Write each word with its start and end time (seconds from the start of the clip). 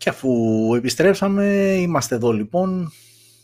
Και 0.00 0.08
αφού 0.08 0.30
επιστρέψαμε, 0.76 1.44
είμαστε 1.80 2.14
εδώ 2.14 2.32
λοιπόν, 2.32 2.92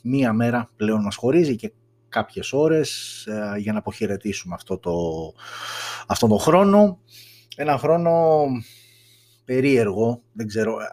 μία 0.02 0.32
μέρα 0.32 0.70
πλέον 0.76 1.02
μας 1.02 1.16
χωρίζει 1.16 1.56
και 1.56 1.72
κάποιες 2.08 2.52
ώρες 2.52 2.90
ε, 3.26 3.58
για 3.58 3.72
να 3.72 3.78
αποχαιρετήσουμε 3.78 4.54
αυτό 4.54 4.78
το, 4.78 4.92
αυτό 6.06 6.26
το 6.26 6.36
χρόνο. 6.36 6.98
Ένα 7.56 7.78
χρόνο 7.78 8.44
περίεργο, 9.44 10.22
δεν 10.32 10.46
ξέρω 10.46 10.80
ε, 10.80 10.84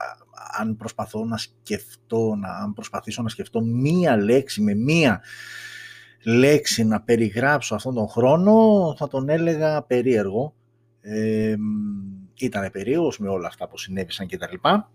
αν 0.59 0.75
προσπαθώ 0.77 1.25
να 1.25 1.37
σκεφτώ, 1.37 2.35
να, 2.35 2.49
αν 2.49 2.73
προσπαθήσω 2.73 3.21
να 3.21 3.29
σκεφτώ 3.29 3.61
μία 3.61 4.17
λέξη 4.17 4.61
με 4.61 4.73
μία 4.73 5.21
λέξη 6.23 6.83
να 6.83 7.01
περιγράψω 7.01 7.75
αυτόν 7.75 7.93
τον 7.93 8.07
χρόνο, 8.07 8.95
θα 8.97 9.07
τον 9.07 9.29
έλεγα 9.29 9.83
περίεργο. 9.83 10.53
Ε, 11.01 11.55
ήταν 12.35 12.71
περίεργος 12.71 13.19
με 13.19 13.29
όλα 13.29 13.47
αυτά 13.47 13.67
που 13.67 13.77
συνέβησαν 13.77 14.27
και 14.27 14.37
τα 14.37 14.47
λοιπά. 14.51 14.91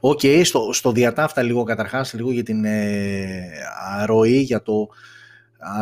OK, 0.00 0.20
okay, 0.22 0.40
στο, 0.44 0.72
στο 0.72 0.92
διά 0.92 1.11
ταύτα 1.11 1.42
λίγο 1.42 1.62
καταρχάς, 1.62 2.14
λίγο 2.14 2.32
για 2.32 2.42
την 2.42 2.64
ε, 2.64 3.48
ροή, 4.04 4.40
για 4.40 4.62
το 4.62 4.88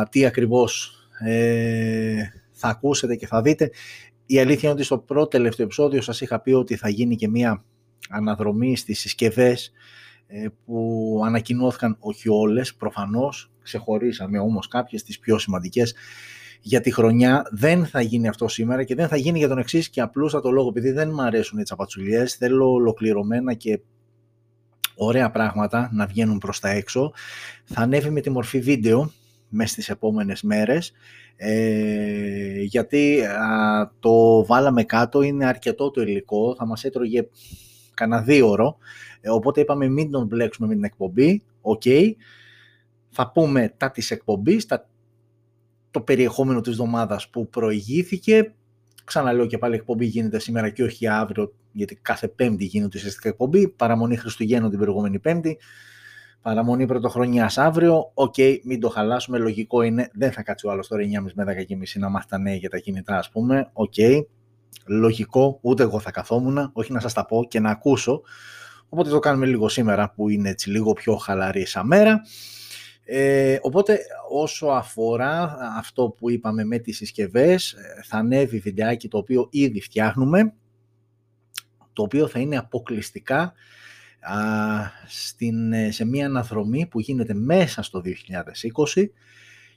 τι 0.09 0.25
ακριβώς 0.25 0.95
ε, 1.19 2.23
θα 2.51 2.67
ακούσετε 2.67 3.15
και 3.15 3.27
θα 3.27 3.41
δείτε. 3.41 3.71
Η 4.25 4.39
αλήθεια 4.39 4.61
είναι 4.61 4.77
ότι 4.77 4.83
στο 4.83 4.97
πρώτο 4.97 5.27
τελευταίο 5.27 5.65
επεισόδιο 5.65 6.01
σας 6.01 6.21
είχα 6.21 6.39
πει 6.39 6.51
ότι 6.51 6.75
θα 6.75 6.89
γίνει 6.89 7.15
και 7.15 7.27
μία 7.27 7.63
αναδρομή 8.09 8.77
στις 8.77 8.99
συσκευές 8.99 9.71
ε, 10.27 10.47
που 10.65 11.21
ανακοινώθηκαν 11.25 11.95
όχι 11.99 12.29
όλες, 12.29 12.75
προφανώς 12.75 13.51
ξεχωρίσαμε 13.63 14.39
όμως 14.39 14.67
κάποιες 14.67 15.03
τις 15.03 15.19
πιο 15.19 15.37
σημαντικές 15.37 15.95
για 16.65 16.81
τη 16.81 16.91
χρονιά. 16.91 17.47
Δεν 17.51 17.85
θα 17.85 18.01
γίνει 18.01 18.27
αυτό 18.27 18.47
σήμερα 18.47 18.83
και 18.83 18.95
δεν 18.95 19.07
θα 19.07 19.17
γίνει 19.17 19.37
για 19.37 19.47
τον 19.47 19.57
εξής 19.57 19.89
και 19.89 20.01
απλούστατο 20.01 20.51
λόγο, 20.51 20.69
επειδή 20.69 20.91
δεν 20.91 21.09
μου 21.13 21.21
αρέσουν 21.21 21.59
οι 21.59 21.63
τσαπατσουλιές, 21.63 22.33
θέλω 22.35 22.71
ολοκληρωμένα 22.71 23.53
και 23.53 23.79
ωραία 24.95 25.31
πράγματα 25.31 25.89
να 25.93 26.05
βγαίνουν 26.05 26.37
προς 26.37 26.59
τα 26.59 26.69
έξω. 26.69 27.13
Θα 27.63 27.81
ανέβει 27.81 28.09
με 28.09 28.21
τη 28.21 28.29
μορφή 28.29 28.59
βίντεο 28.59 29.11
μέσα 29.49 29.71
στις 29.71 29.89
επόμενες 29.89 30.41
μέρες 30.41 30.93
ε, 31.35 32.61
γιατί 32.61 33.21
το 33.99 34.45
βάλαμε 34.45 34.83
κάτω, 34.83 35.21
είναι 35.21 35.45
αρκετό 35.45 35.91
το 35.91 36.01
υλικό, 36.01 36.55
θα 36.57 36.65
μας 36.65 36.83
έτρωγε 36.83 37.27
κανένα 37.93 38.21
δίωρο, 38.21 38.77
ε, 39.21 39.29
οπότε 39.29 39.61
είπαμε 39.61 39.87
μην 39.87 40.11
τον 40.11 40.25
μπλέξουμε 40.25 40.67
με 40.67 40.73
την 40.73 40.83
εκπομπή, 40.83 41.43
οκ. 41.61 41.81
Θα 43.09 43.31
πούμε 43.31 43.73
τα 43.77 43.91
της 43.91 44.11
εκπομπής, 44.11 44.65
τα, 44.65 44.89
το 45.93 46.01
περιεχόμενο 46.01 46.61
της 46.61 46.71
εβδομάδας 46.71 47.29
που 47.29 47.49
προηγήθηκε. 47.49 48.53
Ξαναλέω 49.03 49.45
και 49.45 49.57
πάλι 49.57 49.75
εκπομπή 49.75 50.05
γίνεται 50.05 50.39
σήμερα 50.39 50.69
και 50.69 50.83
όχι 50.83 51.07
αύριο, 51.07 51.53
γιατί 51.71 51.95
κάθε 51.95 52.27
πέμπτη 52.27 52.65
γίνεται 52.65 52.97
ουσιαστικά 52.97 53.29
εκπομπή. 53.29 53.67
Παραμονή 53.67 54.15
Χριστουγέννων 54.15 54.69
την 54.69 54.79
προηγούμενη 54.79 55.19
πέμπτη. 55.19 55.57
Παραμονή 56.41 56.85
πρωτοχρονιάς 56.85 57.57
αύριο. 57.57 58.11
OK, 58.13 58.33
okay, 58.37 58.57
μην 58.63 58.79
το 58.79 58.89
χαλάσουμε. 58.89 59.37
Λογικό 59.37 59.81
είναι. 59.81 60.09
Δεν 60.13 60.31
θα 60.31 60.43
κάτσει 60.43 60.67
ο 60.67 60.71
άλλος 60.71 60.87
τώρα 60.87 61.03
9.30 61.03 61.31
με 61.33 61.43
10.30 61.69 61.99
να 61.99 62.09
μάθει 62.09 62.27
τα 62.27 62.37
νέα 62.37 62.55
για 62.55 62.69
τα 62.69 62.77
κινητά, 62.77 63.17
ας 63.17 63.29
πούμε. 63.29 63.69
OK. 63.73 63.93
Okay. 63.97 64.21
Λογικό, 64.85 65.59
ούτε 65.61 65.83
εγώ 65.83 65.99
θα 65.99 66.11
καθόμουν, 66.11 66.69
όχι 66.73 66.91
να 66.91 66.99
σας 66.99 67.13
τα 67.13 67.25
πω 67.25 67.45
και 67.47 67.59
να 67.59 67.69
ακούσω. 67.69 68.21
Οπότε 68.89 69.09
το 69.09 69.19
κάνουμε 69.19 69.45
λίγο 69.45 69.69
σήμερα 69.69 70.11
που 70.11 70.29
είναι 70.29 70.49
έτσι 70.49 70.69
λίγο 70.69 70.93
πιο 70.93 71.15
χαλαρή 71.15 71.65
σαν 71.65 71.87
μέρα. 71.87 72.21
Ε, 73.05 73.57
οπότε 73.61 73.99
όσο 74.29 74.67
αφορά 74.67 75.57
αυτό 75.77 76.09
που 76.17 76.29
είπαμε 76.29 76.63
με 76.63 76.77
τις 76.79 76.97
συσκευές 76.97 77.71
ε, 77.71 78.01
θα 78.03 78.17
ανέβει 78.17 78.59
βιντεάκι 78.59 79.07
το 79.07 79.17
οποίο 79.17 79.47
ήδη 79.51 79.81
φτιάχνουμε 79.81 80.53
το 81.93 82.03
οποίο 82.03 82.27
θα 82.27 82.39
είναι 82.39 82.57
αποκλειστικά 82.57 83.53
α, 84.19 84.35
στην, 85.07 85.73
ε, 85.73 85.91
σε 85.91 86.05
μια 86.05 86.25
αναδρομή 86.25 86.85
που 86.85 86.99
γίνεται 86.99 87.33
μέσα 87.33 87.81
στο 87.81 88.01
2020 88.95 89.05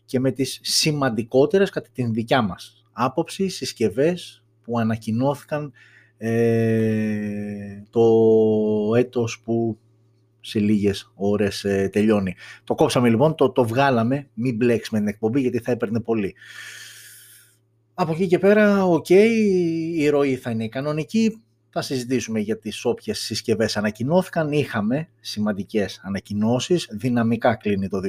και 0.04 0.20
με 0.20 0.30
τις 0.30 0.60
σημαντικότερες 0.62 1.70
κατά 1.70 1.88
την 1.92 2.12
δικιά 2.12 2.42
μας 2.42 2.84
άποψη 2.92 3.48
συσκευές 3.48 4.44
που 4.62 4.78
ανακοινώθηκαν 4.78 5.72
ε, 6.18 7.82
το 7.90 8.04
έτος 8.96 9.40
που 9.44 9.78
σε 10.46 10.58
λίγες 10.58 11.12
ώρες 11.14 11.64
ε, 11.64 11.88
τελειώνει. 11.92 12.34
Το 12.64 12.74
κόψαμε 12.74 13.08
λοιπόν, 13.08 13.34
το, 13.34 13.50
το 13.50 13.64
βγάλαμε, 13.64 14.28
μην 14.34 14.56
μπλέξουμε 14.56 14.98
την 14.98 15.08
εκπομπή 15.08 15.40
γιατί 15.40 15.58
θα 15.58 15.72
έπαιρνε 15.72 16.00
πολύ. 16.00 16.34
Από 17.94 18.12
εκεί 18.12 18.26
και 18.26 18.38
πέρα, 18.38 18.84
οκ, 18.84 19.08
η 19.08 20.08
ροή 20.08 20.36
θα 20.36 20.50
είναι 20.50 20.64
η 20.64 20.68
κανονική. 20.68 21.40
Θα 21.70 21.82
συζητήσουμε 21.82 22.40
για 22.40 22.58
τις 22.58 22.84
όποιες 22.84 23.18
συσκευές 23.18 23.76
ανακοινώθηκαν. 23.76 24.52
Είχαμε 24.52 25.08
σημαντικές 25.20 26.00
ανακοινώσεις. 26.04 26.88
Δυναμικά 26.90 27.54
κλείνει 27.54 27.88
το 27.88 28.00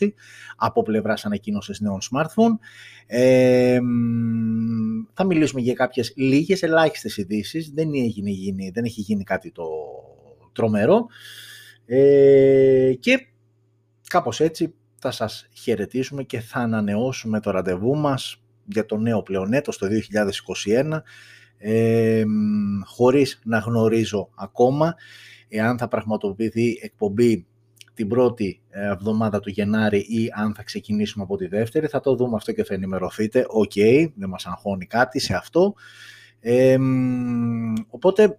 2020 0.00 0.12
από 0.56 0.82
πλευράς 0.82 1.24
ανακοίνωσης 1.24 1.80
νέων 1.80 1.98
smartphone. 2.10 2.58
Ε, 3.06 3.78
θα 5.12 5.24
μιλήσουμε 5.24 5.60
για 5.60 5.74
κάποιες 5.74 6.12
λίγες 6.16 6.62
ελάχιστες 6.62 7.16
ειδήσεις. 7.16 7.70
Δεν, 7.70 7.90
δεν 8.72 8.84
έχει 8.84 9.00
γίνει 9.00 9.24
κάτι 9.24 9.52
το 9.52 9.66
τρομερό. 10.52 11.06
Ε, 11.90 12.92
και 13.00 13.26
κάπως 14.08 14.40
έτσι 14.40 14.74
θα 14.98 15.10
σας 15.10 15.48
χαιρετήσουμε 15.52 16.22
και 16.22 16.40
θα 16.40 16.58
ανανεώσουμε 16.58 17.40
το 17.40 17.50
ραντεβού 17.50 17.96
μας 17.96 18.42
για 18.64 18.86
το 18.86 18.96
νέο 18.96 19.22
πλέον 19.22 19.52
έτος 19.52 19.78
το 19.78 19.86
2021 19.86 21.00
ε, 21.58 22.24
χωρίς 22.84 23.40
να 23.44 23.58
γνωρίζω 23.58 24.28
ακόμα 24.36 24.94
εάν 25.48 25.78
θα 25.78 25.88
πραγματοποιηθεί 25.88 26.78
εκπομπή 26.82 27.46
την 27.94 28.08
πρώτη 28.08 28.60
ε, 28.68 28.86
εβδομάδα 28.86 29.40
του 29.40 29.50
Γενάρη 29.50 29.98
ή 29.98 30.30
αν 30.34 30.54
θα 30.54 30.62
ξεκινήσουμε 30.62 31.24
από 31.24 31.36
τη 31.36 31.46
δεύτερη. 31.46 31.86
Θα 31.86 32.00
το 32.00 32.14
δούμε 32.14 32.36
αυτό 32.36 32.52
και 32.52 32.64
θα 32.64 32.74
ενημερωθείτε. 32.74 33.44
OK, 33.48 33.72
okay, 33.74 34.10
δεν 34.14 34.28
μας 34.28 34.46
αγχώνει 34.46 34.86
κάτι 34.86 35.18
σε 35.20 35.34
αυτό. 35.34 35.74
Ε, 36.40 36.76
οπότε 37.88 38.38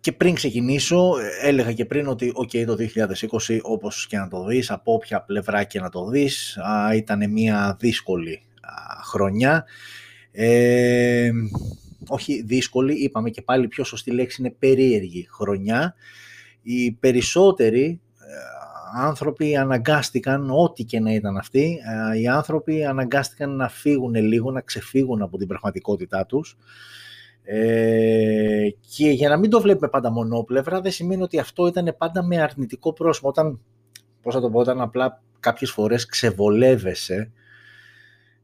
και 0.00 0.12
πριν 0.12 0.34
ξεκινήσω, 0.34 1.14
έλεγα 1.42 1.72
και 1.72 1.84
πριν 1.84 2.06
ότι 2.06 2.32
okay, 2.36 2.64
το 2.66 2.76
2020 3.48 3.58
όπως 3.62 4.06
και 4.06 4.16
να 4.16 4.28
το 4.28 4.44
δεις, 4.44 4.70
από 4.70 4.92
όποια 4.92 5.22
πλευρά 5.22 5.64
και 5.64 5.80
να 5.80 5.88
το 5.88 6.08
δεις, 6.08 6.58
ήταν 6.94 7.30
μια 7.30 7.76
δύσκολη 7.80 8.42
χρονιά. 9.04 9.64
Ε, 10.32 11.30
όχι 12.08 12.42
δύσκολη, 12.42 12.94
είπαμε 12.94 13.30
και 13.30 13.42
πάλι 13.42 13.68
πιο 13.68 13.84
σωστή 13.84 14.10
λέξη 14.10 14.42
είναι 14.42 14.50
περίεργη 14.50 15.28
χρονιά. 15.30 15.94
Οι 16.62 16.92
περισσότεροι 16.92 18.00
ε, 18.18 19.02
άνθρωποι 19.02 19.56
αναγκάστηκαν, 19.56 20.50
ό,τι 20.50 20.84
και 20.84 21.00
να 21.00 21.12
ήταν 21.12 21.36
αυτοί, 21.36 21.78
ε, 22.12 22.18
οι 22.18 22.26
άνθρωποι 22.26 22.84
αναγκάστηκαν 22.84 23.56
να 23.56 23.68
φύγουν 23.68 24.14
λίγο, 24.14 24.50
να 24.50 24.60
ξεφύγουν 24.60 25.22
από 25.22 25.38
την 25.38 25.46
πραγματικότητά 25.46 26.26
τους 26.26 26.56
ε, 27.44 28.68
και 28.96 29.10
για 29.10 29.28
να 29.28 29.36
μην 29.36 29.50
το 29.50 29.60
βλέπουμε 29.60 29.88
πάντα 29.88 30.10
μονόπλευρα, 30.10 30.80
δεν 30.80 30.92
σημαίνει 30.92 31.22
ότι 31.22 31.38
αυτό 31.38 31.66
ήταν 31.66 31.94
πάντα 31.98 32.22
με 32.24 32.42
αρνητικό 32.42 32.92
πρόσωπο. 32.92 33.28
Όταν, 33.28 33.60
πώς 34.22 34.34
θα 34.34 34.40
το 34.40 34.50
πω, 34.50 34.58
όταν 34.58 34.80
απλά 34.80 35.22
κάποιες 35.40 35.70
φορές 35.70 36.06
ξεβολεύεσαι, 36.06 37.32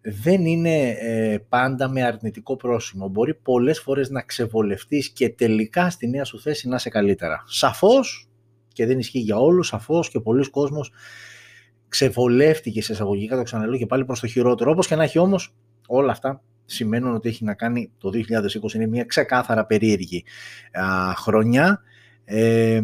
δεν 0.00 0.46
είναι 0.46 0.88
ε, 0.88 1.38
πάντα 1.48 1.88
με 1.88 2.02
αρνητικό 2.02 2.56
πρόσημο. 2.56 3.08
Μπορεί 3.08 3.34
πολλές 3.34 3.80
φορές 3.80 4.10
να 4.10 4.22
ξεβολευτείς 4.22 5.10
και 5.10 5.28
τελικά 5.28 5.90
στη 5.90 6.08
νέα 6.08 6.24
σου 6.24 6.40
θέση 6.40 6.68
να 6.68 6.76
είσαι 6.76 6.88
καλύτερα. 6.88 7.44
Σαφώς, 7.46 8.28
και 8.72 8.86
δεν 8.86 8.98
ισχύει 8.98 9.18
για 9.18 9.38
όλους, 9.38 9.66
σαφώς 9.66 10.10
και 10.10 10.20
πολύς 10.20 10.50
κόσμος 10.50 10.92
ξεβολεύτηκε 11.88 12.82
σε 12.82 12.92
εισαγωγικά, 12.92 13.36
το 13.36 13.42
ξαναλέω 13.42 13.78
και 13.78 13.86
πάλι 13.86 14.04
προς 14.04 14.20
το 14.20 14.26
χειρότερο. 14.26 14.70
Όπως 14.70 14.86
και 14.86 14.94
να 14.94 15.02
έχει 15.02 15.18
όμως 15.18 15.54
όλα 15.86 16.10
αυτά 16.10 16.42
σημαίνουν 16.70 17.14
ότι 17.14 17.28
έχει 17.28 17.44
να 17.44 17.54
κάνει 17.54 17.90
το 17.98 18.10
2020 18.14 18.74
είναι 18.74 18.86
μια 18.86 19.04
ξεκάθαρα 19.04 19.66
περίεργη 19.66 20.24
α, 20.72 21.14
χρονιά. 21.14 21.82
Ε, 22.24 22.80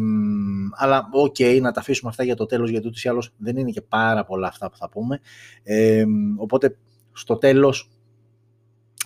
αλλά 0.71 1.09
OK, 1.11 1.35
okay, 1.39 1.59
να 1.61 1.71
τα 1.71 1.79
αφήσουμε 1.79 2.09
αυτά 2.09 2.23
για 2.23 2.35
το 2.35 2.45
τέλος 2.45 2.69
γιατί 2.69 2.87
ούτως 2.87 3.03
ή 3.03 3.09
άλλως 3.09 3.33
δεν 3.37 3.57
είναι 3.57 3.71
και 3.71 3.81
πάρα 3.81 4.25
πολλά 4.25 4.47
αυτά 4.47 4.69
που 4.69 4.77
θα 4.77 4.89
πούμε. 4.89 5.19
Ε, 5.63 6.05
οπότε 6.37 6.77
στο 7.11 7.37
τέλος 7.37 7.91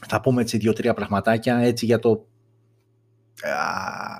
θα 0.07 0.21
πούμε 0.21 0.41
έτσι 0.41 0.57
δύο-τρία 0.57 0.93
πραγματάκια 0.93 1.57
έτσι 1.57 1.85
για 1.85 1.99
το 1.99 2.27
α, 3.41 3.55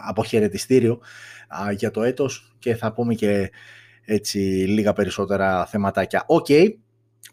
αποχαιρετιστήριο 0.08 1.00
α, 1.48 1.72
για 1.72 1.92
το 1.92 2.04
έτος 2.04 2.56
και 2.60 2.76
θα 2.76 2.94
πούμε 2.94 3.14
και 3.14 3.52
έτσι 4.06 4.38
λίγα 4.68 4.94
περισσότερα 4.94 5.66
θεματάκια. 5.66 6.24
Οκ, 6.28 6.48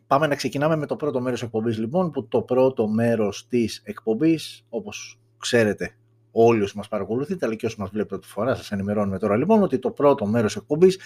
Πάμε 0.06 0.26
να 0.26 0.34
ξεκινάμε 0.34 0.76
με 0.76 0.86
το 0.86 0.96
πρώτο 0.96 1.20
μέρος 1.20 1.42
εκπομπής 1.42 1.78
λοιπόν, 1.78 2.10
που 2.10 2.28
το 2.28 2.42
πρώτο 2.42 2.88
μέρος 2.88 3.46
της 3.48 3.82
εκπομπής, 3.84 4.64
όπως 4.68 5.20
ξέρετε 5.38 5.96
όλοι 6.30 6.62
όσοι 6.62 6.76
μας 6.76 6.88
παρακολουθείτε, 6.88 7.46
αλλά 7.46 7.54
και 7.54 7.66
όσοι 7.66 7.76
μας 7.78 7.90
βλέπετε 7.90 8.08
πρώτη 8.16 8.32
φορά, 8.32 8.54
σας 8.54 8.70
ενημερώνουμε 8.72 9.18
τώρα 9.18 9.36
λοιπόν, 9.36 9.62
ότι 9.62 9.78
το 9.78 9.90
πρώτο 9.90 10.26
μέρος 10.26 10.56
εκπομπής 10.56 10.98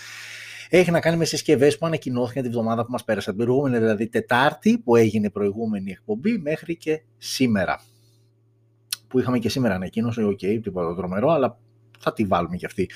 έχει 0.69 0.91
να 0.91 1.01
κάνει 1.01 1.17
με 1.17 1.25
συσκευές 1.25 1.79
που 1.79 1.87
ανακοινώθηκαν 1.87 2.43
τη 2.43 2.49
βδομάδα 2.49 2.85
που 2.85 2.91
μας 2.91 3.05
πέρασε. 3.05 3.33
Την 3.33 3.45
προηγούμενη 3.45 3.79
δηλαδή 3.79 4.09
Τετάρτη 4.09 4.79
που 4.79 4.97
έγινε 4.97 5.27
η 5.27 5.31
προηγούμενη 5.31 5.91
εκπομπή 5.91 6.39
μέχρι 6.39 6.77
και 6.77 7.03
σήμερα. 7.17 7.81
που 9.09 9.19
είχαμε 9.19 9.39
και 9.39 9.49
σήμερα 9.49 9.75
ανακοίνωση, 9.75 10.23
OK, 10.23 10.39
okay, 10.43 10.61
τίποτα 10.63 10.95
τρομερό, 10.95 11.29
αλλά 11.31 11.59
θα 12.01 12.13
τη 12.13 12.25
βάλουμε 12.25 12.57
και 12.57 12.67
αυτή 12.67 12.91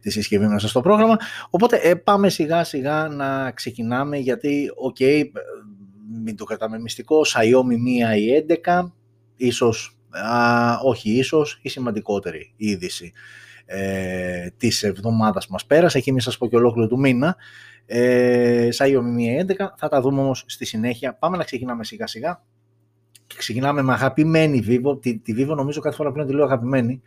τη 0.00 0.10
συσκευή 0.10 0.46
μέσα 0.46 0.68
στο 0.68 0.80
πρόγραμμα. 0.80 1.16
Οπότε 1.50 1.76
ε, 1.76 1.94
πάμε 1.94 2.28
σιγά 2.28 2.64
σιγά 2.64 3.08
να 3.08 3.50
ξεκινάμε 3.50 4.16
γιατί, 4.16 4.70
OK, 4.76 4.96
okay, 4.98 5.22
μην 6.24 6.36
το 6.36 6.44
κρατάμε 6.44 6.78
μυστικό, 6.78 7.20
Xiaomi 7.26 8.14
1 8.14 8.18
ή 8.18 8.56
11, 8.64 8.92
ίσως, 9.36 9.96
α, 10.10 10.78
όχι 10.82 11.10
ίσως, 11.10 11.58
η 11.62 11.68
σημαντικότερη 11.68 12.52
είδηση 12.56 13.12
ε, 13.64 14.46
της 14.56 14.82
εβδομάδας 14.82 15.46
που 15.46 15.52
μας 15.52 15.66
πέρασε. 15.66 16.00
Και 16.00 16.12
μην 16.12 16.20
σας 16.20 16.38
πω 16.38 16.48
και 16.48 16.56
ολόκληρο 16.56 16.88
του 16.88 16.98
μήνα, 16.98 17.36
ε, 17.86 18.68
Xiaomi 18.78 19.40
11, 19.40 19.74
θα 19.76 19.88
τα 19.88 20.00
δούμε 20.00 20.20
όμως 20.20 20.44
στη 20.46 20.64
συνέχεια. 20.64 21.14
Πάμε 21.14 21.36
να 21.36 21.44
ξεκινάμε 21.44 21.84
σιγά 21.84 22.06
σιγά. 22.06 22.42
Και 23.26 23.34
ξεκινάμε 23.38 23.82
με 23.82 23.92
αγαπημένη 23.92 24.64
Vivo, 24.68 25.02
τη, 25.02 25.18
τη 25.18 25.34
Vivo 25.38 25.54
νομίζω 25.56 25.80
κάθε 25.80 25.96
φορά 25.96 26.12
πλέον 26.12 26.26
τη 26.28 26.34
λέω 26.34 26.44
αγαπημένη, 26.44 27.02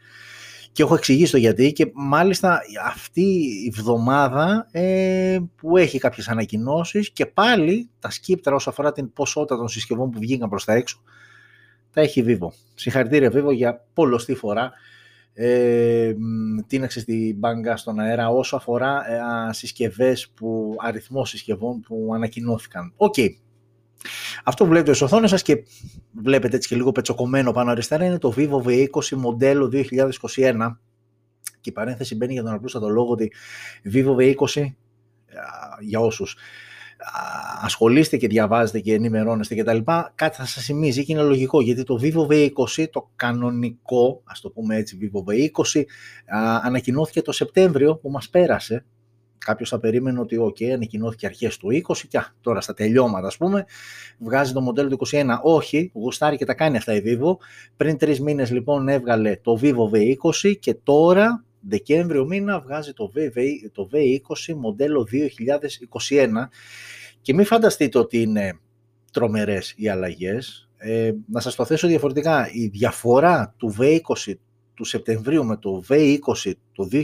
και 0.75 0.83
έχω 0.83 0.95
εξηγήσει 0.95 1.31
το 1.31 1.37
γιατί 1.37 1.73
και 1.73 1.91
μάλιστα 1.93 2.59
αυτή 2.85 3.21
η 3.65 3.69
βδομάδα 3.73 4.67
ε, 4.71 5.37
που 5.55 5.77
έχει 5.77 5.99
κάποιες 5.99 6.27
ανακοινώσεις 6.27 7.11
και 7.11 7.25
πάλι 7.25 7.89
τα 7.99 8.09
σκήπτρα 8.09 8.55
όσο 8.55 8.69
αφορά 8.69 8.91
την 8.91 9.13
ποσότητα 9.13 9.57
των 9.57 9.67
συσκευών 9.67 10.09
που 10.09 10.19
βγήκαν 10.19 10.49
προς 10.49 10.65
τα 10.65 10.73
έξω 10.73 11.01
τα 11.91 12.01
έχει 12.01 12.23
Vivo. 12.27 12.47
Συγχαρητήρια 12.75 13.31
Vivo 13.33 13.53
για 13.53 13.85
πολλοστή 13.93 14.35
φορά 14.35 14.71
ε, 15.33 16.13
τίναξε 16.67 17.05
την 17.05 17.37
μπάνκα 17.37 17.77
στον 17.77 17.99
αέρα 17.99 18.29
όσο 18.29 18.55
αφορά 18.55 19.01
ε, 19.49 19.53
συσκευές 19.53 20.29
που, 20.29 20.75
αριθμό 20.77 21.25
συσκευών 21.25 21.79
που 21.79 22.11
ανακοινώθηκαν. 22.13 22.93
OK. 22.95 23.13
Okay. 23.17 23.29
Αυτό 24.43 24.63
που 24.63 24.69
βλέπετε 24.69 24.93
στις 24.93 25.05
οθόνες 25.05 25.29
σας 25.29 25.41
και 25.41 25.63
βλέπετε 26.21 26.55
έτσι 26.55 26.67
και 26.67 26.75
λίγο 26.75 26.91
πετσοκομμένο 26.91 27.51
πάνω 27.51 27.71
αριστερά 27.71 28.05
είναι 28.05 28.17
το 28.17 28.33
Vivo 28.37 28.63
V20 28.63 29.09
μοντέλο 29.09 29.71
2021 29.73 30.77
και 31.61 31.69
η 31.69 31.71
παρένθεση 31.71 32.15
μπαίνει 32.15 32.33
για 32.33 32.43
τον 32.43 32.53
απλούστατο 32.53 32.89
λόγο 32.89 33.11
ότι 33.11 33.31
Vivo 33.93 34.15
V20 34.15 34.65
για 35.79 35.99
όσους 35.99 36.37
ασχολείστε 37.61 38.17
και 38.17 38.27
διαβάζετε 38.27 38.79
και 38.79 38.93
ενημερώνεστε 38.93 39.55
κτλ. 39.55 39.77
Κάτι 40.15 40.35
θα 40.35 40.45
σας 40.45 40.63
θυμίζει 40.63 41.05
και 41.05 41.11
είναι 41.11 41.21
λογικό 41.21 41.61
γιατί 41.61 41.83
το 41.83 41.99
Vivo 42.01 42.27
V20, 42.27 42.85
το 42.91 43.11
κανονικό, 43.15 44.21
ας 44.23 44.41
το 44.41 44.49
πούμε 44.49 44.75
έτσι 44.75 44.97
Vivo 45.01 45.31
V20, 45.31 45.81
ανακοινώθηκε 46.61 47.21
το 47.21 47.31
Σεπτέμβριο 47.31 47.95
που 47.95 48.09
μας 48.09 48.29
πέρασε. 48.29 48.85
Κάποιος 49.45 49.69
θα 49.69 49.79
περίμενε 49.79 50.19
ότι 50.19 50.37
ok, 50.41 50.63
ανακοινώθηκε 50.63 51.25
αρχές 51.25 51.57
του 51.57 51.67
20 51.87 51.97
και 52.07 52.19
τώρα 52.41 52.61
στα 52.61 52.73
τελειώματα 52.73 53.27
ας 53.27 53.37
πούμε 53.37 53.65
βγάζει 54.17 54.53
το 54.53 54.61
μοντέλο 54.61 54.89
του 54.89 55.07
21. 55.11 55.25
Όχι, 55.43 55.91
γουστάρει 55.93 56.37
και 56.37 56.45
τα 56.45 56.53
κάνει 56.53 56.77
αυτά 56.77 56.95
η 56.95 57.01
Vivo. 57.05 57.35
Πριν 57.77 57.97
τρεις 57.97 58.21
μήνες 58.21 58.51
λοιπόν 58.51 58.87
έβγαλε 58.87 59.35
το 59.35 59.59
Vivo 59.61 59.89
V20 59.93 60.55
και 60.59 60.73
τώρα 60.73 61.43
Δεκέμβριο 61.67 62.25
μήνα 62.25 62.59
βγάζει 62.59 62.93
το, 62.93 63.11
v, 63.15 63.19
το 63.71 63.89
V20 63.93 64.53
μοντέλο 64.55 65.07
2021 65.11 66.27
και 67.21 67.33
μην 67.33 67.45
φανταστείτε 67.45 67.97
ότι 67.97 68.21
είναι 68.21 68.59
τρομερές 69.11 69.73
οι 69.77 69.89
αλλαγές. 69.89 70.69
Ε, 70.77 71.11
να 71.27 71.39
σας 71.39 71.55
το 71.55 71.65
θέσω 71.65 71.87
διαφορετικά, 71.87 72.49
η 72.51 72.67
διαφορά 72.67 73.53
του 73.57 73.75
V20 73.79 74.33
του 74.73 74.83
Σεπτεμβρίου 74.83 75.45
με 75.45 75.57
το 75.57 75.83
V20 75.89 76.51
του 76.71 76.89
2021 76.91 77.03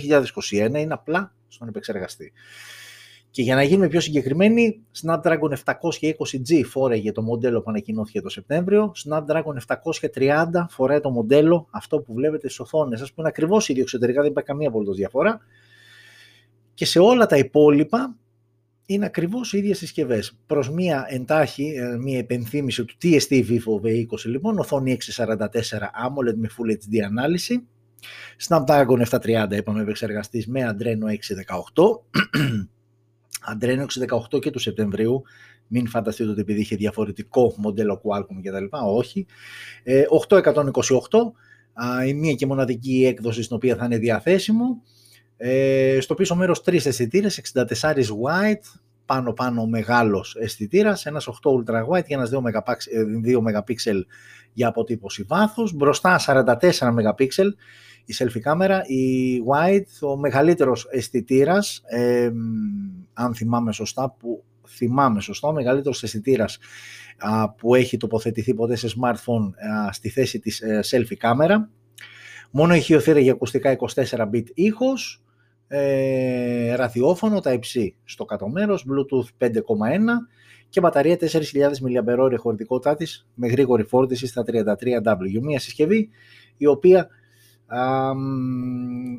είναι 0.52 0.94
απλά 0.94 1.36
στον 1.52 1.68
επεξεργαστή. 1.68 2.32
Και 3.32 3.42
για 3.42 3.56
να 3.56 3.64
γίνουμε 3.64 3.88
πιο 3.88 4.00
συγκεκριμένοι, 4.00 4.82
Snapdragon 5.02 5.54
720G 5.66 6.64
φόρεγε 6.66 7.12
το 7.12 7.22
μοντέλο 7.22 7.62
που 7.62 7.70
ανακοινώθηκε 7.70 8.22
το 8.22 8.30
Σεπτέμβριο, 8.30 8.92
Snapdragon 9.06 9.78
730 10.14 10.46
φοράει 10.70 11.00
το 11.00 11.10
μοντέλο, 11.10 11.68
αυτό 11.72 12.00
που 12.00 12.14
βλέπετε 12.14 12.48
στις 12.48 12.60
οθόνες 12.60 13.00
σας, 13.00 13.10
που 13.10 13.16
είναι 13.20 13.30
ακριβώς 13.30 13.70
ίδιο 13.70 13.82
εξωτερικά, 13.82 14.22
δεν 14.22 14.32
υπάρχει 14.32 14.50
καμία 14.50 14.68
απολύτως 14.68 14.96
διαφορά. 14.96 15.42
Και 16.74 16.86
σε 16.86 17.00
όλα 17.00 17.26
τα 17.26 17.38
υπόλοιπα 17.38 18.16
είναι 18.86 19.06
ακριβώς 19.06 19.54
οι 19.54 19.58
ίδιες 19.58 19.78
συσκευές. 19.78 20.38
Προς 20.46 20.70
μία 20.70 21.06
εντάχει, 21.10 21.74
ε, 21.78 21.98
μία 21.98 22.18
επενθύμηση 22.18 22.86
του 22.86 22.96
TST 23.02 23.30
Vivo 23.30 23.86
V20 23.86 24.26
λοιπόν, 24.26 24.60
οθόνη 24.60 24.92
644 24.92 25.92
AMOLED 26.08 26.36
με 26.36 26.50
Full 26.58 26.72
HD 26.72 27.00
ανάλυση, 27.06 27.68
Snapdragon 28.48 29.06
730 29.10 29.52
είπαμε 29.52 29.82
επεξεργαστής 29.82 30.48
με 30.48 30.76
Adreno 30.76 31.06
618, 31.06 31.14
Adreno 33.54 33.86
618 34.36 34.40
και 34.42 34.52
του 34.52 34.60
Σεπτεμβρίου, 34.60 35.24
μην 35.68 35.88
φανταστείτε 35.88 36.30
ότι 36.30 36.42
επειδή 36.42 36.60
είχε 36.60 36.76
διαφορετικό 36.76 37.54
μοντέλο 37.58 38.02
Qualcomm 38.04 38.42
και 38.42 38.52
τα 38.52 38.60
λοιπά, 38.60 38.82
όχι. 38.82 39.26
828, 40.30 41.34
ε, 42.02 42.08
η 42.08 42.14
μία 42.14 42.34
και 42.34 42.46
μοναδική 42.46 43.06
έκδοση 43.06 43.44
στην 43.44 43.56
οποία 43.56 43.76
θα 43.76 43.86
είναι 43.86 43.98
διαθέσιμο. 43.98 44.82
Ε, 45.38 45.98
στο 46.02 46.14
πίσω 46.14 46.36
μέρος 46.36 46.62
τρεις 46.62 46.86
αισθητήρες, 46.86 47.38
64 47.38 48.10
white, 48.10 48.80
πάνω 49.06 49.34
πάνω 49.34 49.66
μεγάλος 49.66 50.36
αισθητήρας, 50.40 51.06
ένας 51.06 51.28
8 51.28 51.52
ultra 51.52 51.88
white 51.88 52.06
και 52.08 52.14
ένας 52.14 52.30
2 52.30 53.42
MP 53.42 54.04
για 54.54 54.68
αποτύπωση 54.68 55.24
βάθους, 55.24 55.74
μπροστά 55.74 56.20
44 56.20 56.92
MP 56.92 57.28
η 58.06 58.14
selfie 58.18 58.40
κάμερα, 58.40 58.82
η 58.86 59.38
wide, 59.48 60.10
ο 60.10 60.18
μεγαλύτερος 60.18 60.88
αισθητήρας, 60.92 61.82
ε, 61.86 62.32
αν 63.14 63.36
θυμάμαι 63.36 63.74
σωστά, 63.74 64.16
που 64.20 64.44
θυμάμαι 64.68 65.22
σωστά, 65.22 65.48
ο 65.48 65.54
μεγαλύτερος 65.54 66.04
αισθητήρας 66.04 66.58
που 67.58 67.76
έχει 67.76 67.98
τοποθετηθεί 67.98 68.54
ποτέ 68.54 68.76
σε 68.76 68.88
smartphone 68.88 69.50
στη 69.92 70.10
θέση 70.10 70.40
της 70.40 70.62
ε, 70.62 70.80
selfie 70.92 71.16
κάμερα. 71.18 71.70
Μόνο 72.52 72.74
ηχειοθήρα 72.74 73.20
για 73.20 73.32
ακουστικά 73.32 73.78
24-bit 73.80 74.44
ήχος, 74.54 75.24
ε, 75.68 76.76
ραδιόφωνο, 76.76 77.40
τα 77.40 77.54
υψί 77.54 77.96
e 77.98 78.02
στο 78.04 78.26
κάτω 78.26 78.48
μέρος, 78.48 78.86
Bluetooth 78.90 79.46
5.1 79.48 79.52
και 80.70 80.80
μπαταρία 80.80 81.18
4.000 81.20 81.32
mAh 81.82 82.36
χωρητικότητάς 82.38 82.96
της 82.96 83.28
με 83.34 83.48
γρήγορη 83.48 83.84
φόρτιση 83.84 84.28
στα 84.28 84.44
33W. 84.48 85.42
Μια 85.42 85.60
συσκευή 85.60 86.10
η 86.58 86.66
οποία 86.66 87.08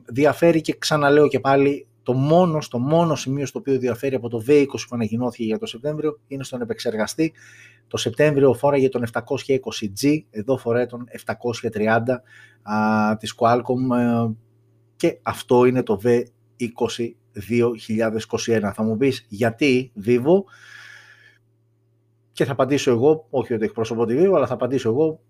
διαφέρει 0.06 0.60
και 0.60 0.75
ξαναλέω 0.78 1.28
και 1.28 1.40
πάλι 1.40 1.87
το 2.02 2.12
μόνο, 2.12 2.60
στο 2.60 2.78
μόνο 2.78 3.14
σημείο 3.14 3.46
στο 3.46 3.58
οποίο 3.58 3.78
διαφέρει 3.78 4.14
από 4.14 4.28
το 4.28 4.43
V20 4.46 4.66
που 4.66 4.90
ανακοινώθηκε 4.90 5.44
για 5.44 5.58
το 5.58 5.66
Σεπτέμβριο 5.66 6.20
είναι 6.26 6.44
στον 6.44 6.60
επεξεργαστή. 6.60 7.32
Το 7.87 7.96
Σεπτέμβριο 7.96 8.54
φόραγε 8.54 8.88
τον 8.88 9.04
720G, 9.12 10.18
εδώ 10.30 10.56
φοράει 10.56 10.87
τον 10.87 11.04
730 11.73 11.99
α, 12.62 13.16
της 13.16 13.35
Qualcomm 13.38 13.97
ε, 13.97 14.30
και 14.97 15.18
αυτό 15.23 15.64
είναι 15.64 15.82
το 15.82 16.00
V20 16.04 17.11
2021. 18.47 18.71
Θα 18.75 18.82
μου 18.82 18.97
πεις 18.97 19.26
γιατί 19.28 19.92
Vivo 20.06 20.42
και 22.32 22.44
θα 22.44 22.52
απαντήσω 22.52 22.90
εγώ, 22.90 23.26
όχι 23.30 23.54
ότι 23.54 23.64
εκπροσωπώ 23.64 24.04
τη 24.04 24.14
Vivo, 24.18 24.32
αλλά 24.35 24.47
θα 24.47 24.54
απαντήσω 24.54 24.88
εγώ 24.88 25.21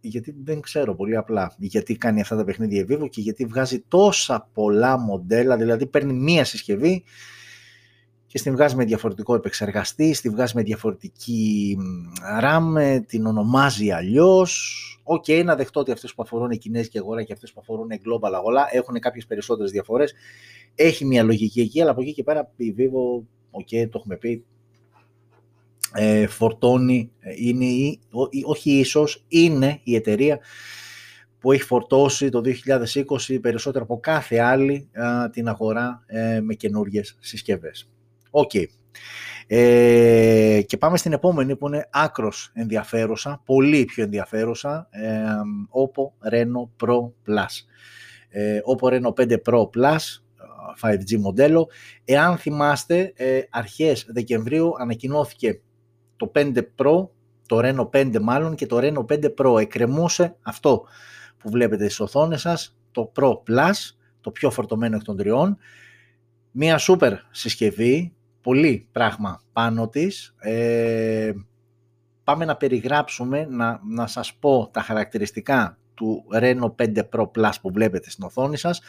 γιατί 0.00 0.34
δεν 0.44 0.60
ξέρω 0.60 0.94
πολύ 0.94 1.16
απλά 1.16 1.54
γιατί 1.58 1.96
κάνει 1.96 2.20
αυτά 2.20 2.36
τα 2.36 2.44
παιχνίδια 2.44 2.80
η 2.80 2.86
Vivo 2.88 3.10
και 3.10 3.20
γιατί 3.20 3.44
βγάζει 3.44 3.84
τόσα 3.88 4.48
πολλά 4.52 4.98
μοντέλα, 4.98 5.56
δηλαδή 5.56 5.86
παίρνει 5.86 6.12
μία 6.12 6.44
συσκευή 6.44 7.04
και 8.26 8.38
στην 8.38 8.52
βγάζει 8.52 8.76
με 8.76 8.84
διαφορετικό 8.84 9.34
επεξεργαστή, 9.34 10.14
στη 10.14 10.28
βγάζει 10.28 10.52
με 10.56 10.62
διαφορετική 10.62 11.76
RAM, 12.42 12.98
την 13.06 13.26
ονομάζει 13.26 13.90
αλλιώς. 13.90 14.84
OK, 15.02 15.24
okay, 15.26 15.44
να 15.44 15.56
δεχτώ 15.56 15.80
ότι 15.80 15.92
αυτές 15.92 16.14
που 16.14 16.22
αφορούν 16.22 16.58
κινέζικη 16.58 16.98
αγορά 16.98 17.22
και 17.22 17.32
αυτές 17.32 17.52
που 17.52 17.60
αφορούν 17.60 17.88
global 17.90 18.32
αγορά 18.34 18.68
έχουν 18.70 18.98
κάποιες 18.98 19.26
περισσότερες 19.26 19.70
διαφορές. 19.70 20.14
Έχει 20.74 21.04
μια 21.04 21.22
λογική 21.22 21.60
εκεί, 21.60 21.80
αλλά 21.80 21.90
από 21.90 22.00
εκεί 22.00 22.12
και 22.12 22.22
πέρα 22.22 22.52
η 22.56 22.74
Vivo, 22.78 23.22
OK, 23.50 23.68
okay, 23.70 23.88
το 23.90 23.98
έχουμε 23.98 24.16
πει, 24.16 24.44
ε, 25.94 26.26
φορτώνει, 26.26 27.10
ε, 27.20 27.32
είναι 27.36 27.64
ή, 27.64 28.00
όχι 28.44 28.70
ίσως, 28.70 29.24
είναι 29.28 29.80
η 29.82 29.94
εταιρεία 29.94 30.38
που 31.38 31.52
έχει 31.52 31.62
φορτώσει 31.62 32.28
το 32.28 32.40
2020 33.28 33.40
περισσότερο 33.40 33.84
από 33.84 34.00
κάθε 34.00 34.38
άλλη 34.38 34.90
την 35.30 35.48
αγορά 35.48 36.02
ε, 36.06 36.40
με 36.40 36.54
καινούργιες 36.54 37.16
συσκευές. 37.20 37.90
Οκ. 38.30 38.50
Ε, 39.46 40.62
και 40.66 40.76
πάμε 40.76 40.96
στην 40.96 41.12
επόμενη 41.12 41.56
που 41.56 41.66
είναι 41.66 41.88
άκρως 41.90 42.50
ενδιαφέρουσα, 42.54 43.42
πολύ 43.44 43.84
πιο 43.84 44.04
ενδιαφέρουσα, 44.04 44.88
ε, 44.90 45.22
Oppo 45.70 46.32
Reno 46.32 46.84
Pro 46.84 46.98
Plus. 47.26 47.64
Ε, 48.28 48.58
Oppo 48.64 48.88
Reno 48.92 49.12
5 49.14 49.36
Pro 49.44 49.62
Plus, 49.62 50.22
5G 50.80 51.16
μοντέλο. 51.18 51.68
Εάν 52.04 52.36
θυμάστε, 52.38 53.12
ε, 53.16 53.40
αρχές 53.50 54.06
Δεκεμβρίου 54.08 54.72
ανακοινώθηκε 54.78 55.60
το 56.20 56.32
5 56.34 56.62
Pro, 56.76 57.08
το 57.46 57.60
Reno 57.62 57.88
5 57.90 58.18
μάλλον 58.20 58.54
και 58.54 58.66
το 58.66 58.78
Reno 58.80 59.04
5 59.12 59.34
Pro. 59.38 59.60
Εκκρεμούσε 59.60 60.36
αυτό 60.42 60.84
που 61.38 61.50
βλέπετε 61.50 61.84
στις 61.84 62.00
οθόνες 62.00 62.40
σας, 62.40 62.76
το 62.92 63.12
Pro 63.16 63.32
Plus, 63.32 63.94
το 64.20 64.30
πιο 64.30 64.50
φορτωμένο 64.50 64.96
εκ 64.96 65.02
των 65.02 65.16
τριών. 65.16 65.56
Μία 66.50 66.78
σούπερ 66.78 67.12
συσκευή, 67.30 68.12
πολύ 68.40 68.88
πράγμα 68.92 69.42
πάνω 69.52 69.88
της. 69.88 70.34
Ε, 70.38 71.32
πάμε 72.24 72.44
να 72.44 72.56
περιγράψουμε, 72.56 73.46
να, 73.50 73.80
να 73.90 74.06
σας 74.06 74.34
πω 74.34 74.68
τα 74.72 74.80
χαρακτηριστικά 74.80 75.78
του 75.94 76.24
Reno 76.32 76.74
5 76.76 77.02
Pro 77.12 77.30
Plus 77.30 77.52
που 77.60 77.70
βλέπετε 77.72 78.10
στην 78.10 78.24
οθόνη 78.24 78.56
σας 78.56 78.80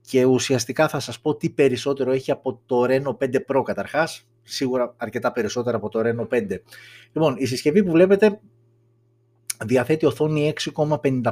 και 0.00 0.24
ουσιαστικά 0.24 0.88
θα 0.88 1.00
σας 1.00 1.20
πω 1.20 1.36
τι 1.36 1.50
περισσότερο 1.50 2.12
έχει 2.12 2.30
από 2.30 2.60
το 2.66 2.84
Reno 2.88 3.16
5 3.18 3.34
Pro 3.48 3.62
καταρχάς, 3.64 4.29
σίγουρα 4.42 4.94
αρκετά 4.96 5.32
περισσότερα 5.32 5.76
από 5.76 5.88
το 5.88 6.00
Reno 6.04 6.28
5. 6.28 6.60
Λοιπόν, 7.12 7.34
η 7.38 7.46
συσκευή 7.46 7.84
που 7.84 7.90
βλέπετε 7.90 8.40
διαθέτει 9.64 10.06
οθόνη 10.06 10.52
6,55 10.74 11.22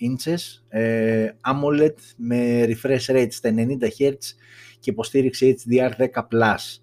inches, 0.00 0.62
ε, 0.68 1.30
AMOLED 1.40 1.94
με 2.16 2.64
refresh 2.66 3.06
rate 3.06 3.26
στα 3.30 3.50
90 3.56 3.86
Hz 3.98 4.14
και 4.78 4.90
υποστήριξη 4.90 5.56
HDR10+. 5.58 6.78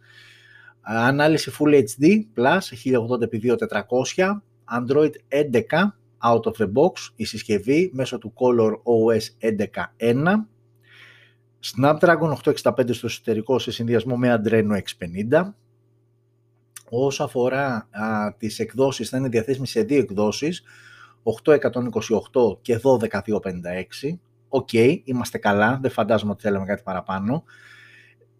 Ανάλυση 0.82 1.52
Full 1.60 1.84
HD 1.84 2.06
Plus 2.36 2.60
1080x2400, 2.84 4.42
Android 4.80 5.12
11 5.30 5.94
out 6.24 6.44
of 6.44 6.54
the 6.58 6.72
box 6.74 6.92
η 7.16 7.26
συσκευή 7.26 7.90
μέσω 7.94 8.18
του 8.18 8.34
Color 8.36 8.72
OS 8.72 9.50
11.1, 10.00 10.26
Snapdragon 11.64 12.34
865 12.44 12.94
στο 12.94 13.06
εσωτερικό 13.06 13.60
σε 13.60 13.72
συνδυασμό 13.72 14.18
με 14.18 14.42
Adreno 14.44 14.72
X50. 14.72 15.52
Όσο 16.90 17.24
αφορά 17.24 17.88
α, 17.92 18.34
τις 18.38 18.60
εκδόσεις 18.60 19.10
θα 19.10 19.18
είναι 19.18 19.30
διαθέσιμη 19.30 19.68
σε 19.68 19.82
δύο 19.82 20.00
εκδόσεις, 20.00 20.64
828 21.24 22.58
και 22.62 22.80
12256. 22.84 24.18
OK, 24.50 24.70
okay, 24.72 25.02
είμαστε 25.04 25.38
καλά, 25.38 25.80
δεν 25.82 25.92
φαντάζομαι 25.92 26.32
ότι 26.32 26.42
θέλαμε 26.42 26.66
κάτι 26.66 26.82
παραπάνω. 26.84 27.44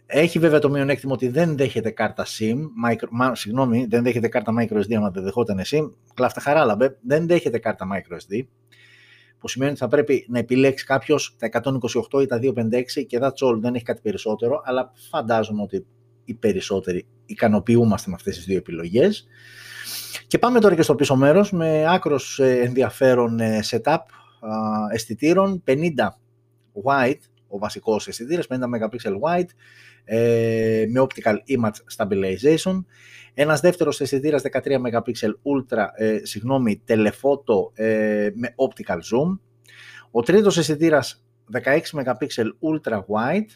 Έχει 0.06 0.40
βέβαια 0.40 0.60
το 0.60 0.70
μειονέκτημα 0.70 1.14
ότι 1.14 1.28
δεν 1.28 1.58
δέχεται 1.58 1.90
κάρτα 1.90 2.26
SIM, 2.26 2.58
micro, 2.90 3.08
μα, 3.12 3.36
συγγνώμη, 3.36 3.86
δεν 3.90 4.04
δέχεται 4.04 4.28
κάρτα 4.28 4.54
microSD 4.60 4.94
άμα 4.94 5.10
δεν 5.10 5.24
δεχόταν 5.24 5.60
SIM, 5.66 5.92
κλάφτα 6.14 6.42
χαράλαμπε, 6.42 6.98
δεν 7.02 7.28
δέχεται 7.28 7.60
κάρτα 7.60 7.88
microSD, 7.94 8.46
που 9.42 9.48
σημαίνει 9.48 9.72
ότι 9.72 9.80
θα 9.80 9.88
πρέπει 9.88 10.26
να 10.30 10.40
επιλέξει 10.40 10.86
κάποιος 10.86 11.36
τα 11.40 11.50
128 12.12 12.22
ή 12.22 12.26
τα 12.26 12.40
256 12.42 13.06
και 13.08 13.20
that's 13.22 13.48
all, 13.48 13.60
δεν 13.60 13.76
έχει 13.76 13.84
κάτι 13.84 14.02
περισσότερο, 14.02 14.62
αλλά 14.64 14.92
φαντάζομαι 15.10 15.62
ότι 15.62 15.86
οι 16.26 16.34
περισσότεροι 16.34 17.06
ικανοποιούμαστε 17.26 18.10
με 18.10 18.16
αυτές 18.16 18.36
τις 18.36 18.46
δύο 18.46 18.58
επιλογές. 18.58 19.28
Και 20.28 20.38
πάμε 20.38 20.60
τώρα 20.60 20.76
και 20.76 20.82
στο 20.82 20.96
πίσω 20.96 21.16
μέρος 21.16 21.52
με 21.52 21.94
άκρος 21.94 22.40
ε, 22.40 22.60
ενδιαφέρον 22.62 23.40
ε, 23.40 23.60
setup 23.70 23.98
αισθητήρων, 24.92 25.64
50 25.68 25.74
wide, 26.84 27.20
ο 27.48 27.58
βασικός 27.58 28.08
αισθητήρας, 28.08 28.48
50 28.50 28.54
MP 28.54 28.96
wide, 29.22 29.50
ε, 30.04 30.86
με 30.90 31.08
optical 31.08 31.36
image 31.36 31.96
stabilization. 31.98 32.84
Ένας 33.34 33.60
δεύτερος 33.60 34.02
αισθητήρας 34.02 34.42
13 34.42 34.80
MP 34.80 35.30
ultra, 35.44 35.86
ε, 35.96 36.20
συγγνώμη, 36.24 36.82
telephoto 36.88 37.72
ε, 37.74 38.30
με 38.34 38.56
optical 38.56 38.96
zoom. 38.96 39.40
Ο 40.12 40.22
τρίτος 40.22 40.58
αισθητήρας 40.58 41.24
16 41.52 41.80
MP 41.94 42.28
ultra 42.60 42.98
wide 42.98 43.50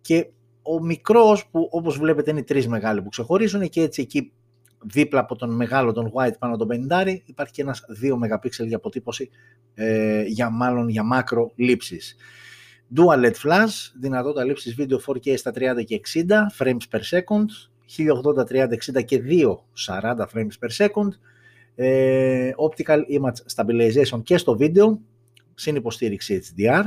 και 0.00 0.26
ο 0.62 0.82
μικρός 0.82 1.46
που 1.46 1.68
όπως 1.70 1.98
βλέπετε 1.98 2.30
είναι 2.30 2.40
οι 2.40 2.44
τρεις 2.44 2.68
μεγάλοι 2.68 3.02
που 3.02 3.08
ξεχωρίζουν 3.08 3.68
και 3.68 3.80
έτσι 3.80 4.02
εκεί 4.02 4.32
δίπλα 4.84 5.20
από 5.20 5.36
τον 5.36 5.54
μεγάλο 5.54 5.92
τον 5.92 6.12
white 6.14 6.38
πάνω 6.38 6.56
τον 6.56 6.68
50 6.90 7.16
υπάρχει 7.24 7.52
και 7.52 7.62
ένας 7.62 7.84
2 8.02 8.12
MP 8.12 8.66
για 8.66 8.76
αποτύπωση 8.76 9.30
ε, 9.74 10.22
για 10.22 10.50
μάλλον 10.50 10.88
για 10.88 11.02
μάκρο 11.02 11.52
λήψεις. 11.54 12.16
Dual 12.96 13.24
LED 13.24 13.34
flash, 13.42 13.92
δυνατότητα 14.00 14.44
λήψης 14.44 14.74
βίντεο 14.74 15.00
4K 15.06 15.38
στα 15.38 15.52
30 15.54 15.84
και 15.84 16.00
60 16.14 16.20
frames 16.58 16.84
per 16.90 17.00
second, 17.10 17.46
1080, 17.86 18.44
30, 18.44 18.68
60 18.98 19.04
και 19.04 19.22
240 19.86 20.26
frames 20.34 20.56
per 20.60 20.86
second, 20.86 21.08
ε, 21.74 22.50
optical 22.56 22.98
image 22.98 23.54
stabilization 23.54 24.22
και 24.22 24.36
στο 24.36 24.56
βίντεο, 24.56 25.00
συν 25.54 25.76
υποστήριξη 25.76 26.42
HDR, 26.56 26.84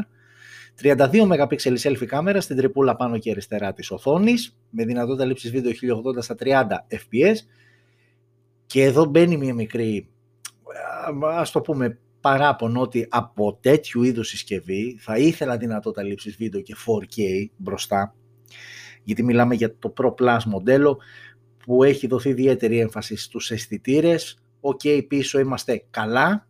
32 0.81 1.27
MP 1.27 1.77
selfie 1.81 2.05
κάμερα 2.05 2.41
στην 2.41 2.57
τρυπούλα 2.57 2.95
πάνω 2.95 3.17
και 3.17 3.31
αριστερά 3.31 3.73
της 3.73 3.91
οθόνης, 3.91 4.57
με 4.69 4.85
δυνατότητα 4.85 5.25
λήψης 5.25 5.51
βίντεο 5.51 5.71
1080 5.71 6.21
στα 6.21 6.35
30 6.35 6.85
fps 6.89 7.35
και 8.65 8.83
εδώ 8.83 9.05
μπαίνει 9.05 9.37
μια 9.37 9.53
μικρή, 9.53 10.09
ας 11.21 11.51
το 11.51 11.61
πούμε, 11.61 11.99
παράπονο 12.27 12.81
ότι 12.81 13.07
από 13.09 13.57
τέτοιου 13.61 14.03
είδους 14.03 14.27
συσκευή 14.27 14.97
θα 14.99 15.17
ήθελα 15.17 15.57
δυνατότητα 15.57 16.03
λήψης 16.03 16.35
βίντεο 16.35 16.61
και 16.61 16.75
4K 16.85 17.45
μπροστά, 17.57 18.15
γιατί 19.03 19.23
μιλάμε 19.23 19.55
για 19.55 19.77
το 19.77 19.93
Pro 19.97 20.13
Plus 20.13 20.43
μοντέλο 20.45 20.97
που 21.65 21.83
έχει 21.83 22.07
δοθεί 22.07 22.29
ιδιαίτερη 22.29 22.79
έμφαση 22.79 23.15
στους 23.15 23.51
αισθητήρες. 23.51 24.41
Οκ, 24.59 24.81
πίσω 25.07 25.39
είμαστε 25.39 25.85
καλά, 25.89 26.47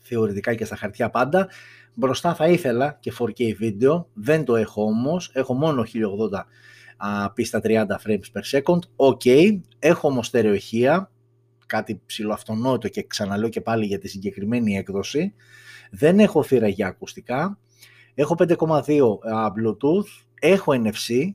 θεωρητικά 0.00 0.54
και 0.54 0.64
στα 0.64 0.76
χαρτιά 0.76 1.10
πάντα. 1.10 1.48
Μπροστά 1.94 2.34
θα 2.34 2.48
ήθελα 2.48 2.96
και 3.00 3.12
4K 3.18 3.54
βίντεο, 3.56 4.08
δεν 4.12 4.44
το 4.44 4.56
έχω 4.56 4.82
όμως, 4.82 5.30
έχω 5.34 5.54
μόνο 5.54 5.82
1080p 5.82 7.30
στα 7.34 7.60
30 7.64 7.84
frames 8.06 8.28
per 8.32 8.58
second. 8.58 8.78
OK, 8.96 9.22
έχω 9.78 10.08
όμως 10.08 10.26
στερεοχεία, 10.26 11.10
κάτι 11.68 12.00
ψηλοαυτονόητο 12.06 12.88
και 12.88 13.02
ξαναλέω 13.02 13.48
και 13.48 13.60
πάλι 13.60 13.86
για 13.86 13.98
τη 13.98 14.08
συγκεκριμένη 14.08 14.76
έκδοση. 14.76 15.34
Δεν 15.90 16.18
έχω 16.18 16.42
θύρα 16.42 16.68
για 16.68 16.86
ακουστικά. 16.86 17.58
Έχω 18.14 18.34
5,2 18.38 18.54
Bluetooth, 19.56 20.24
έχω 20.40 20.72
NFC, 20.72 21.34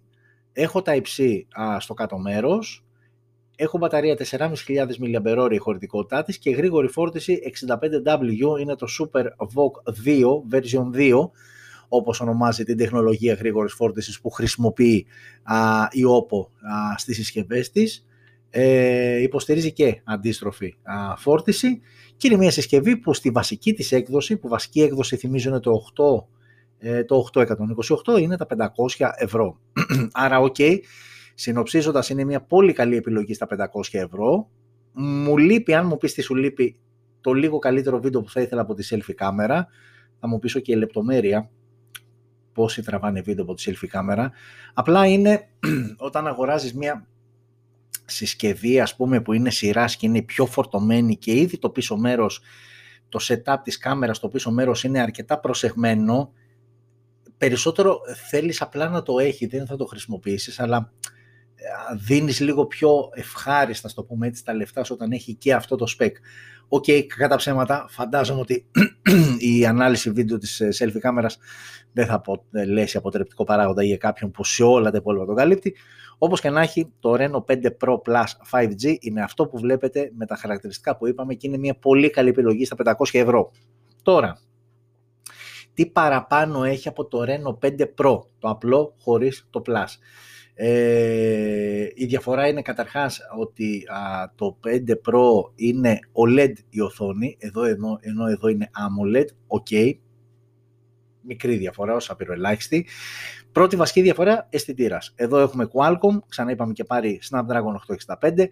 έχω 0.53 0.81
τα 0.81 0.95
υψί 0.95 1.47
στο 1.79 1.93
κάτω 1.93 2.17
μέρος, 2.17 2.85
έχω 3.55 3.77
μπαταρία 3.77 4.17
4.500 4.31 4.55
mAh 4.67 5.51
η 5.51 5.57
χωρητικότητά 5.57 6.23
της 6.23 6.37
και 6.37 6.49
γρήγορη 6.49 6.87
φόρτιση 6.87 7.39
65W 8.05 8.59
είναι 8.59 8.75
το 8.75 8.87
Super 8.99 9.23
VOOC 9.23 9.93
2, 10.05 10.23
version 10.51 10.95
2, 10.95 11.29
όπως 11.87 12.21
ονομάζει 12.21 12.63
την 12.63 12.77
τεχνολογία 12.77 13.33
γρήγορης 13.33 13.73
φόρτισης 13.73 14.21
που 14.21 14.29
χρησιμοποιεί 14.29 15.05
α, 15.43 15.87
η 15.91 16.01
OPPO 16.01 16.39
α, 16.41 16.97
στις 16.97 17.15
συσκευές 17.15 17.71
της. 17.71 18.05
Ε, 18.55 19.21
υποστηρίζει 19.21 19.71
και 19.73 20.01
αντίστροφη 20.03 20.75
α, 20.83 21.15
φόρτιση 21.17 21.81
και 22.17 22.27
είναι 22.27 22.37
μια 22.37 22.51
συσκευή 22.51 22.97
που 22.97 23.13
στη 23.13 23.29
βασική 23.29 23.73
της 23.73 23.91
έκδοση, 23.91 24.37
που 24.37 24.47
βασική 24.47 24.81
έκδοση 24.81 25.15
θυμίζω 25.15 25.49
είναι 25.49 25.59
το 25.59 25.71
8, 25.95 26.23
ε, 26.77 27.03
το 27.03 27.27
828, 27.33 28.19
είναι 28.19 28.37
τα 28.37 28.45
500 28.97 29.09
ευρώ. 29.15 29.59
Άρα, 30.13 30.39
OK, 30.39 30.55
okay, 30.57 30.77
συνοψίζοντας 31.33 32.09
είναι 32.09 32.23
μια 32.23 32.41
πολύ 32.41 32.73
καλή 32.73 32.95
επιλογή 32.95 33.33
στα 33.33 33.47
500 33.49 33.81
ευρώ. 33.91 34.49
Μου 34.93 35.37
λείπει, 35.37 35.73
αν 35.73 35.87
μου 35.87 35.97
πεις 35.97 36.13
τι 36.13 36.21
σου 36.21 36.35
λείπει, 36.35 36.79
το 37.21 37.33
λίγο 37.33 37.59
καλύτερο 37.59 37.99
βίντεο 37.99 38.21
που 38.21 38.29
θα 38.29 38.41
ήθελα 38.41 38.61
από 38.61 38.73
τη 38.73 38.87
selfie 38.89 39.13
κάμερα, 39.15 39.67
θα 40.19 40.27
μου 40.27 40.39
πεις 40.39 40.61
και 40.61 40.71
η 40.71 40.75
λεπτομέρεια, 40.75 41.49
πόσοι 42.53 42.81
τραβάνε 42.81 43.21
βίντεο 43.21 43.43
από 43.43 43.53
τη 43.53 43.63
selfie 43.65 43.87
κάμερα. 43.87 44.31
Απλά 44.73 45.05
είναι 45.05 45.47
όταν 46.07 46.27
αγοράζεις 46.27 46.73
μια 46.73 47.07
συσκευή 48.05 48.79
ας 48.79 48.95
πούμε 48.95 49.21
που 49.21 49.33
είναι 49.33 49.49
σειράς 49.49 49.95
και 49.95 50.05
είναι 50.05 50.21
πιο 50.21 50.45
φορτωμένη 50.45 51.17
και 51.17 51.31
ήδη 51.31 51.57
το 51.57 51.69
πίσω 51.69 51.97
μέρος, 51.97 52.41
το 53.09 53.19
setup 53.21 53.57
της 53.63 53.77
κάμερας 53.77 54.19
το 54.19 54.27
πίσω 54.27 54.51
μέρος 54.51 54.83
είναι 54.83 54.99
αρκετά 54.99 55.39
προσεγμένο, 55.39 56.33
περισσότερο 57.37 57.99
θέλεις 58.29 58.61
απλά 58.61 58.89
να 58.89 59.03
το 59.03 59.19
έχει, 59.19 59.45
δεν 59.45 59.65
θα 59.65 59.75
το 59.75 59.85
χρησιμοποιήσεις, 59.85 60.59
αλλά 60.59 60.91
ε, 61.55 61.95
δίνεις 61.95 62.39
λίγο 62.39 62.65
πιο 62.65 63.09
ευχάριστα, 63.13 63.87
στο 63.87 64.03
πούμε 64.03 64.27
έτσι, 64.27 64.43
τα 64.43 64.53
λεφτά 64.53 64.83
σου 64.83 64.93
όταν 64.93 65.11
έχει 65.11 65.33
και 65.33 65.53
αυτό 65.53 65.75
το 65.75 65.85
spec. 65.97 66.11
OK, 66.67 66.83
okay, 66.87 67.05
κατά 67.17 67.35
ψέματα, 67.35 67.85
φαντάζομαι 67.89 68.39
ότι 68.39 68.65
η 69.53 69.65
ανάλυση 69.65 70.11
βίντεο 70.11 70.37
της 70.37 70.59
ε, 70.59 70.69
selfie 70.79 70.99
κάμερας 70.99 71.37
δεν 71.93 72.05
θα 72.05 72.13
αποτελέσει 72.13 72.97
αποτρεπτικό 72.97 73.43
παράγοντα 73.43 73.83
για 73.83 73.97
κάποιον 73.97 74.31
που 74.31 74.43
σε 74.43 74.63
όλα 74.63 74.91
τα 74.91 74.97
υπόλοιπα 74.97 75.25
τον 75.25 75.35
καλύπτει. 75.35 75.75
Όπως 76.17 76.41
και 76.41 76.49
να 76.49 76.61
έχει, 76.61 76.93
το 76.99 77.13
Reno 77.17 77.43
5 77.53 77.65
Pro 77.65 77.97
Plus 78.05 78.25
5G 78.51 78.95
είναι 78.99 79.21
αυτό 79.21 79.47
που 79.47 79.57
βλέπετε 79.57 80.11
με 80.17 80.25
τα 80.25 80.35
χαρακτηριστικά 80.35 80.97
που 80.97 81.07
είπαμε 81.07 81.33
και 81.33 81.47
είναι 81.47 81.57
μια 81.57 81.75
πολύ 81.75 82.09
καλή 82.09 82.29
επιλογή 82.29 82.65
στα 82.65 82.75
500 82.85 82.93
ευρώ. 83.11 83.51
Τώρα, 84.01 84.39
τι 85.73 85.85
παραπάνω 85.85 86.63
έχει 86.63 86.87
από 86.87 87.05
το 87.05 87.23
Reno 87.27 87.67
5 87.67 87.81
Pro, 87.81 88.19
το 88.39 88.49
απλό 88.49 88.95
χωρίς 88.99 89.47
το 89.49 89.61
Plus; 89.65 89.87
Ε, 90.55 91.87
η 91.93 92.05
διαφορά 92.05 92.47
είναι 92.47 92.61
καταρχάς 92.61 93.19
ότι 93.39 93.83
το 94.35 94.59
5 94.67 94.91
Pro 94.91 95.51
είναι 95.55 95.99
OLED 96.25 96.53
η 96.69 96.81
οθόνη, 96.81 97.37
εδώ, 97.39 97.63
ενώ, 97.63 97.97
ενώ 98.01 98.27
εδώ 98.27 98.47
είναι 98.47 98.69
AMOLED, 98.73 99.25
ok, 99.47 99.91
μικρή 101.23 101.55
διαφορά, 101.55 101.95
όσα 101.95 102.13
απειροελάχιστη. 102.13 102.87
Πρώτη 103.51 103.75
βασική 103.75 104.01
διαφορά, 104.01 104.47
αισθητήρας. 104.49 105.13
Εδώ 105.15 105.39
έχουμε 105.39 105.69
Qualcomm, 105.73 106.19
ξανά 106.27 106.51
είπαμε 106.51 106.73
και 106.73 106.83
πάρει 106.83 107.19
Snapdragon 107.31 107.73
865. 108.19 108.47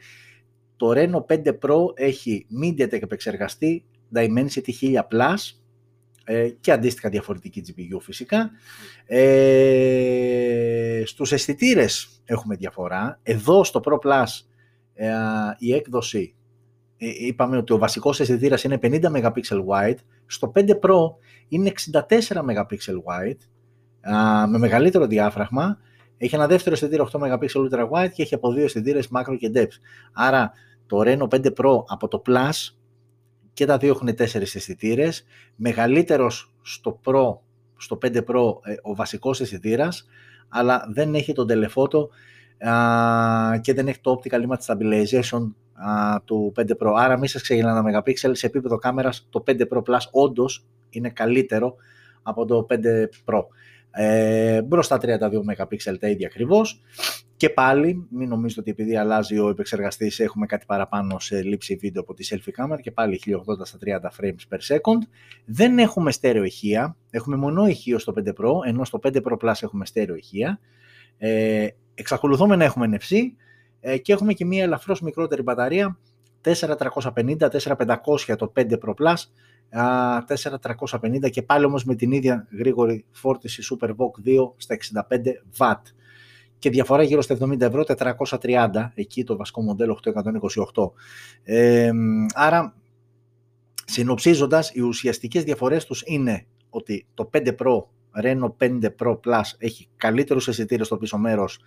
Το 0.76 0.92
Reno 0.96 1.26
5 1.34 1.48
Pro 1.48 1.78
έχει 1.96 2.46
MediaTek 2.64 3.02
επεξεργαστή 3.02 3.86
Dimensity 4.16 4.72
1000 4.82 4.96
Plus 4.96 5.36
ε, 6.24 6.50
και 6.50 6.72
αντίστοιχα 6.72 7.10
διαφορετική 7.10 7.64
GPU 7.68 8.00
φυσικά. 8.02 8.52
Ε, 9.06 11.02
στους 11.06 11.32
αισθητήρες 11.32 12.22
έχουμε 12.26 12.56
διαφορά. 12.56 13.20
Εδώ 13.24 13.64
στο 13.64 13.82
Pro 13.84 13.98
Plus 14.08 14.26
ε, 14.94 15.10
η 15.58 15.74
έκδοση, 15.74 16.36
ε, 16.36 16.41
είπαμε 17.02 17.58
ότι 17.58 17.74
ο 17.74 17.78
βασικός 17.78 18.20
αισθητήρας 18.20 18.64
είναι 18.64 18.80
50 18.82 19.02
MP 19.02 19.32
wide, 19.68 19.96
Στο 20.26 20.52
5 20.56 20.70
Pro 20.70 20.98
είναι 21.48 21.72
64 21.92 22.10
MP 22.20 22.66
wide, 23.06 23.38
με 24.50 24.58
μεγαλύτερο 24.58 25.08
διάφραγμα, 25.08 25.78
έχει 26.18 26.36
ένα 26.36 26.48
δεύτερο 26.48 26.76
αισθητήρα 26.76 27.08
8 27.12 27.20
MP 27.20 27.46
ultra 27.54 27.90
wide 27.90 28.12
και 28.14 28.22
έχει 28.22 28.34
από 28.34 28.54
δύο 28.54 28.64
αισθητήρες 28.64 29.10
macro 29.16 29.38
και 29.40 29.52
depth. 29.54 29.76
Άρα 30.14 30.52
το 30.86 31.02
Reno 31.06 31.28
5 31.28 31.46
Pro 31.46 31.84
από 31.88 32.08
το 32.08 32.22
Plus 32.26 32.76
και 33.54 33.66
τα 33.66 33.78
δύο 33.78 33.90
έχουν 33.90 34.16
τέσσερις 34.16 34.56
αισθητήρες. 34.56 35.26
Μεγαλύτερος 35.56 36.54
στο 36.62 37.00
Pro, 37.06 37.38
στο 37.78 37.98
5 38.02 38.18
Pro 38.18 38.54
ε, 38.64 38.76
ο 38.82 38.96
βασικός 38.96 39.42
αισθητήρας, 39.42 40.08
αλλά 40.50 40.88
δεν 40.94 41.16
έχει 41.16 41.34
τον 41.34 41.48
telephoto 41.50 42.08
και 43.62 43.74
δεν 43.74 43.88
έχει 43.88 44.00
το 44.02 44.20
optical 44.20 44.48
image 44.48 44.66
stabilization 44.66 45.52
του 46.26 46.54
5 46.58 46.62
Pro. 46.62 46.94
Άρα 46.98 47.18
μη 47.18 47.28
σας 47.28 47.42
ξεγελάνε 47.42 47.92
τα 47.92 48.04
MP 48.06 48.12
σε 48.32 48.46
επίπεδο 48.46 48.78
κάμερας 48.78 49.28
το 49.30 49.44
5 49.48 49.62
Pro 49.72 49.78
Plus 49.78 50.00
όντως 50.12 50.66
είναι 50.90 51.10
καλύτερο 51.10 51.76
από 52.24 52.46
το 52.46 52.68
5 52.70 52.76
Pro. 53.26 53.44
Ε, 53.92 54.62
μπροστά 54.62 54.98
32 55.02 55.08
MP 55.10 55.98
τα 56.00 56.08
ίδια 56.08 56.28
ακριβώς. 56.28 56.82
Και 57.38 57.50
πάλι, 57.50 58.08
μην 58.10 58.30
νομίζετε 58.30 58.60
ότι 58.60 58.72
επειδή 58.72 58.98
αλλάζει 58.98 59.40
ο 59.40 59.50
επεξεργαστής, 59.50 60.20
έχουμε 60.20 60.46
κάτι 60.46 60.66
παραπάνω 60.66 61.20
σε 61.20 61.44
λήψη 61.44 61.76
βίντεο 61.76 62.02
από 62.02 62.14
τη 62.14 62.28
selfie 62.30 62.52
κάμερα 62.52 62.82
και 62.82 62.92
πάλι 62.92 63.22
1080 63.26 63.32
στα 63.64 63.78
30 63.86 64.22
frames 64.22 64.56
per 64.56 64.76
second. 64.76 65.08
Δεν 65.46 65.80
έχουμε 65.80 66.12
στέρεο 66.12 66.44
ηχεία, 66.44 66.96
έχουμε 67.10 67.36
μονό 67.36 67.68
ηχείο 67.68 68.00
στο 68.00 68.14
5 68.18 68.28
Pro, 68.28 68.68
ενώ 68.68 68.86
στο 68.86 69.00
5 69.04 69.16
Pro 69.16 69.38
Plus 69.38 69.54
έχουμε 69.62 69.86
στέρεο 69.86 70.16
ηχεία. 70.16 70.60
Ε, 71.18 71.68
εξακολουθούμε 71.94 72.56
να 72.56 72.64
έχουμε 72.64 72.90
NFC 72.92 73.16
ε, 73.82 73.98
και 73.98 74.14
έχουμε 74.14 74.34
και 74.34 74.46
μία 74.46 74.64
ελαφρώς 74.64 75.02
μικρότερη 75.02 75.42
μπαταρία 75.42 75.98
4350-4500 76.44 78.36
το 78.38 78.52
5 78.56 78.72
Pro 78.72 78.94
Plus 78.94 79.16
4350 79.72 81.30
και 81.30 81.42
πάλι 81.42 81.66
όμως 81.66 81.84
με 81.84 81.96
την 81.96 82.12
ίδια 82.12 82.48
γρήγορη 82.58 83.06
φόρτιση 83.12 83.64
SuperVOOC 83.72 84.28
2 84.28 84.52
στα 84.58 84.78
65 85.60 85.66
W 85.66 85.76
και 86.60 86.70
διαφορά 86.70 87.04
γύρω 87.04 87.22
στα 87.22 87.38
70 87.42 87.62
ευρώ 87.62 87.84
430 88.40 88.68
εκεί 88.94 89.24
το 89.24 89.36
βασικό 89.36 89.62
μοντέλο 89.62 90.00
828 90.74 90.92
ε, 91.44 91.92
άρα 92.34 92.76
συνοψίζοντας 93.86 94.72
οι 94.74 94.82
ουσιαστικές 94.82 95.44
διαφορές 95.44 95.86
τους 95.86 96.04
είναι 96.06 96.46
ότι 96.70 97.06
το 97.14 97.30
5 97.34 97.48
Pro 97.48 97.84
Reno 98.24 98.54
5 98.58 98.82
Pro 99.00 99.20
Plus 99.20 99.42
έχει 99.58 99.88
καλύτερους 99.98 100.48
αισθητήρες 100.48 100.86
στο 100.86 100.98
πίσω 100.98 101.18
μέρος 101.18 101.60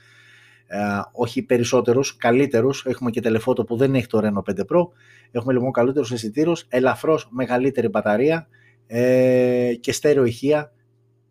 ε, 0.66 0.78
όχι 1.12 1.42
περισσότερους, 1.42 2.16
καλύτερους. 2.16 2.84
Έχουμε 2.86 3.10
και 3.10 3.20
τηλεφώτο 3.20 3.64
που 3.64 3.76
δεν 3.76 3.94
έχει 3.94 4.06
το 4.06 4.20
Reno 4.22 4.52
5 4.52 4.58
Pro. 4.58 4.88
Έχουμε 5.30 5.52
λοιπόν 5.52 5.72
καλύτερους 5.72 6.12
αισθητήρους, 6.12 6.66
ελαφρώς 6.68 7.28
μεγαλύτερη 7.30 7.88
μπαταρία 7.88 8.46
ε, 8.86 9.74
και 9.80 9.92
στέρεο 9.92 10.24
ηχεία, 10.24 10.72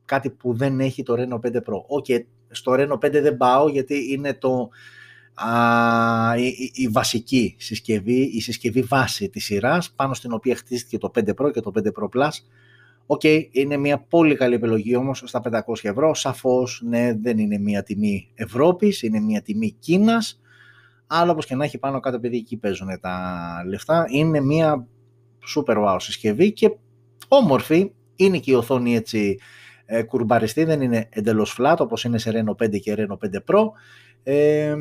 κάτι 0.05 0.29
που 0.29 0.53
δεν 0.53 0.79
έχει 0.79 1.03
το 1.03 1.15
Reno 1.17 1.47
5 1.47 1.55
Pro. 1.55 2.01
Okay, 2.01 2.23
στο 2.49 2.73
Reno 2.75 2.93
5 2.93 3.11
δεν 3.11 3.37
πάω 3.37 3.69
γιατί 3.69 4.11
είναι 4.11 4.33
το, 4.33 4.69
α, 5.33 6.37
η, 6.37 6.71
η, 6.73 6.87
βασική 6.87 7.55
συσκευή, 7.59 8.21
η 8.21 8.41
συσκευή 8.41 8.81
βάση 8.81 9.29
της 9.29 9.45
σειράς, 9.45 9.91
πάνω 9.91 10.13
στην 10.13 10.33
οποία 10.33 10.55
χτίστηκε 10.55 10.97
το 10.97 11.11
5 11.15 11.29
Pro 11.29 11.51
και 11.53 11.59
το 11.59 11.71
5 11.75 11.87
Pro 11.87 12.19
Plus. 12.19 12.31
OK, 13.05 13.21
okay, 13.23 13.47
είναι 13.51 13.77
μια 13.77 13.99
πολύ 13.99 14.35
καλή 14.35 14.55
επιλογή 14.55 14.95
όμως 14.95 15.23
στα 15.25 15.41
500 15.51 15.61
ευρώ. 15.81 16.13
Σαφώς, 16.13 16.81
ναι, 16.85 17.13
δεν 17.21 17.37
είναι 17.37 17.57
μια 17.57 17.83
τιμή 17.83 18.31
Ευρώπης, 18.33 19.01
είναι 19.01 19.19
μια 19.19 19.41
τιμή 19.41 19.71
Κίνας. 19.71 20.41
Αλλά 21.07 21.31
όπως 21.31 21.45
και 21.45 21.55
να 21.55 21.63
έχει 21.63 21.77
πάνω 21.77 21.99
κάτω 21.99 22.15
επειδή 22.15 22.37
εκεί 22.37 22.57
παίζουν 22.57 22.99
τα 23.01 23.17
λεφτά, 23.67 24.05
είναι 24.09 24.39
μια 24.39 24.87
super 25.55 25.85
wow 25.85 25.95
συσκευή 25.99 26.51
και 26.53 26.77
όμορφη. 27.27 27.91
Είναι 28.15 28.37
και 28.37 28.51
η 28.51 28.53
οθόνη 28.53 28.95
έτσι 28.95 29.37
ε, 29.85 30.03
κουρμπαριστή, 30.03 30.63
δεν 30.63 30.81
είναι 30.81 31.09
εντελώς 31.09 31.57
flat 31.59 31.75
όπως 31.79 32.03
είναι 32.03 32.17
σε 32.17 32.31
Reno 32.33 32.63
5 32.63 32.79
και 32.79 32.95
Reno 32.97 33.17
5 33.27 33.37
Pro. 33.45 33.65
Ε, 34.23 34.75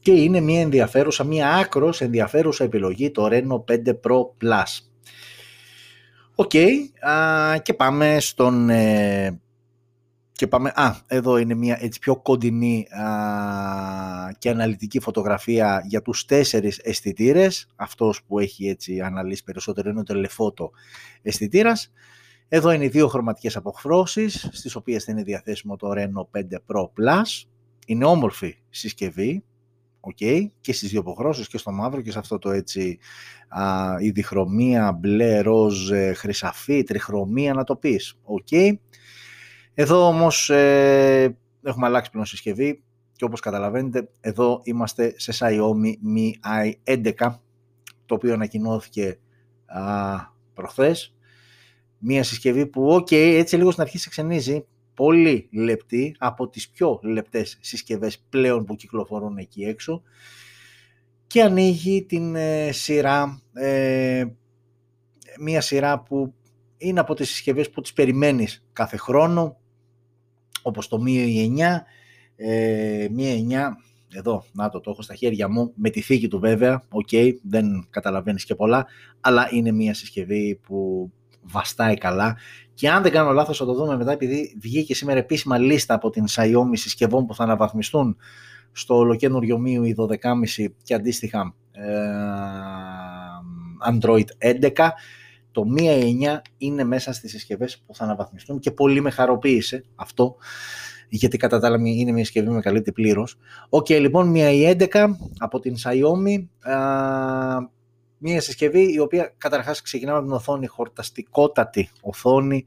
και 0.00 0.12
είναι 0.12 0.40
μια 0.40 0.60
ενδιαφέρουσα, 0.60 1.24
μια 1.24 1.48
άκρως 1.48 2.00
ενδιαφέρουσα 2.00 2.64
επιλογή 2.64 3.10
το 3.10 3.28
Reno 3.30 3.64
5 3.72 3.88
Pro 3.88 4.44
Plus. 4.44 4.89
Οκ, 6.40 6.52
και 7.62 7.74
πάμε 7.74 8.20
στον... 8.20 8.70
Ε, 8.70 9.40
και 10.32 10.46
πάμε, 10.46 10.72
α, 10.74 10.96
εδώ 11.06 11.36
είναι 11.36 11.54
μια 11.54 11.78
έτσι 11.80 11.98
πιο 11.98 12.16
κοντινή 12.16 12.86
και 14.38 14.50
αναλυτική 14.50 15.00
φωτογραφία 15.00 15.82
για 15.86 16.02
τους 16.02 16.24
τέσσερις 16.24 16.78
αισθητήρες. 16.78 17.66
Αυτός 17.76 18.22
που 18.22 18.38
έχει 18.38 18.68
έτσι 18.68 19.00
αναλύσει 19.00 19.44
περισσότερο 19.44 19.90
είναι 19.90 20.00
ο 20.00 20.02
telephoto 20.02 20.70
αισθητήρας. 21.22 21.92
Εδώ 22.48 22.70
είναι 22.70 22.84
οι 22.84 22.88
δύο 22.88 23.08
χρωματικές 23.08 23.56
αποχρώσεις, 23.56 24.48
στις 24.52 24.74
οποίες 24.74 25.04
θα 25.04 25.12
είναι 25.12 25.22
διαθέσιμο 25.22 25.76
το 25.76 25.90
Reno 25.96 26.38
5 26.38 26.42
Pro 26.66 26.84
Plus. 26.84 27.48
Είναι 27.86 28.04
όμορφη 28.04 28.56
συσκευή, 28.70 29.44
okay, 30.00 30.46
και 30.60 30.72
στις 30.72 30.90
δύο 30.90 31.00
αποχρώσεις 31.00 31.48
και 31.48 31.58
στο 31.58 31.70
μαύρο 31.70 32.00
και 32.00 32.10
σε 32.10 32.18
αυτό 32.18 32.38
το 32.38 32.50
έτσι 32.50 32.98
α, 33.48 33.94
η 34.00 34.10
διχρωμία, 34.10 34.92
μπλε, 34.92 35.40
ροζ, 35.40 35.90
ε, 35.90 36.12
χρυσαφή, 36.12 36.82
τριχρωμία 36.82 37.54
να 37.54 37.64
το 37.64 37.76
πεις. 37.76 38.14
Okay. 38.38 38.72
Εδώ 39.74 40.06
όμως 40.06 40.50
ε, 40.50 41.36
έχουμε 41.62 41.86
αλλάξει 41.86 42.10
πλέον 42.10 42.26
συσκευή 42.26 42.82
και 43.16 43.24
όπως 43.24 43.40
καταλαβαίνετε 43.40 44.08
εδώ 44.20 44.60
είμαστε 44.64 45.14
σε 45.16 45.32
Xiaomi 45.38 45.92
Mi 46.16 46.30
11 46.86 47.34
το 48.06 48.14
οποίο 48.14 48.32
ανακοινώθηκε 48.32 49.18
α, 49.66 49.82
προχθές. 50.54 51.14
Μία 51.98 52.22
συσκευή 52.24 52.66
που, 52.66 52.88
οκ, 52.88 53.10
έτσι 53.10 53.56
λίγο 53.56 53.70
στην 53.70 53.82
αρχή 53.82 53.98
σε 53.98 54.08
ξενίζει, 54.08 54.66
πολύ 54.94 55.48
λεπτή, 55.52 56.14
από 56.18 56.48
τις 56.48 56.68
πιο 56.68 57.00
λεπτές 57.02 57.58
συσκευές 57.60 58.18
πλέον 58.28 58.64
που 58.64 58.76
κυκλοφορούν 58.76 59.36
εκεί 59.36 59.62
έξω. 59.62 60.02
Και 61.26 61.42
ανοίγει 61.42 62.04
την 62.04 62.34
ε, 62.34 62.72
σειρά, 62.72 63.42
ε, 63.52 64.24
μία 65.40 65.60
σειρά 65.60 66.00
που 66.00 66.34
είναι 66.76 67.00
από 67.00 67.14
τις 67.14 67.28
συσκευές 67.28 67.70
που 67.70 67.80
τις 67.80 67.92
περιμένεις 67.92 68.64
κάθε 68.72 68.96
χρόνο, 68.96 69.56
όπως 70.62 70.88
το 70.88 71.02
Mi 71.06 71.10
9, 71.10 71.86
ε, 72.36 73.06
Mi 73.16 73.20
9, 73.20 73.76
εδώ, 74.14 74.44
να 74.52 74.68
το, 74.68 74.80
το 74.80 74.90
έχω 74.90 75.02
στα 75.02 75.14
χέρια 75.14 75.48
μου, 75.48 75.72
με 75.74 75.90
τη 75.90 76.00
θήκη 76.00 76.28
του 76.28 76.38
βέβαια, 76.38 76.82
οκ, 76.88 77.08
δεν 77.42 77.86
καταλαβαίνεις 77.90 78.44
και 78.44 78.54
πολλά, 78.54 78.86
αλλά 79.20 79.48
είναι 79.52 79.72
μία 79.72 79.94
συσκευή 79.94 80.60
που 80.62 81.10
βαστάει 81.42 81.96
καλά 81.96 82.36
και 82.74 82.90
αν 82.90 83.02
δεν 83.02 83.12
κάνω 83.12 83.32
λάθος 83.32 83.58
θα 83.58 83.64
το 83.64 83.74
δούμε 83.74 83.96
μετά 83.96 84.12
επειδή 84.12 84.56
βγήκε 84.60 84.94
σήμερα 84.94 85.18
επίσημα 85.18 85.58
λίστα 85.58 85.94
από 85.94 86.10
την 86.10 86.24
Xiaomi 86.30 86.72
συσκευών 86.72 87.26
που 87.26 87.34
θα 87.34 87.44
αναβαθμιστούν 87.44 88.16
στο 88.72 88.96
ολοκαίνουργιο 88.96 89.58
MIUI 89.58 89.94
12.5 89.98 90.66
και 90.82 90.94
αντίστοιχα 90.94 91.54
ε, 91.72 91.90
Android 93.92 94.24
11 94.38 94.88
το 95.52 95.64
Mi 95.76 95.82
9 95.82 96.40
είναι 96.58 96.84
μέσα 96.84 97.12
στις 97.12 97.30
συσκευές 97.30 97.82
που 97.86 97.94
θα 97.94 98.04
αναβαθμιστούν 98.04 98.58
και 98.58 98.70
πολύ 98.70 99.00
με 99.00 99.10
χαροποίησε 99.10 99.84
αυτό 99.94 100.36
γιατί 101.10 101.36
κατά 101.36 101.60
τα 101.60 101.66
άλλα 101.66 101.78
είναι 101.84 102.12
μια 102.12 102.24
συσκευή 102.24 102.48
με 102.48 102.60
καλύπτει 102.60 102.92
πλήρως. 102.92 103.36
OK, 103.68 103.86
okay, 103.88 104.00
λοιπόν, 104.00 104.28
Mi 104.28 104.76
11 104.78 105.06
από 105.38 105.60
την 105.60 105.74
Xiaomi. 105.82 106.46
Μια 108.22 108.40
συσκευή 108.40 108.92
η 108.92 108.98
οποία 108.98 109.34
καταρχάς 109.38 109.82
ξεκινάμε 109.82 110.18
από 110.18 110.26
την 110.26 110.34
οθόνη, 110.34 110.66
χορταστικότατη 110.66 111.90
οθόνη, 112.00 112.66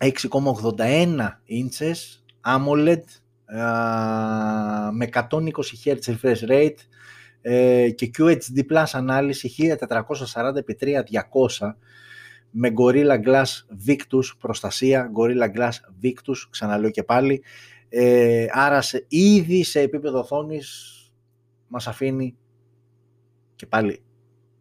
6,81 0.00 1.28
inches 1.48 1.96
AMOLED 2.46 3.02
με 4.92 5.08
120 5.12 5.28
Hz 5.84 5.98
refresh 6.06 6.48
rate 6.48 6.76
ε, 7.42 7.90
και 7.90 8.10
QHD 8.18 8.58
Plus 8.70 8.84
ανάλυση 8.92 9.54
1440x3200 9.58 11.74
με 12.50 12.72
Gorilla 12.76 13.24
Glass 13.24 13.44
Victus 13.86 14.24
προστασία, 14.38 15.10
Gorilla 15.16 15.50
Glass 15.56 15.72
Victus, 16.02 16.36
ξαναλέω 16.50 16.90
και 16.90 17.02
πάλι. 17.02 17.42
Ε, 17.88 18.46
άρα 18.50 18.80
σε, 18.80 19.04
ήδη 19.08 19.64
σε 19.64 19.80
επίπεδο 19.80 20.18
οθόνης 20.18 20.99
μας 21.70 21.86
αφήνει 21.86 22.36
και 23.54 23.66
πάλι 23.66 24.02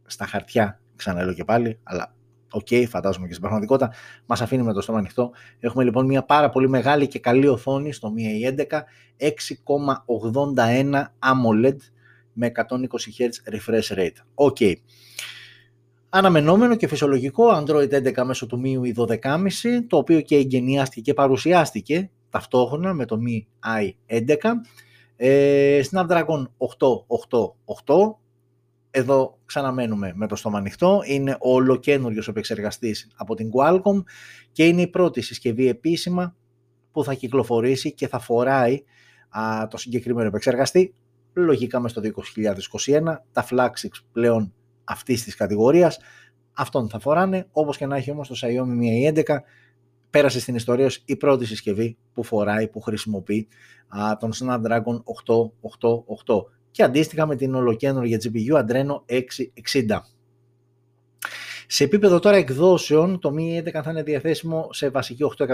στα 0.06 0.26
χαρτιά, 0.26 0.82
ξαναλέω 0.96 1.34
και 1.34 1.44
πάλι, 1.44 1.80
αλλά 1.84 2.14
OK, 2.52 2.68
okay, 2.70 2.86
φαντάζομαι 2.88 3.26
και 3.26 3.34
στην 3.34 3.42
πραγματικότητα, 3.42 3.94
μας 4.26 4.42
αφήνει 4.42 4.64
με 4.64 4.74
το 4.74 4.82
στόμα 4.82 4.98
ανοιχτό. 4.98 5.32
Έχουμε 5.60 5.84
λοιπόν 5.84 6.06
μια 6.06 6.24
πάρα 6.24 6.50
πολύ 6.50 6.70
μεγάλη 6.70 7.08
και 7.08 7.20
καλή 7.20 7.48
οθόνη 7.48 7.94
στο 7.94 8.14
Mi 8.18 8.22
11, 8.58 8.66
6,81 10.56 11.04
AMOLED 11.20 11.76
με 12.34 12.52
120 12.56 12.62
Hz 13.18 13.54
refresh 13.54 13.98
rate. 13.98 14.18
OK. 14.34 14.58
Okay. 14.60 14.74
Αναμενόμενο 16.10 16.76
και 16.76 16.88
φυσιολογικό 16.88 17.64
Android 17.64 18.14
11 18.14 18.24
μέσω 18.24 18.46
του 18.46 18.62
MIUI 18.64 18.98
12,5, 19.00 19.18
το 19.88 19.98
οποίο 19.98 20.22
και 20.22 20.36
εγκαινιάστηκε 20.36 21.02
και 21.02 21.14
παρουσιάστηκε 21.14 22.10
ταυτόχρονα 22.30 22.94
με 22.94 23.06
το 23.06 23.18
Mi 23.28 23.68
11, 23.78 24.36
ε, 25.22 25.82
Snapdragon 25.92 26.48
888, 27.86 28.16
εδώ 28.92 29.38
ξαναμένουμε 29.46 30.12
με 30.16 30.28
το 30.28 30.36
στόμα 30.36 30.58
ανοιχτό. 30.58 31.02
Είναι 31.06 31.38
ο 31.40 31.54
ολοκένουργιος 31.54 32.28
επεξεργαστής 32.28 33.08
από 33.16 33.36
την 33.36 33.50
Qualcomm 33.54 34.04
και 34.52 34.66
είναι 34.66 34.82
η 34.82 34.88
πρώτη 34.88 35.22
συσκευή 35.22 35.68
επίσημα 35.68 36.36
που 36.92 37.04
θα 37.04 37.14
κυκλοφορήσει 37.14 37.94
και 37.94 38.08
θα 38.08 38.20
φοράει 38.20 38.84
α, 39.30 39.68
το 39.68 39.78
συγκεκριμένο 39.78 40.28
επεξεργαστή. 40.28 40.94
Λογικά 41.34 41.80
μες 41.80 41.94
το 41.94 42.02
2021 42.86 43.02
τα 43.32 43.48
flagships 43.50 44.04
πλέον 44.12 44.54
αυτής 44.84 45.24
της 45.24 45.36
κατηγορίας 45.36 46.00
αυτόν 46.54 46.90
θα 46.90 47.00
φοράνε, 47.00 47.48
όπως 47.52 47.78
και 47.78 47.86
να 47.86 47.96
έχει 47.96 48.12
όμως 48.12 48.28
το 48.28 48.36
Xiaomi 48.42 49.14
Mi 49.14 49.24
11 49.24 49.38
πέρασε 50.10 50.40
στην 50.40 50.56
ιστορία 50.56 50.86
ως 50.86 51.02
η 51.06 51.16
πρώτη 51.16 51.46
συσκευή 51.46 51.98
που 52.14 52.24
φοράει, 52.24 52.68
που 52.68 52.82
χρησιμοποιεί 52.82 53.48
α, 53.88 54.18
τον 54.18 54.32
Snapdragon 54.34 55.02
888 56.26 56.44
και 56.72 56.84
αντίστοιχα 56.84 57.26
με 57.26 57.36
την 57.36 57.56
ολοκένουργια 57.56 58.20
GPU 58.24 58.66
Adreno 58.66 59.02
660. 59.08 60.00
Σε 61.72 61.84
επίπεδο 61.84 62.20
τώρα 62.20 62.38
εκδόσεων, 62.38 63.20
το 63.20 63.34
Mi 63.38 63.68
11 63.68 63.82
θα 63.84 63.92
είναι 63.92 64.04
διαθέσιμο 64.04 64.68
σε 64.72 64.90
βασική 64.90 65.24
8128, 65.38 65.48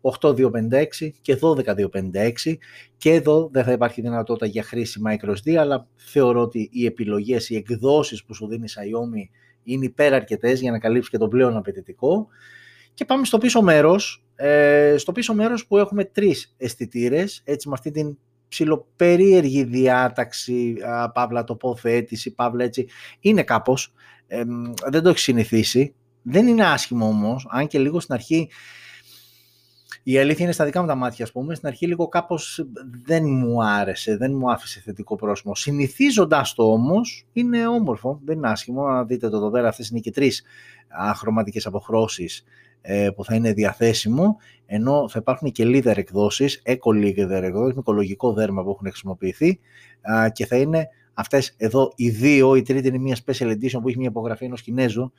8256 0.00 0.84
και 1.20 1.38
12256 1.40 2.56
και 2.96 3.12
εδώ 3.12 3.48
δεν 3.52 3.64
θα 3.64 3.72
υπάρχει 3.72 4.00
δυνατότητα 4.00 4.46
για 4.46 4.62
χρήση 4.62 5.00
microSD, 5.06 5.54
αλλά 5.54 5.86
θεωρώ 5.94 6.40
ότι 6.40 6.68
οι 6.72 6.86
επιλογές, 6.86 7.50
οι 7.50 7.56
εκδόσεις 7.56 8.24
που 8.24 8.34
σου 8.34 8.46
δίνει 8.46 8.64
η 8.64 8.72
Xiaomi 8.74 9.28
είναι 9.62 9.84
υπεραρκετές 9.84 10.60
για 10.60 10.70
να 10.70 10.78
καλύψει 10.78 11.10
και 11.10 11.18
το 11.18 11.28
πλέον 11.28 11.56
απαιτητικό. 11.56 12.26
Και 12.94 13.04
πάμε 13.04 13.24
στο 13.24 13.38
πίσω 13.38 13.62
μέρος, 13.62 14.24
ε, 14.34 14.94
στο 14.98 15.12
πίσω 15.12 15.34
μέρος 15.34 15.66
που 15.66 15.78
έχουμε 15.78 16.04
τρεις 16.04 16.54
αισθητήρες, 16.56 17.42
έτσι 17.44 17.68
με 17.68 17.74
αυτή 17.74 17.90
την 17.90 18.18
ψιλοπερίεργη 18.48 19.64
διάταξη, 19.64 20.74
α, 20.86 21.10
παύλα 21.10 21.44
τοποθέτηση, 21.44 22.34
παύλα 22.34 22.64
έτσι, 22.64 22.88
είναι 23.20 23.42
κάπως, 23.42 23.92
ε, 24.26 24.42
δεν 24.90 25.02
το 25.02 25.08
έχεις 25.08 25.22
συνηθίσει, 25.22 25.94
δεν 26.22 26.46
είναι 26.46 26.66
άσχημο 26.66 27.06
όμως, 27.06 27.46
αν 27.50 27.66
και 27.66 27.78
λίγο 27.78 28.00
στην 28.00 28.14
αρχή 28.14 28.48
η 30.02 30.18
αλήθεια 30.18 30.44
είναι 30.44 30.54
στα 30.54 30.64
δικά 30.64 30.80
μου 30.80 30.86
τα 30.86 30.94
μάτια, 30.94 31.24
ας 31.24 31.32
πούμε. 31.32 31.54
Στην 31.54 31.68
αρχή 31.68 31.86
λίγο 31.86 32.08
κάπως 32.08 32.66
δεν 33.04 33.24
μου 33.24 33.64
άρεσε, 33.64 34.16
δεν 34.16 34.34
μου 34.34 34.50
άφησε 34.50 34.80
θετικό 34.80 35.16
πρόσωπο. 35.16 35.54
Συνηθίζοντας 35.54 36.54
το 36.54 36.72
όμως, 36.72 37.26
είναι 37.32 37.66
όμορφο, 37.66 38.20
δεν 38.24 38.36
είναι 38.36 38.48
άσχημο. 38.48 38.86
Να 38.86 39.04
δείτε 39.04 39.28
το 39.28 39.36
εδώ 39.36 39.50
πέρα, 39.50 39.68
αυτές 39.68 39.88
είναι 39.88 40.00
και 40.00 40.10
τρεις 40.10 40.42
χρωματικές 41.16 41.60
αποχρώσεις 41.64 42.38
ε, 42.38 42.44
που 43.16 43.24
θα 43.24 43.34
είναι 43.34 43.52
διαθέσιμο, 43.52 44.36
ενώ 44.66 45.08
θα 45.08 45.18
υπάρχουν 45.18 45.52
και 45.52 45.64
leather 45.66 45.96
εκδόσεις, 45.96 46.62
eco-leather 46.64 47.30
εκδόσεις, 47.30 47.74
με 47.74 47.80
οικολογικό 47.80 48.32
δέρμα 48.32 48.62
που 48.62 48.70
έχουν 48.70 48.86
χρησιμοποιηθεί 48.86 49.60
και 50.32 50.46
θα 50.46 50.56
είναι 50.56 50.88
αυτές 51.14 51.54
εδώ 51.56 51.92
οι 51.96 52.10
δύο, 52.10 52.54
η 52.54 52.62
τρίτη 52.62 52.88
είναι 52.88 52.98
μια 52.98 53.16
special 53.26 53.50
edition 53.50 53.80
που 53.82 53.88
έχει 53.88 53.98
μια 53.98 54.08
υπογραφή 54.08 54.44
ενός 54.44 54.62
Κινέζου, 54.62 55.12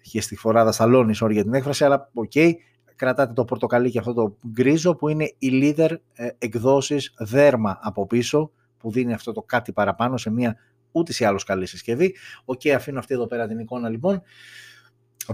και 0.00 0.20
στη 0.20 0.36
φοράδα 0.36 0.72
στ' 0.72 0.86
αλώνι, 0.86 1.14
sorry 1.20 1.32
για 1.32 1.42
την 1.42 1.54
έκφραση, 1.54 1.84
αλλά 1.84 2.10
OK, 2.14 2.30
okay, 2.34 2.52
κρατάτε 2.96 3.32
το 3.32 3.44
πορτοκαλί 3.44 3.90
και 3.90 3.98
αυτό 3.98 4.12
το 4.12 4.36
γκρίζο 4.48 4.94
που 4.94 5.08
είναι 5.08 5.24
η 5.38 5.48
leather 5.52 5.90
ε, 6.12 6.28
εκδόσεις 6.38 7.14
δέρμα 7.18 7.78
από 7.82 8.06
πίσω, 8.06 8.50
που 8.78 8.90
δίνει 8.90 9.12
αυτό 9.12 9.32
το 9.32 9.42
κάτι 9.42 9.72
παραπάνω 9.72 10.16
σε 10.16 10.30
μια 10.30 10.56
ούτως 10.92 11.12
ή 11.18 11.24
άλλως 11.24 11.44
καλή 11.44 11.66
συσκευή. 11.66 12.14
OK, 12.44 12.60
okay, 12.64 12.68
αφήνω 12.68 12.98
αυτή 12.98 13.14
εδώ 13.14 13.26
πέρα 13.26 13.46
την 13.46 13.58
εικόνα 13.58 13.88
λοιπόν. 13.88 14.22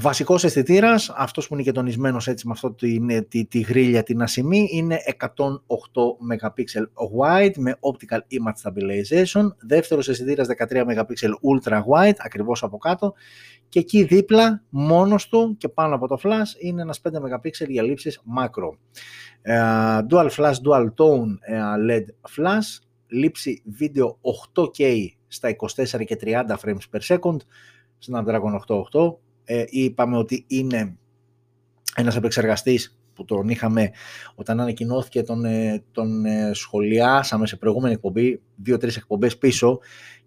Βασικός 0.01 0.45
αισθητήρας, 0.45 1.13
αυτός 1.17 1.49
που 1.49 1.55
είναι 1.55 1.63
και 1.63 1.73
τονισμένος 1.73 2.29
έτσι 2.29 2.47
με 2.47 2.53
αυτό 2.53 2.73
τη, 2.73 3.25
τη, 3.25 3.45
τη 3.45 3.61
γρίλια 3.61 4.03
την 4.03 4.23
ασημή, 4.23 4.69
είναι 4.73 4.99
108 5.19 5.27
MP 6.33 6.63
wide 7.19 7.53
με 7.57 7.79
optical 7.81 8.19
image 8.19 8.63
stabilization. 8.63 9.49
Δεύτερος 9.59 10.09
αισθητήρας 10.09 10.47
13 10.69 10.85
MP 10.85 10.95
ultra 11.53 11.83
wide, 11.93 12.15
ακριβώς 12.19 12.63
από 12.63 12.79
κάτω. 12.79 13.15
Και 13.69 13.79
εκεί 13.79 14.03
δίπλα, 14.05 14.63
μόνος 14.69 15.29
του 15.29 15.57
και 15.59 15.69
πάνω 15.69 15.95
από 15.95 16.09
το 16.09 16.19
flash, 16.23 16.63
είναι 16.63 16.83
ένας 16.83 17.01
5 17.01 17.11
MP 17.11 17.69
για 17.69 17.83
λήψεις 17.83 18.21
macro. 18.39 18.69
Uh, 19.49 20.01
dual 20.11 20.31
flash, 20.31 20.55
dual 20.55 20.85
tone 20.85 21.31
uh, 21.55 21.91
LED 21.91 22.05
flash, 22.37 22.85
λήψη 23.07 23.63
βίντεο 23.65 24.19
8K 24.55 25.07
στα 25.27 25.57
24 25.57 26.05
και 26.05 26.19
30 26.21 26.57
frames 26.65 26.85
per 26.93 27.17
second, 27.17 27.37
Snapdragon 28.07 28.55
888, 28.55 29.19
ε, 29.45 29.65
είπαμε 29.69 30.17
ότι 30.17 30.45
είναι 30.47 30.97
ένας 31.97 32.17
επεξεργαστής 32.17 32.99
που 33.15 33.25
τον 33.25 33.49
είχαμε 33.49 33.91
όταν 34.35 34.61
ανακοινώθηκε 34.61 35.23
τον, 35.23 35.45
ε, 35.45 35.83
τον 35.93 36.25
ε, 36.25 36.51
σχολιάσαμε 36.55 37.47
σε 37.47 37.57
προηγούμενη 37.57 37.95
εκπομπή, 37.95 38.41
δύο-τρεις 38.57 38.97
εκπομπές 38.97 39.39
πίσω 39.39 39.79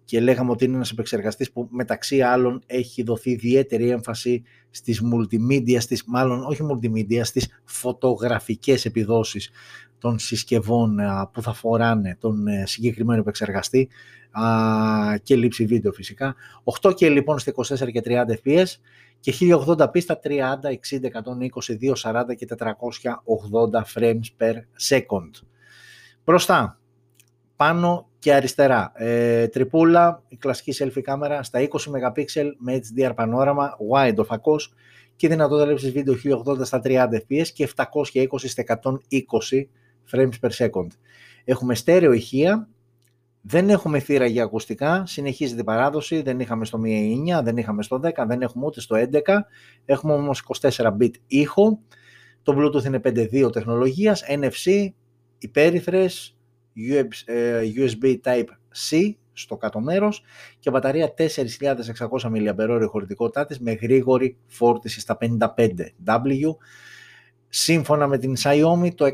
και 0.04 0.20
λέγαμε 0.20 0.50
ότι 0.50 0.64
είναι 0.64 0.74
ένας 0.74 0.90
επεξεργαστής 0.90 1.52
που 1.52 1.68
μεταξύ 1.70 2.20
άλλων 2.20 2.62
έχει 2.66 3.02
δοθεί 3.02 3.30
ιδιαίτερη 3.30 3.90
έμφαση 3.90 4.42
στις 4.70 5.02
multimedia, 5.12 5.76
στις, 5.78 6.04
μάλλον 6.06 6.44
όχι 6.44 6.62
multimedia, 6.70 7.20
στις 7.22 7.48
φωτογραφικές 7.64 8.84
επιδόσεις 8.84 9.50
των 9.98 10.18
συσκευών 10.18 10.98
που 11.32 11.42
θα 11.42 11.52
φοράνε 11.52 12.16
τον 12.20 12.44
συγκεκριμένο 12.64 13.20
επεξεργαστή 13.20 13.88
και 15.22 15.36
λήψη 15.36 15.66
βίντεο 15.66 15.92
φυσικά. 15.92 16.34
8K 16.80 17.10
λοιπόν 17.10 17.38
στα 17.38 17.52
24 17.54 17.92
και 17.92 18.02
30 18.04 18.24
fps 18.44 18.66
και 19.20 19.34
1080p 19.40 20.00
στα 20.00 20.18
30, 20.24 20.30
60, 20.30 20.38
120, 22.02 22.24
240 22.24 22.36
και 22.36 22.46
480 22.58 23.82
frames 23.94 24.26
per 24.38 24.54
second. 24.88 25.30
Μπροστά, 26.24 26.78
πάνω 27.56 28.08
και 28.18 28.34
αριστερά. 28.34 28.92
Ε, 28.94 29.48
τρυπούλα, 29.48 30.22
η 30.28 30.36
κλασική 30.36 30.74
selfie 30.78 31.00
κάμερα 31.02 31.42
στα 31.42 31.60
20 31.60 31.66
MP 31.66 32.24
με 32.58 32.80
HDR 32.80 33.12
πανόραμα, 33.14 33.76
wide 33.92 34.16
ο 34.16 34.24
φακός 34.24 34.74
και 35.16 35.28
δυνατότητα 35.28 35.66
λήψης 35.66 35.92
βίντεο 35.92 36.14
1080 36.46 36.64
στα 36.64 36.80
30 36.84 37.06
fps 37.28 37.46
και 37.52 37.68
720 37.76 38.26
στα 38.38 38.80
120 38.82 39.66
frames 40.12 40.40
per 40.40 40.50
second. 40.50 40.86
Έχουμε 41.44 41.74
στέρεο 41.74 42.12
ηχεία, 42.12 42.68
δεν 43.40 43.70
έχουμε 43.70 43.98
θύρα 43.98 44.26
για 44.26 44.42
ακουστικά, 44.42 45.06
συνεχίζεται 45.06 45.60
η 45.60 45.64
παράδοση, 45.64 46.22
δεν 46.22 46.40
είχαμε 46.40 46.64
στο 46.64 46.80
9, 46.84 47.40
δεν 47.42 47.56
είχαμε 47.56 47.82
στο 47.82 48.00
10, 48.02 48.10
δεν 48.26 48.42
έχουμε 48.42 48.66
ούτε 48.66 48.80
στο 48.80 48.96
11, 48.96 49.20
έχουμε 49.84 50.12
όμως 50.12 50.42
24 50.60 50.96
bit 51.00 51.10
ήχο, 51.26 51.80
το 52.42 52.56
Bluetooth 52.58 52.84
είναι 52.84 53.00
5.2 53.04 53.52
τεχνολογίας, 53.52 54.22
NFC, 54.28 54.88
υπέρυθρες, 55.38 56.36
USB 57.76 58.02
ε, 58.02 58.20
Type-C 58.24 59.12
στο 59.32 59.56
κάτω 59.56 59.80
μέρος 59.80 60.22
και 60.58 60.70
μπαταρία 60.70 61.14
4.600 61.18 61.26
mAh 62.20 62.86
χωρητικότητά 62.88 63.46
της 63.46 63.60
με 63.60 63.72
γρήγορη 63.72 64.36
φόρτιση 64.46 65.00
στα 65.00 65.18
55W. 65.20 66.56
Σύμφωνα 67.48 68.06
με 68.06 68.18
την 68.18 68.34
Xiaomi 68.38 68.94
το 68.94 69.06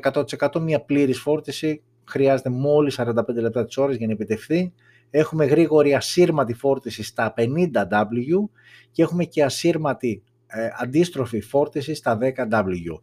100% 0.50 0.60
μια 0.60 0.80
πλήρης 0.80 1.18
φόρτιση 1.18 1.82
χρειάζεται 2.04 2.50
μόλις 2.50 3.00
45 3.00 3.12
λεπτά 3.34 3.64
τις 3.64 3.76
ώρες 3.76 3.96
για 3.96 4.06
να 4.06 4.12
επιτευχθεί. 4.12 4.72
Έχουμε 5.10 5.44
γρήγορη 5.44 5.94
ασύρματη 5.94 6.54
φόρτιση 6.54 7.02
στα 7.02 7.34
50W 7.36 8.48
και 8.90 9.02
έχουμε 9.02 9.24
και 9.24 9.44
ασύρματη 9.44 10.22
ε, 10.46 10.68
αντίστροφη 10.78 11.40
φόρτιση 11.40 11.94
στα 11.94 12.18
10W. 12.20 13.00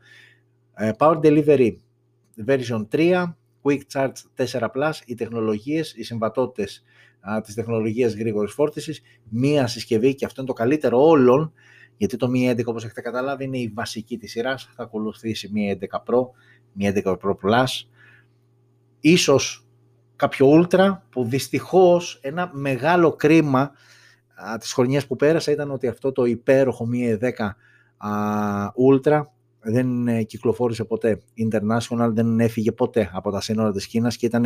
Ε, 0.74 0.91
Power 0.98 1.20
Delivery 1.20 1.76
version 2.46 2.88
3, 2.91 3.24
Quick 3.63 3.80
Charge 3.94 4.12
4 4.36 4.67
Plus, 4.76 4.91
οι 5.06 5.15
τεχνολογίες, 5.15 5.94
οι 5.96 6.04
συμβατότητες 6.04 6.84
α, 7.20 7.41
της 7.41 7.54
τεχνολογίας 7.54 8.13
γρήγορης 8.13 8.54
φόρτισης, 8.54 9.02
μία 9.30 9.67
συσκευή 9.67 10.15
και 10.15 10.26
αυτό 10.26 10.41
είναι 10.41 10.50
το 10.50 10.56
καλύτερο 10.56 11.08
όλων, 11.08 11.54
γιατί 12.02 12.18
το 12.18 12.28
Mi 12.34 12.52
11 12.52 12.66
όπως 12.66 12.84
έχετε 12.84 13.02
καταλάβει 13.02 13.44
είναι 13.44 13.58
η 13.58 13.72
βασική 13.74 14.18
της 14.18 14.32
σειράς, 14.32 14.70
θα 14.76 14.84
ακολουθήσει 14.84 15.52
Mi 15.56 15.84
11 15.84 16.04
Pro, 16.06 16.20
Mi 16.80 17.04
11 17.04 17.18
Pro 17.18 17.32
Plus, 17.44 17.66
ίσως 19.00 19.68
κάποιο 20.16 20.48
Ultra 20.52 20.98
που 21.10 21.24
δυστυχώς 21.24 22.20
ένα 22.22 22.50
μεγάλο 22.54 23.16
κρίμα 23.16 23.72
α, 24.36 24.58
της 24.58 24.74
χρονιάς 24.74 25.08
που 25.08 25.16
πέρασα 25.16 25.52
ήταν 25.52 25.72
ότι 25.72 25.88
αυτό 25.88 26.12
το 26.12 26.26
υπέροχο 26.26 26.88
Mi 26.94 27.20
10 27.20 27.30
α, 27.98 28.10
Ultra 28.90 29.22
δεν 29.60 30.08
ε, 30.08 30.24
κυκλοφόρησε 30.24 30.84
ποτέ 30.84 31.22
international, 31.38 32.10
δεν 32.12 32.40
έφυγε 32.40 32.72
ποτέ 32.72 33.10
από 33.14 33.32
τα 33.32 33.42
σύνορα 33.42 33.72
της 33.72 33.88
Κίνας 33.88 34.18
και 34.18 34.26
ήταν 34.26 34.46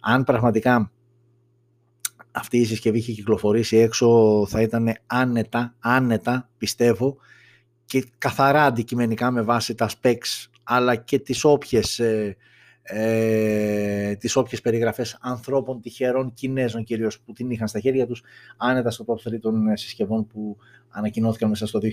αν 0.00 0.24
πραγματικά 0.24 0.92
αυτή 2.34 2.58
η 2.58 2.64
συσκευή 2.64 2.98
είχε 2.98 3.12
κυκλοφορήσει 3.12 3.76
έξω 3.76 4.46
θα 4.48 4.60
ήταν 4.60 4.92
άνετα, 5.06 5.74
άνετα 5.78 6.48
πιστεύω 6.58 7.16
και 7.84 8.04
καθαρά 8.18 8.64
αντικειμενικά 8.64 9.30
με 9.30 9.42
βάση 9.42 9.74
τα 9.74 9.90
specs 9.90 10.46
αλλά 10.62 10.96
και 10.96 11.18
τις 11.18 11.44
όποιες 11.44 11.98
ε, 11.98 12.36
ε, 12.82 14.14
τις 14.16 14.36
όποιες 14.36 14.60
περιγραφές 14.60 15.18
ανθρώπων 15.20 15.80
τυχερών 15.80 16.32
Κινέζων 16.34 16.84
κυρίως 16.84 17.20
που 17.20 17.32
την 17.32 17.50
είχαν 17.50 17.68
στα 17.68 17.80
χέρια 17.80 18.06
τους 18.06 18.22
άνετα 18.56 18.90
στο 18.90 19.04
top 19.08 19.28
3 19.28 19.40
των 19.40 19.68
ε, 19.68 19.76
συσκευών 19.76 20.26
που 20.26 20.56
ανακοινώθηκαν 20.88 21.48
μέσα 21.48 21.66
στο 21.66 21.80
2020. 21.82 21.86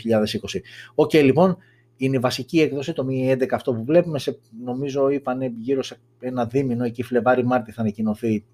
OK 0.95 1.09
okay, 1.13 1.23
λοιπόν, 1.23 1.57
είναι 1.97 2.15
η 2.15 2.19
βασική 2.19 2.61
έκδοση, 2.61 2.93
το 2.93 3.07
Mi 3.09 3.31
11 3.33 3.47
αυτό 3.51 3.73
που 3.73 3.83
βλέπουμε, 3.83 4.19
σε, 4.19 4.39
νομίζω 4.63 5.09
είπαν 5.09 5.41
γύρω 5.41 5.83
σε 5.83 5.99
ένα 6.19 6.45
δίμηνο, 6.45 6.83
εκεί 6.83 7.03
Φλεβάρι 7.03 7.45
Μάρτι 7.45 7.71
θα 7.71 7.81
ανακοινωθεί 7.81 8.45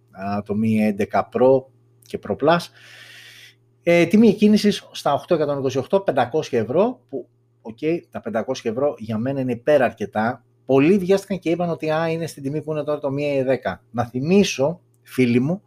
το 0.45 0.55
Mi 0.63 1.05
11 1.11 1.21
Pro, 1.33 1.63
και 2.07 2.19
Pro 2.27 2.35
Plus. 2.35 2.59
Ε, 3.83 4.05
τιμή 4.05 4.33
Κίνας 4.33 4.87
στα 4.91 5.23
8/128, 5.27 6.03
500 6.03 6.23
ευρώ, 6.51 7.01
που 7.09 7.27
okay, 7.61 7.99
τα 8.09 8.21
500 8.47 8.53
ευρώ 8.63 8.95
για 8.97 9.17
μένα 9.17 9.39
είναι 9.39 9.51
υπεραρκετά. 9.51 10.45
Πολλοί 10.65 10.97
βιάστηκαν 10.97 11.39
και 11.39 11.49
είπαν 11.49 11.69
ότι 11.69 11.91
α, 11.91 12.09
είναι 12.09 12.27
στην 12.27 12.43
τιμή 12.43 12.61
που 12.61 12.71
είναι 12.71 12.83
τώρα 12.83 12.99
το 12.99 13.07
1 13.07 13.19
ή 13.19 13.43
10. 13.63 13.79
Να 13.91 14.05
θυμίσω, 14.05 14.81
φίλοι 15.01 15.39
μου, 15.39 15.61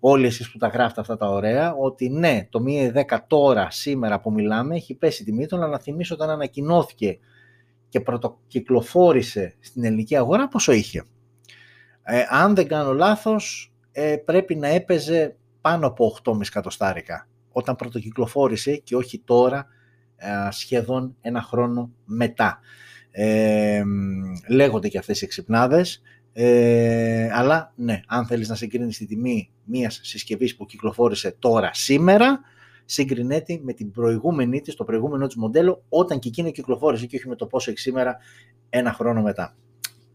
όλοι 0.00 0.26
εσείς 0.26 0.50
που 0.50 0.58
τα 0.58 0.66
γράφετε 0.66 1.00
αυτά 1.00 1.16
τα 1.16 1.28
ωραία, 1.28 1.74
ότι 1.74 2.08
ναι, 2.08 2.46
το 2.50 2.62
1 2.66 3.04
10 3.06 3.18
τώρα, 3.26 3.70
σήμερα 3.70 4.20
που 4.20 4.32
μιλάμε, 4.32 4.74
έχει 4.76 4.94
πέσει 4.94 5.22
η 5.22 5.24
τιμή 5.24 5.46
του, 5.46 5.56
αλλά 5.56 5.66
να 5.66 5.78
θυμίσω 5.78 6.14
όταν 6.14 6.30
ανακοινώθηκε 6.30 7.18
και 7.88 8.00
πρωτοκυκλοφόρησε 8.00 9.54
στην 9.60 9.84
ελληνική 9.84 10.16
αγορά, 10.16 10.48
πόσο 10.48 10.72
είχε. 10.72 11.04
Ε, 12.02 12.22
αν 12.28 12.54
δεν 12.54 12.68
κάνω 12.68 12.92
λάθος, 12.92 13.72
ε, 13.92 14.16
πρέπει 14.24 14.54
να 14.54 14.68
έπαιζε 14.68 15.36
πάνω 15.60 15.86
από 15.86 16.18
8,5 16.24 16.40
εκατοστάρικα 16.40 17.28
όταν 17.52 17.76
πρωτοκυκλοφόρησε 17.76 18.76
και 18.76 18.96
όχι 18.96 19.18
τώρα 19.18 19.66
ε, 20.16 20.50
σχεδόν 20.50 21.16
ένα 21.20 21.42
χρόνο 21.42 21.90
μετά. 22.04 22.60
Ε, 23.10 23.82
λέγονται 24.48 24.88
και 24.88 24.98
αυτές 24.98 25.20
οι 25.20 25.24
εξυπνάδες, 25.24 26.02
ε, 26.32 27.30
αλλά 27.32 27.72
ναι, 27.76 28.00
αν 28.06 28.26
θέλεις 28.26 28.48
να 28.48 28.54
συγκρίνεις 28.54 28.96
τη 28.98 29.06
τιμή 29.06 29.50
μιας 29.64 30.00
συσκευής 30.02 30.56
που 30.56 30.66
κυκλοφόρησε 30.66 31.36
τώρα 31.38 31.70
σήμερα, 31.74 32.40
συγκρινέται 32.84 33.60
με 33.62 33.72
την 33.72 33.90
προηγούμενη 33.90 34.60
της, 34.60 34.74
το 34.74 34.84
προηγούμενο 34.84 35.26
της 35.26 35.36
μοντέλο, 35.36 35.84
όταν 35.88 36.18
και 36.18 36.28
εκείνο 36.28 36.50
κυκλοφόρησε 36.50 37.06
και 37.06 37.16
όχι 37.16 37.28
με 37.28 37.36
το 37.36 37.46
πόσο 37.46 37.70
έχει 37.70 37.80
σήμερα 37.80 38.16
ένα 38.70 38.92
χρόνο 38.92 39.22
μετά. 39.22 39.56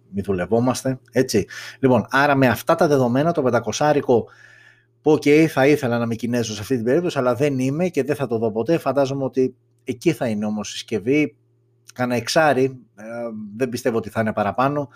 Μη 0.10 0.22
δουλευόμαστε, 0.22 1.00
έτσι. 1.12 1.46
Λοιπόν, 1.80 2.06
άρα 2.10 2.36
με 2.36 2.48
αυτά 2.48 2.76
τα 2.76 2.88
δεδομένα, 2.88 3.32
το 3.32 3.62
500 3.78 3.92
που 5.06 5.12
OK, 5.12 5.22
okay, 5.26 5.46
θα 5.50 5.68
ήθελα 5.68 5.98
να 5.98 6.04
είμαι 6.04 6.16
Κινέζος 6.16 6.54
σε 6.54 6.62
αυτή 6.62 6.76
την 6.76 6.86
περίπτωση, 6.86 7.18
αλλά 7.18 7.36
δεν 7.36 7.60
είμαι 7.60 7.88
και 7.88 8.04
δεν 8.04 8.16
θα 8.16 8.28
το 8.28 8.38
δω 8.38 8.52
ποτέ. 8.52 8.78
Φαντάζομαι 8.78 9.24
ότι 9.24 9.56
εκεί 9.84 10.12
θα 10.12 10.28
είναι 10.28 10.46
όμως 10.46 10.70
η 10.70 10.72
συσκευή, 10.72 11.36
κάνα 11.94 12.16
εξάρι, 12.16 12.64
ε, 12.96 13.04
δεν 13.56 13.70
πιστεύω 13.70 13.98
ότι 13.98 14.10
θα 14.10 14.22
είναι 14.22 14.34
παραπάνω. 14.34 14.90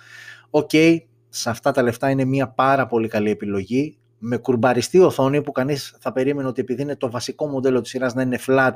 OK, 0.50 0.70
okay, 0.74 0.98
σε 1.30 1.50
αυτά 1.50 1.72
τα 1.72 1.82
λεφτά 1.82 2.10
είναι 2.10 2.26
μια 2.26 2.50
πάρα 2.50 2.86
πολύ 2.86 3.08
καλή 3.08 3.30
επιλογή. 3.30 3.98
Με 4.18 4.38
κουρμπαριστή 4.38 5.00
οθόνη 5.00 5.42
που 5.42 5.52
κανείς 5.52 5.98
θα 6.00 6.12
περίμενε 6.12 6.48
ότι 6.48 6.62
επειδή 6.62 6.82
είναι 6.82 6.96
το 6.96 7.10
βασικό 7.10 7.48
μοντέλο 7.48 7.82
της 7.82 7.90
σειράς 7.90 8.14
να 8.14 8.22
είναι 8.22 8.40
flat 8.48 8.76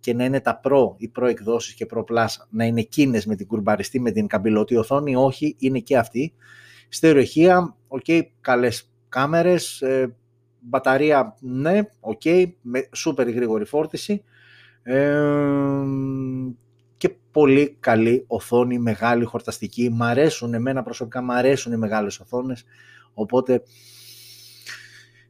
και 0.00 0.14
να 0.14 0.24
είναι 0.24 0.40
τα 0.40 0.60
Pro 0.64 0.94
ή 0.96 1.12
Pro 1.18 1.28
εκδόσεις 1.28 1.74
και 1.74 1.86
Pro 1.94 2.00
Plus 2.00 2.26
να 2.50 2.64
είναι 2.64 2.80
εκείνες 2.80 3.26
με 3.26 3.36
την 3.36 3.46
κουρμπαριστή, 3.46 4.00
με 4.00 4.10
την 4.10 4.26
καμπυλωτή 4.26 4.76
οθόνη, 4.76 5.16
όχι, 5.16 5.56
είναι 5.58 5.78
και 5.78 5.98
αυτή. 5.98 6.32
Στέρεο 6.88 7.29
ηχεία, 7.29 7.76
OK, 7.88 8.04
okay, 8.06 8.22
καλές 8.40 8.92
κάμερες, 9.08 9.80
ε, 9.80 10.16
μπαταρία 10.60 11.36
ναι, 11.40 11.80
OK, 12.00 12.20
okay, 12.24 12.46
με 12.60 12.88
σούπερ 12.92 13.28
γρήγορη 13.30 13.64
φόρτιση 13.64 14.22
και 16.96 17.16
πολύ 17.30 17.76
καλή 17.80 18.24
οθόνη, 18.26 18.78
μεγάλη 18.78 19.24
χορταστική. 19.24 19.90
Μ' 19.90 20.02
αρέσουν, 20.02 20.54
εμένα 20.54 20.82
προσωπικά 20.82 21.22
μ' 21.22 21.30
αρέσουν 21.30 21.72
οι 21.72 21.76
μεγάλες 21.76 22.20
οθόνες, 22.20 22.64
οπότε 23.14 23.62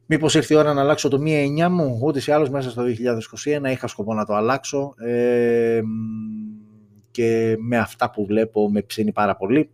μήπως 0.05 0.35
ήρθε 0.35 0.53
η 0.53 0.57
ώρα 0.57 0.73
να 0.73 0.81
αλλάξω 0.81 1.09
το 1.09 1.21
1.9 1.25 1.67
μου, 1.69 1.99
ούτως 2.03 2.21
ή 2.27 2.31
άλλως 2.31 2.49
μέσα 2.49 2.69
στο 2.69 2.83
2021 2.83 3.71
είχα 3.71 3.87
σκοπό 3.87 4.13
να 4.13 4.25
το 4.25 4.33
αλλάξω 4.33 4.93
και 7.11 7.55
με 7.59 7.77
αυτά 7.77 8.09
που 8.09 8.25
βλέπω 8.25 8.71
με 8.71 8.81
ψήνει 8.81 9.11
πάρα 9.11 9.35
πολύ. 9.35 9.69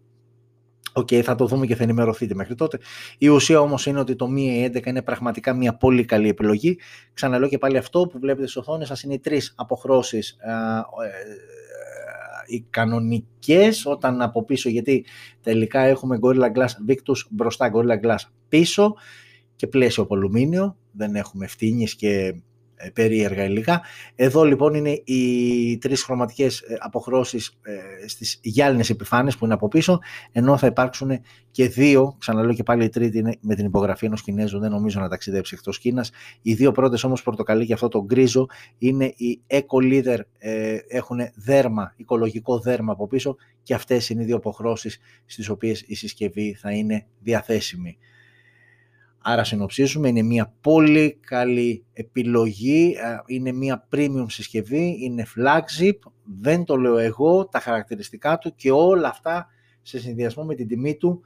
OK, 0.98 1.08
okay, 1.12 1.22
θα 1.22 1.36
το 1.36 1.46
δούμε 1.46 1.66
και 1.66 1.76
θα 1.76 1.84
ενημερωθείτε 1.84 2.36
μέχρι 2.36 2.56
τότε. 2.56 2.80
Η 3.18 3.28
ουσία 3.28 3.60
όμως 3.60 3.86
είναι 3.86 4.00
ότι 4.00 4.16
το 4.16 4.28
Mi 4.36 4.66
11 4.78 4.86
είναι 4.86 5.02
πραγματικά 5.02 5.54
μια 5.54 5.78
πολύ 5.78 6.06
καλή 6.06 6.30
επιλογή. 6.30 6.78
Ξαναλέω 7.14 7.50
και 7.50 7.58
πάλι 7.58 7.78
αυτό 7.78 8.08
που 8.08 8.20
βλέπετε 8.20 8.48
στις 8.48 8.56
οθόνες 8.56 8.88
σας 8.88 9.04
είναι 9.04 9.14
οι 9.14 9.20
τρεις 9.20 9.54
αποχρώσεις 9.58 10.30
ε, 10.30 10.50
οι 12.46 12.66
κανονικές 12.70 13.86
όταν 13.86 14.22
από 14.22 14.44
πίσω 14.46 14.70
γιατί 14.70 15.06
τελικά 15.42 15.80
έχουμε 15.80 16.20
Gorilla 16.22 16.52
Glass 16.58 16.90
Victus 16.90 17.18
μπροστά 17.30 17.72
Gorilla 17.74 18.06
Glass 18.06 18.30
πίσω 18.50 18.96
και 19.56 19.68
πλαίσιο 19.68 20.04
από 20.04 20.16
αλουμίνιο 20.16 20.78
δεν 20.92 21.16
έχουμε 21.16 21.46
ευθύνες 21.46 21.96
και 21.96 22.10
ε, 22.10 22.32
περίεργα 22.94 23.44
υλικά. 23.44 23.82
Εδώ 24.16 24.44
λοιπόν 24.44 24.74
είναι 24.74 25.02
οι 25.04 25.78
τρεις 25.78 26.04
χρωματικές 26.04 26.60
ε, 26.60 26.78
αποχρώσεις 26.80 27.58
ε, 27.62 28.08
στις 28.08 28.40
γυάλινες 28.42 28.90
επιφάνειες 28.90 29.38
που 29.38 29.46
είναι 29.46 29.54
από 29.54 29.68
πίσω, 29.68 30.00
ενώ 30.32 30.58
θα 30.58 30.68
υπάρξουν 30.68 31.20
και 31.52 31.68
δύο, 31.68 32.16
ξαναλέω 32.20 32.54
και 32.54 32.64
πάλι 32.64 32.84
η 32.84 32.90
τρίτη 32.90 33.18
είναι 33.18 33.38
με 33.42 33.56
την 33.56 33.66
υπογραφή 33.66 34.06
ενός 34.06 34.22
Κινέζου, 34.22 34.60
δεν 34.60 34.72
νομίζω 34.72 35.00
να 35.00 35.10
ταξιδέψει 35.10 35.56
εκτός 35.58 35.80
Κίνας. 35.80 36.12
Οι 36.42 36.54
δύο 36.54 36.72
πρώτες 36.72 37.04
όμως 37.04 37.24
πορτοκαλί 37.24 37.66
και 37.66 37.74
αυτό 37.74 37.88
το 37.88 38.04
γκρίζο 38.04 38.48
είναι 38.78 39.06
οι 39.06 39.42
Eco 39.48 39.82
Leader, 39.82 40.20
έχουν 40.88 41.20
δέρμα, 41.36 41.94
οικολογικό 41.98 42.60
δέρμα 42.60 42.92
από 42.92 43.08
πίσω 43.08 43.36
και 43.64 43.74
αυτές 43.74 44.10
είναι 44.10 44.22
οι 44.22 44.26
δύο 44.26 44.36
αποχρώσεις 44.36 45.00
στις 45.26 45.50
οποίες 45.50 45.84
η 45.88 45.96
συσκευή 45.96 46.54
θα 46.54 46.72
είναι 46.72 47.06
διαθέσιμη. 47.20 47.98
Άρα 49.28 49.44
συνοψίζουμε, 49.44 50.08
είναι 50.08 50.22
μια 50.22 50.54
πολύ 50.62 51.18
καλή 51.22 51.86
επιλογή, 51.94 52.96
είναι 53.26 53.52
μια 53.52 53.88
premium 53.92 54.26
συσκευή, 54.28 54.98
είναι 55.02 55.26
flagship, 55.36 55.98
δεν 56.42 56.64
το 56.64 56.76
λέω 56.76 56.98
εγώ, 56.98 57.48
τα 57.48 57.60
χαρακτηριστικά 57.60 58.38
του 58.38 58.56
και 58.56 58.72
όλα 58.72 59.08
αυτά 59.08 59.48
σε 59.82 60.00
συνδυασμό 60.00 60.44
με 60.44 60.56
την 60.56 60.68
τιμή 60.68 60.96
του 60.96 61.22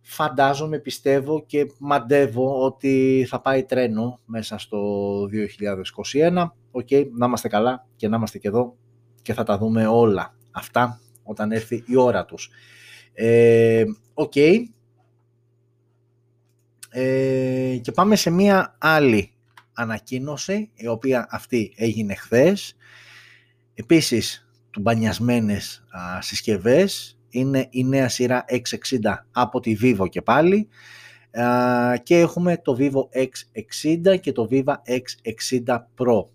φαντάζομαι, 0.00 0.78
πιστεύω 0.78 1.44
και 1.46 1.72
μαντεύω 1.78 2.64
ότι 2.64 3.26
θα 3.28 3.40
πάει 3.40 3.64
τρένο 3.64 4.20
μέσα 4.24 4.58
στο 4.58 4.78
2021. 5.22 6.46
OK, 6.70 6.86
okay, 6.90 7.06
να 7.18 7.26
είμαστε 7.26 7.48
καλά 7.48 7.86
και 7.96 8.08
να 8.08 8.16
είμαστε 8.16 8.38
και 8.38 8.48
εδώ 8.48 8.76
και 9.22 9.32
θα 9.32 9.42
τα 9.42 9.58
δούμε 9.58 9.86
όλα 9.86 10.34
αυτά 10.50 11.00
όταν 11.22 11.52
έρθει 11.52 11.84
η 11.86 11.96
ώρα 11.96 12.24
τους. 12.24 12.50
Ε, 13.12 13.84
οκ, 14.14 14.32
ε, 16.94 17.76
και 17.80 17.92
πάμε 17.92 18.16
σε 18.16 18.30
μία 18.30 18.76
άλλη 18.78 19.32
ανακοίνωση, 19.72 20.70
η 20.74 20.86
οποία 20.86 21.26
αυτή 21.30 21.72
έγινε 21.76 22.14
χθες. 22.14 22.76
Επίσης, 23.74 24.48
τουμπανιασμένες 24.70 25.84
α, 25.90 26.20
συσκευές, 26.20 27.18
είναι 27.28 27.66
η 27.70 27.84
νέα 27.84 28.08
σειρά 28.08 28.44
X60 28.48 29.14
από 29.30 29.60
τη 29.60 29.76
Vivo 29.82 30.08
και 30.08 30.22
πάλι. 30.22 30.68
και 32.02 32.18
έχουμε 32.18 32.56
το 32.56 32.76
Vivo 32.78 33.18
X60 33.18 34.20
και 34.20 34.32
το 34.32 34.48
Viva 34.50 34.74
X60 34.86 35.78
Pro. 35.96 36.26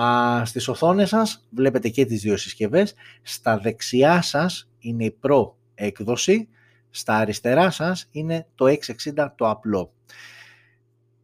Α, 0.00 0.44
στις 0.44 0.68
οθόνες 0.68 1.08
σας 1.08 1.46
βλέπετε 1.50 1.88
και 1.88 2.04
τις 2.04 2.20
δύο 2.20 2.36
συσκευές. 2.36 2.94
Στα 3.22 3.58
δεξιά 3.58 4.22
σας 4.22 4.70
είναι 4.78 5.04
η 5.04 5.18
Pro 5.22 5.50
έκδοση 5.74 6.48
στα 6.90 7.14
αριστερά 7.14 7.70
σας 7.70 8.08
είναι 8.10 8.46
το 8.54 8.66
660 8.66 9.28
το 9.36 9.50
απλό. 9.50 9.92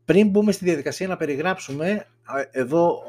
Πριν 0.04 0.28
μπούμε 0.28 0.52
στη 0.52 0.64
διαδικασία 0.64 1.08
να 1.08 1.16
περιγράψουμε, 1.16 2.06
εδώ 2.50 3.02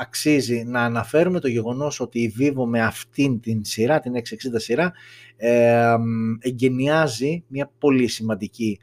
αξίζει 0.00 0.64
να 0.64 0.82
αναφέρουμε 0.82 1.40
το 1.40 1.48
γεγονός 1.48 2.00
ότι 2.00 2.20
η 2.20 2.34
Vivo 2.38 2.64
με 2.66 2.82
αυτήν 2.82 3.40
την 3.40 3.64
σειρά, 3.64 4.00
την 4.00 4.12
660 4.14 4.20
σειρά, 4.54 4.92
ε, 5.36 5.96
εγκαινιάζει 6.40 7.44
μια 7.48 7.70
πολύ 7.78 8.06
σημαντική 8.06 8.78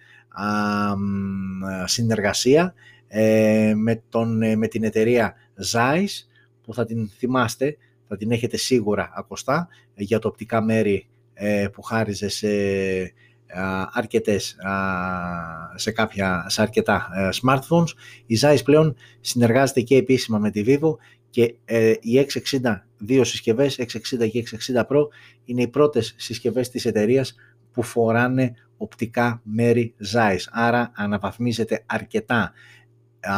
συνεργασία 1.85 2.73
ε, 3.07 3.73
με, 3.75 4.03
τον, 4.09 4.41
ε, 4.41 4.55
με 4.55 4.67
την 4.67 4.83
εταιρεία 4.83 5.35
Zeiss, 5.71 6.25
που 6.63 6.73
θα 6.73 6.85
την 6.85 7.09
θυμάστε, 7.09 7.77
θα 8.07 8.17
την 8.17 8.31
έχετε 8.31 8.57
σίγουρα 8.57 9.11
ακοστά, 9.15 9.67
για 9.95 10.19
το 10.19 10.27
οπτικά 10.27 10.61
μέρη 10.61 10.93
ε, 10.93 11.14
που 11.73 11.81
χάριζε 11.81 12.27
σε 12.29 12.47
αρκετές, 13.91 14.55
σε, 15.75 15.91
κάποια, 15.91 16.45
σε 16.49 16.61
αρκετά 16.61 17.07
ε, 17.15 17.29
smartphones. 17.41 17.89
Η 18.25 18.37
Zeiss 18.41 18.59
πλέον 18.63 18.95
συνεργάζεται 19.21 19.81
και 19.81 19.95
επίσημα 19.95 20.37
με 20.37 20.51
τη 20.51 20.63
Vivo 20.67 20.95
και 21.29 21.55
ε, 21.65 21.93
οι 21.99 22.27
660 22.61 22.81
δύο 22.97 23.23
συσκευές, 23.23 23.79
660 23.79 24.29
και 24.31 24.43
660 24.73 24.79
Pro, 24.79 25.07
είναι 25.45 25.61
οι 25.61 25.67
πρώτες 25.67 26.13
συσκευές 26.17 26.69
της 26.69 26.85
εταιρείας 26.85 27.35
που 27.71 27.81
φοράνε 27.81 28.53
οπτικά 28.77 29.41
μέρη 29.43 29.95
Zeiss. 30.13 30.39
Άρα 30.51 30.91
αναβαθμίζεται 30.95 31.83
αρκετά 31.85 32.53
α, 33.21 33.33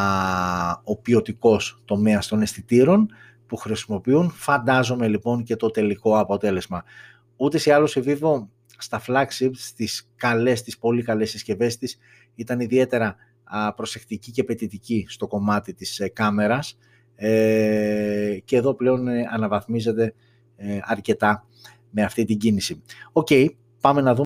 ο 0.83 0.97
ποιοτικός 0.97 1.81
τομέας 1.85 2.27
των 2.27 2.41
αισθητήρων 2.41 3.07
που 3.47 3.55
χρησιμοποιούν. 3.55 4.29
Φαντάζομαι 4.29 5.07
λοιπόν 5.07 5.43
και 5.43 5.55
το 5.55 5.71
τελικό 5.71 6.19
αποτέλεσμα. 6.19 6.83
Ούτε 7.37 7.59
ή 7.65 7.71
άλλως 7.71 7.95
η 7.95 8.01
Vivo 8.05 8.47
στα 8.77 9.01
flagships, 9.07 9.55
στις 9.55 10.09
καλές, 10.15 10.61
τις 10.63 10.77
πολύ 10.77 11.03
καλές 11.03 11.29
συσκευές 11.29 11.77
της, 11.77 11.97
ήταν 12.35 12.59
ιδιαίτερα 12.59 13.15
προσεκτική 13.75 14.31
και 14.31 14.43
πετητική 14.43 15.05
στο 15.09 15.27
κομμάτι 15.27 15.73
της 15.73 15.99
ε, 15.99 16.07
κάμερας 16.07 16.77
ε, 17.15 18.37
και 18.45 18.55
εδώ 18.55 18.73
πλέον 18.73 19.07
ε, 19.07 19.27
αναβαθμίζεται 19.31 20.13
αρκετά 20.81 21.47
με 21.89 22.03
αυτή 22.03 22.25
την 22.25 22.37
κίνηση. 22.37 22.81
Οκ, 23.11 23.27
πάμε 23.81 24.01
να 24.01 24.13
δούμε. 24.13 24.25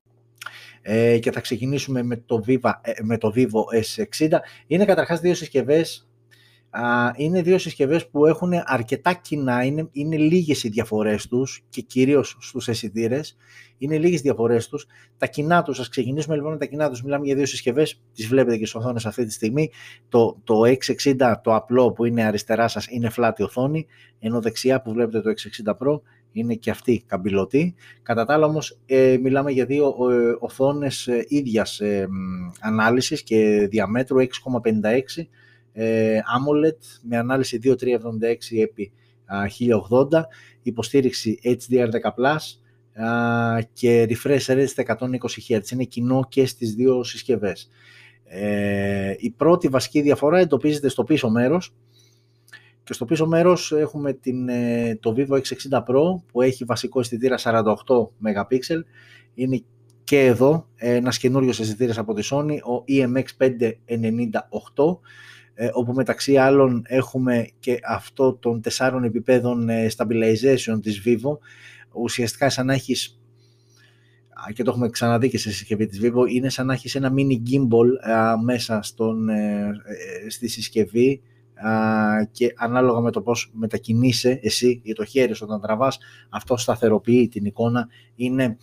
ε, 0.81 1.19
και 1.19 1.31
θα 1.31 1.39
ξεκινήσουμε 1.41 2.03
με 2.03 2.17
το, 2.25 2.43
Viva, 2.47 2.71
ε, 2.81 2.91
με 3.01 3.17
το 3.17 3.33
Vivo 3.35 3.81
X60. 3.81 4.37
Είναι 4.67 4.85
καταρχάς 4.85 5.19
δύο 5.19 5.35
συσκευές 5.35 6.09
είναι 7.15 7.41
δύο 7.41 7.57
συσκευές 7.57 8.09
που 8.09 8.25
έχουν 8.25 8.51
αρκετά 8.65 9.13
κοινά, 9.13 9.63
είναι, 9.63 9.89
είναι 9.91 10.17
λίγες 10.17 10.63
οι 10.63 10.69
διαφορές 10.69 11.27
τους 11.27 11.63
και 11.69 11.81
κυρίως 11.81 12.37
στους 12.39 12.67
αισθητήρες. 12.67 13.37
είναι 13.77 13.97
λίγες 13.97 14.21
διαφορές 14.21 14.67
τους. 14.67 14.85
Τα 15.17 15.25
κοινά 15.25 15.63
τους, 15.63 15.79
ας 15.79 15.89
ξεκινήσουμε 15.89 16.35
λοιπόν 16.35 16.51
με 16.51 16.57
τα 16.57 16.65
κοινά 16.65 16.89
τους, 16.89 17.03
μιλάμε 17.03 17.25
για 17.25 17.35
δύο 17.35 17.45
συσκευές, 17.45 18.01
τις 18.13 18.27
βλέπετε 18.27 18.57
και 18.57 18.65
στις 18.65 18.81
οθόνες 18.81 19.05
αυτή 19.05 19.25
τη 19.25 19.31
στιγμή. 19.31 19.71
Το, 20.09 20.37
το 20.43 20.61
X60, 20.61 21.33
το 21.43 21.55
απλό 21.55 21.91
που 21.91 22.05
είναι 22.05 22.23
αριστερά 22.23 22.67
σας, 22.67 22.87
είναι 22.89 23.11
flat 23.17 23.33
οθόνη, 23.39 23.85
ενώ 24.19 24.41
δεξιά 24.41 24.81
που 24.81 24.93
βλέπετε 24.93 25.21
το 25.21 25.29
X60 25.29 25.71
Pro 25.71 26.01
είναι 26.31 26.53
και 26.53 26.69
αυτή 26.69 27.03
καμπυλωτή. 27.05 27.75
Κατά 28.03 28.25
τα 28.25 28.33
άλλα 28.33 28.45
όμως 28.45 28.79
ε, 28.85 29.17
μιλάμε 29.21 29.51
για 29.51 29.65
δύο 29.65 29.87
ε, 29.87 30.35
οθόνες 30.39 31.07
ε, 31.07 31.25
ίδιας 31.27 31.79
ε, 31.79 32.07
ανάλυσης 32.59 33.23
και 33.23 33.67
διαμέτρου 33.69 34.17
6,56 34.19 34.23
ε, 34.83 35.01
AMOLED 35.75 36.77
με 37.01 37.17
ανάλυση 37.17 37.59
2376 37.63 37.77
επί 38.61 38.91
1080, 40.11 40.21
υποστήριξη 40.61 41.39
HDR10+, 41.43 42.37
και 43.73 44.07
refresh 44.09 44.45
rate 44.45 44.67
στα 44.67 44.97
120 44.99 45.07
Hz. 45.47 45.71
Είναι 45.71 45.83
κοινό 45.83 46.25
και 46.29 46.45
στις 46.45 46.73
δύο 46.73 47.03
συσκευές. 47.03 47.69
Ε, 48.33 49.13
η 49.17 49.29
πρώτη 49.31 49.67
βασική 49.67 50.01
διαφορά 50.01 50.39
εντοπίζεται 50.39 50.89
στο 50.89 51.03
πίσω 51.03 51.29
μέρος 51.29 51.73
και 52.83 52.93
στο 52.93 53.05
πίσω 53.05 53.27
μέρος 53.27 53.71
έχουμε 53.71 54.13
την, 54.13 54.49
ε, 54.49 54.97
το 55.01 55.13
Vivo 55.17 55.41
X60 55.41 55.77
Pro 55.77 56.21
που 56.31 56.41
έχει 56.41 56.63
βασικό 56.63 56.99
αισθητήρα 56.99 57.37
48 57.37 57.63
MP. 58.23 58.83
Είναι 59.33 59.63
και 60.03 60.19
εδώ 60.25 60.67
ένας 60.75 61.17
καινούριος 61.17 61.59
αισθητήρας 61.59 61.97
από 61.97 62.13
τη 62.13 62.27
Sony, 62.31 62.57
ο 62.63 62.83
EMX598 62.87 63.59
ε, 63.85 63.95
όπου 65.73 65.93
μεταξύ 65.93 66.37
άλλων 66.37 66.83
έχουμε 66.87 67.47
και 67.59 67.79
αυτό 67.87 68.33
των 68.33 68.61
τεσσάρων 68.61 69.03
επιπέδων 69.03 69.69
ε, 69.69 69.87
stabilization 69.97 70.79
της 70.81 71.03
Vivo, 71.05 71.37
ουσιαστικά 71.93 72.49
σαν 72.49 72.65
να 72.65 72.73
έχεις 72.73 73.15
και 74.53 74.63
το 74.63 74.71
έχουμε 74.71 74.89
ξαναδεί 74.89 75.29
και 75.29 75.37
σε 75.37 75.51
συσκευή 75.51 75.85
της 75.85 75.99
Vivo, 76.03 76.29
είναι 76.29 76.49
σαν 76.49 76.65
να 76.65 76.73
έχεις 76.73 76.95
ένα 76.95 77.11
mini 77.15 77.49
gimbal 77.49 77.87
μέσα 78.43 78.81
στον, 78.81 79.29
ε, 79.29 79.71
στη 80.27 80.47
συσκευή 80.47 81.21
και 82.31 82.53
ανάλογα 82.55 82.99
με 82.99 83.11
το 83.11 83.21
πώς 83.21 83.51
μετακινείσαι 83.53 84.39
εσύ 84.41 84.81
ή 84.83 84.93
το 84.93 85.05
χέρι 85.05 85.35
σου 85.35 85.45
όταν 85.47 85.61
τραβάς, 85.61 85.99
αυτό 86.29 86.57
σταθεροποιεί 86.57 87.27
την 87.27 87.45
εικόνα. 87.45 87.87
Είναι 88.15 88.57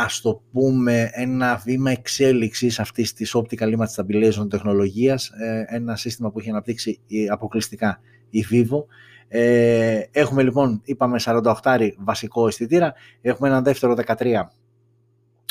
ας 0.00 0.20
το 0.20 0.42
πούμε 0.52 1.10
ένα 1.12 1.56
βήμα 1.56 1.90
εξέλιξης 1.90 2.80
αυτής 2.80 3.12
της 3.12 3.36
optical 3.36 3.76
image 3.76 3.94
stabilization 3.96 4.50
τεχνολογίας, 4.50 5.28
ε, 5.28 5.64
ένα 5.68 5.96
σύστημα 5.96 6.30
που 6.30 6.38
έχει 6.38 6.50
αναπτύξει 6.50 7.00
αποκλειστικά 7.30 8.00
η 8.30 8.44
Vivo. 8.50 8.84
Ε, 9.28 10.00
έχουμε 10.10 10.42
λοιπόν, 10.42 10.80
είπαμε 10.84 11.18
48 11.24 11.94
βασικό 11.98 12.46
αισθητήρα, 12.46 12.94
έχουμε 13.20 13.48
ένα 13.48 13.62
δεύτερο 13.62 13.94
13 13.94 14.50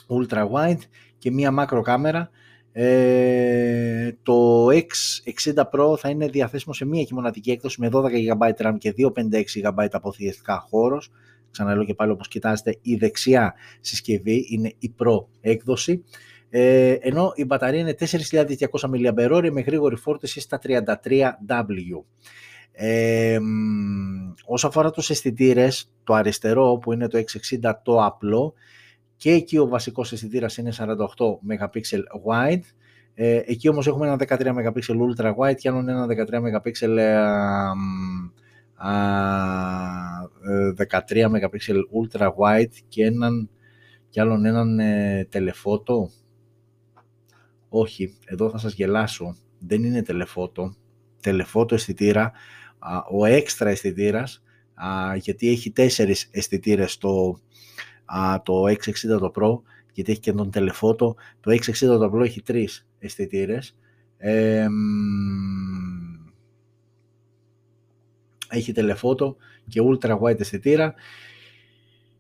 ultra 0.08 0.50
wide 0.52 0.82
και 1.18 1.32
μία 1.32 1.52
μάκρο 1.52 1.82
κάμερα. 1.82 2.30
Ε, 2.72 4.12
το 4.24 4.68
X60 4.68 5.54
Pro 5.72 5.98
θα 5.98 6.10
είναι 6.10 6.28
διαθέσιμο 6.28 6.74
σε 6.74 6.86
μία 6.86 7.04
και 7.04 7.14
μοναδική 7.14 7.52
έκδοση 7.52 7.82
με 7.82 7.90
12 7.92 8.06
GB 8.06 8.52
RAM 8.58 8.76
και 8.78 8.94
256 8.98 9.04
GB 9.64 9.88
αποθηκευτικά 9.92 10.60
χώρος 10.70 11.12
ξαναλέω 11.52 11.86
και 11.86 11.94
πάλι 11.94 12.12
όπως 12.12 12.28
κοιτάζετε 12.28 12.78
η 12.82 12.96
δεξιά 12.96 13.54
συσκευή 13.80 14.46
είναι 14.50 14.74
η 14.80 14.94
Pro 15.00 15.26
έκδοση 15.42 16.04
ε, 16.50 16.92
ενώ 16.92 17.32
η 17.36 17.46
μπαταρία 17.46 17.80
είναι 17.80 17.96
4.200 18.00 18.46
mAh 18.82 19.50
με 19.52 19.62
γρήγορη 19.62 19.96
φόρτιση 19.96 20.40
στα 20.40 20.60
33W. 20.64 22.04
Ε, 22.72 23.40
όσο 24.46 24.68
αφορά 24.68 24.92
τους 24.92 25.10
αισθητήρες, 25.10 25.92
το 26.04 26.14
αριστερό 26.14 26.78
που 26.82 26.94
είναι 26.94 27.08
το 27.08 27.24
660 27.62 27.72
το 27.84 28.04
απλό 28.06 28.54
και 29.18 29.32
εκεί 29.32 29.58
ο 29.58 29.68
βασικός 29.68 30.12
αισθητήρας 30.12 30.58
είναι 30.58 30.74
48 30.78 30.86
MP 31.50 31.82
wide 32.26 32.62
ε, 33.14 33.42
εκεί 33.46 33.70
όμως 33.70 33.88
έχουμε 33.88 34.08
ένα 34.08 34.18
13 34.20 34.42
MP 34.42 34.72
ultra 35.16 35.34
wide 35.36 35.56
και 35.56 35.70
άλλο 35.70 35.78
ένα 35.78 36.08
13 36.10 36.12
MP 36.12 36.72
13 38.78 38.86
MP 41.08 41.40
ultra 42.02 42.30
wide 42.38 42.74
και 42.88 43.06
έναν 43.06 43.50
και 44.10 44.22
άλλον 44.22 44.46
έναν 44.46 44.80
ε, 44.80 45.28
τελεφώτο. 45.30 46.10
Όχι, 47.70 48.18
εδώ 48.26 48.50
θα 48.50 48.58
σας 48.58 48.74
γελάσω. 48.74 49.36
Δεν 49.60 49.84
είναι 49.84 50.04
τελεφώτο. 50.04 50.76
Τελεφώτο 51.22 51.76
αισθητήρα, 51.76 52.32
ο 53.12 53.26
έξτρα 53.26 53.70
αισθητήρας, 53.70 54.44
γιατί 55.16 55.50
έχει 55.50 55.72
τέσσερις 55.72 56.30
αισθητήρες 56.32 56.98
το, 56.98 57.40
το 58.44 58.64
660 58.64 58.74
το 59.20 59.32
Pro, 59.36 59.62
γιατί 59.94 60.12
έχει 60.12 60.20
και 60.20 60.34
τον 60.34 60.52
τελεφώτο. 60.52 61.16
Το 61.40 61.52
660 61.52 61.78
το 61.80 62.12
Pro 62.14 62.24
έχει 62.24 62.42
τρεις 62.42 62.88
αισθητήρες. 63.00 63.76
Ε, 64.18 64.68
έχει 68.50 68.72
τελεφώτο 68.72 69.36
και 69.68 69.82
ultra 69.84 70.20
wide 70.20 70.40
αισθητήρα. 70.40 70.94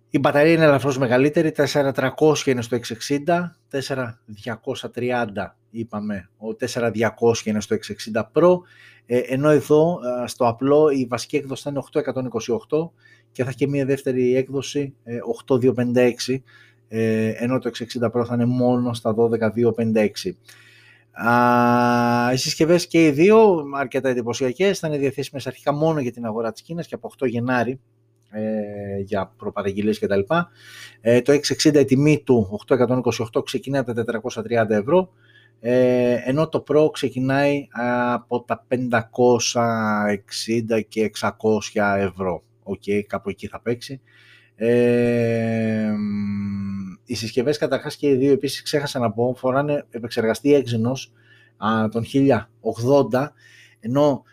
Η 0.09 0.19
μπαταρία 0.19 0.51
είναι 0.51 0.63
ελαφρώς 0.63 0.97
μεγαλύτερη, 0.97 1.53
4300 1.57 1.91
είναι 2.45 2.61
στο 2.61 2.77
660, 2.77 3.55
4230 4.91 5.53
είπαμε, 5.69 6.29
ο 6.37 6.47
4200 6.73 7.45
είναι 7.45 7.61
στο 7.61 7.75
660 8.13 8.21
Pro, 8.33 8.57
ε, 9.05 9.17
ενώ 9.17 9.49
εδώ 9.49 9.99
στο 10.25 10.47
απλό 10.47 10.89
η 10.89 11.05
βασική 11.05 11.35
έκδοση 11.35 11.63
θα 11.63 11.69
είναι 11.69 11.81
8128 12.69 12.89
και 13.31 13.43
θα 13.43 13.49
έχει 13.49 13.57
και 13.57 13.67
μια 13.67 13.85
δεύτερη 13.85 14.35
έκδοση 14.35 14.93
8256, 15.49 16.11
ε, 16.27 16.39
ε, 16.87 17.29
ενώ 17.29 17.59
το 17.59 17.71
660 18.01 18.11
Pro 18.11 18.25
θα 18.25 18.33
είναι 18.33 18.45
μόνο 18.45 18.93
στα 18.93 19.15
12256. 19.15 20.35
Α, 21.17 22.33
οι 22.33 22.37
συσκευές 22.37 22.87
και 22.87 23.05
οι 23.05 23.11
δύο 23.11 23.63
αρκετά 23.75 24.09
εντυπωσιακές. 24.09 24.79
Θα 24.79 24.87
είναι 24.87 24.97
διαθέσιμες 24.97 25.47
αρχικά 25.47 25.73
μόνο 25.73 25.99
για 25.99 26.11
την 26.11 26.25
αγορά 26.25 26.51
της 26.51 26.61
Κίνας 26.61 26.87
και 26.87 26.95
από 26.95 27.11
8 27.19 27.27
Γενάρη 27.27 27.79
ε, 28.31 28.99
για 28.99 29.33
προπαραγγελίες 29.37 29.99
κτλ. 29.99 30.19
Ε, 31.01 31.21
το 31.21 31.33
660 31.33 31.75
η 31.75 31.85
τιμή 31.85 32.23
του 32.25 32.59
828 32.67 33.43
ξεκινάει 33.43 33.81
από 33.81 33.93
τα 33.93 34.21
430 34.23 34.69
ευρώ. 34.69 35.09
Ε, 35.59 36.15
ενώ 36.25 36.49
το 36.49 36.63
Pro 36.67 36.91
ξεκινάει 36.91 37.67
από 38.13 38.43
τα 38.43 38.65
560 38.67 38.77
και 40.87 41.11
600 41.19 41.29
ευρώ. 41.97 42.43
OK, 42.63 42.81
okay, 42.85 43.01
κάπου 43.07 43.29
εκεί 43.29 43.47
θα 43.47 43.61
παίξει. 43.61 44.01
Ε, 44.55 45.91
οι 47.07 47.15
συσκευές 47.15 47.57
καταρχάς 47.57 47.95
και 47.95 48.07
οι 48.07 48.15
δύο 48.15 48.31
επίσης 48.31 48.61
ξέχασα 48.61 48.99
να 48.99 49.11
πω 49.11 49.35
φοράνε 49.37 49.85
επεξεργαστή 49.89 50.63
Exynos 50.63 51.11
α, 51.57 51.89
τον 51.89 52.03
1080 53.11 53.27
ενώ 53.79 54.23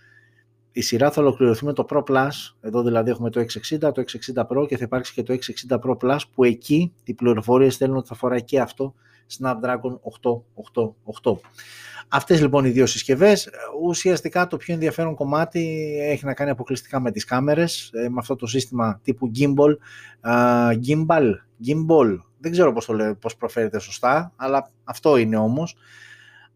η 0.73 0.81
σειρά 0.81 1.11
θα 1.11 1.21
ολοκληρωθεί 1.21 1.65
με 1.65 1.73
το 1.73 1.87
Pro 1.91 2.03
Plus, 2.05 2.31
εδώ 2.61 2.83
δηλαδή 2.83 3.11
έχουμε 3.11 3.31
το 3.31 3.41
660, 3.41 3.79
το 3.79 4.05
660 4.35 4.47
Pro 4.47 4.67
και 4.69 4.77
θα 4.77 4.85
υπάρξει 4.85 5.13
και 5.13 5.23
το 5.23 5.37
660 5.69 5.79
Pro 5.79 5.97
Plus 5.97 6.19
που 6.35 6.45
εκεί 6.45 6.93
οι 7.05 7.15
πληροφορίες 7.15 7.75
στέλνουν 7.75 7.97
ότι 7.97 8.09
θα 8.09 8.15
φοράει 8.15 8.45
και 8.45 8.61
αυτό 8.61 8.95
Snapdragon 9.39 9.99
888. 11.23 11.37
Αυτές 12.09 12.41
λοιπόν 12.41 12.65
οι 12.65 12.71
δύο 12.71 12.87
συσκευές, 12.87 13.49
ουσιαστικά 13.83 14.47
το 14.47 14.57
πιο 14.57 14.75
ενδιαφέρον 14.75 15.15
κομμάτι 15.15 15.95
έχει 16.01 16.25
να 16.25 16.35
κάνει 16.35 16.51
αποκλειστικά 16.51 17.01
με 17.01 17.11
τις 17.11 17.25
κάμερες, 17.25 17.90
ε, 17.92 18.09
με 18.09 18.17
αυτό 18.19 18.37
το 18.37 18.46
σύστημα 18.46 19.01
τύπου 19.03 19.31
gimbal, 19.38 19.77
gimbal, 20.87 21.31
gimbal, 21.67 22.19
δεν 22.38 22.53
ξέρω 22.53 22.73
πώς, 22.73 22.85
το 22.85 22.92
λέω, 22.92 23.17
πώς 23.17 23.37
προφέρεται 23.37 23.79
σωστά, 23.79 24.33
αλλά 24.37 24.71
αυτό 24.85 25.17
είναι 25.17 25.37
όμως. 25.37 25.77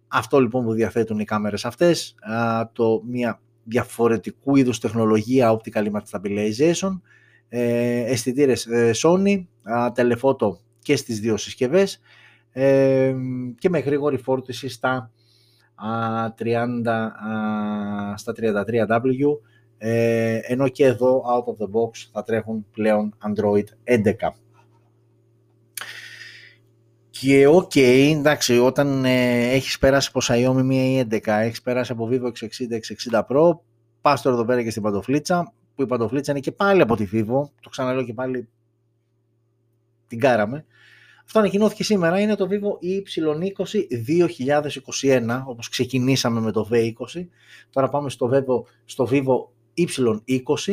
Αυτό 0.09 0.40
λοιπόν 0.40 0.64
που 0.64 0.72
διαθέτουν 0.72 1.18
οι 1.18 1.24
κάμερες 1.24 1.64
αυτές, 1.64 2.14
το 2.72 3.03
μια 3.05 3.40
διαφορετικού 3.64 4.57
είδους 4.57 4.78
τεχνολογία 4.78 5.57
optical 5.57 5.90
image 5.90 6.18
stabilization, 6.18 7.01
ε, 7.49 8.12
αισθητήρες 8.12 8.66
ε, 8.66 8.90
Sony, 8.95 9.45
τελεφώτο 9.95 10.61
και 10.78 10.97
στις 10.97 11.20
δύο 11.20 11.36
συσκευές 11.36 12.01
ε, 12.61 13.14
και 13.59 13.68
με 13.68 13.78
γρήγορη 13.78 14.16
φόρτιση 14.16 14.68
στα 14.68 15.11
30, 16.38 16.82
στα 18.14 18.34
33W 18.36 19.38
ε, 19.78 20.38
ενώ 20.42 20.68
και 20.68 20.84
εδώ 20.84 21.22
out 21.26 21.44
of 21.44 21.64
the 21.64 21.70
box 21.70 22.09
θα 22.12 22.22
τρέχουν 22.22 22.66
πλέον 22.72 23.14
Android 23.26 23.64
11. 23.84 24.12
Και 27.11 27.46
OK, 27.46 27.70
okay, 27.74 28.14
εντάξει, 28.16 28.59
όταν 28.59 29.04
ε, 29.04 29.50
έχεις 29.50 29.78
περάσει 29.78 30.11
από 30.14 30.20
Xiaomi 30.22 30.70
Mi 30.70 31.04
11, 31.11 31.26
έχεις 31.26 31.62
περάσει 31.62 31.92
από 31.92 32.09
Vivo 32.12 32.26
660, 32.26 32.30
660 33.11 33.22
Pro, 33.28 33.59
πας 34.00 34.22
τώρα 34.22 34.36
εδώ 34.36 34.44
πέρα 34.44 34.62
και 34.62 34.70
στην 34.70 34.82
παντοφλίτσα, 34.82 35.52
που 35.74 35.82
η 35.82 35.86
παντοφλίτσα 35.86 36.30
είναι 36.30 36.40
και 36.40 36.52
πάλι 36.52 36.80
από 36.80 36.96
τη 36.96 37.09
Vivo, 37.12 37.48
το 37.61 37.68
ξαναλέω 37.70 38.04
και 38.04 38.14
πάλι 38.14 38.48
τιγκάραμε, 40.07 40.64
Αυτό 41.29 41.41
ανακοινώθηκε 41.41 41.85
σήμερα, 41.85 42.20
είναι 42.20 42.35
το 42.35 42.49
Vivo 42.51 42.85
Y20 42.87 43.81
2021, 45.03 45.43
όπως 45.47 45.68
ξεκινήσαμε 45.68 46.41
με 46.41 46.53
το 46.53 46.68
V20. 46.72 47.26
Τώρα 47.70 47.89
πάμε 47.89 48.11
στο 48.11 48.31
Vivo, 48.33 48.62
στο 48.85 49.09
Vivo 49.11 49.49
Y20 49.79 50.72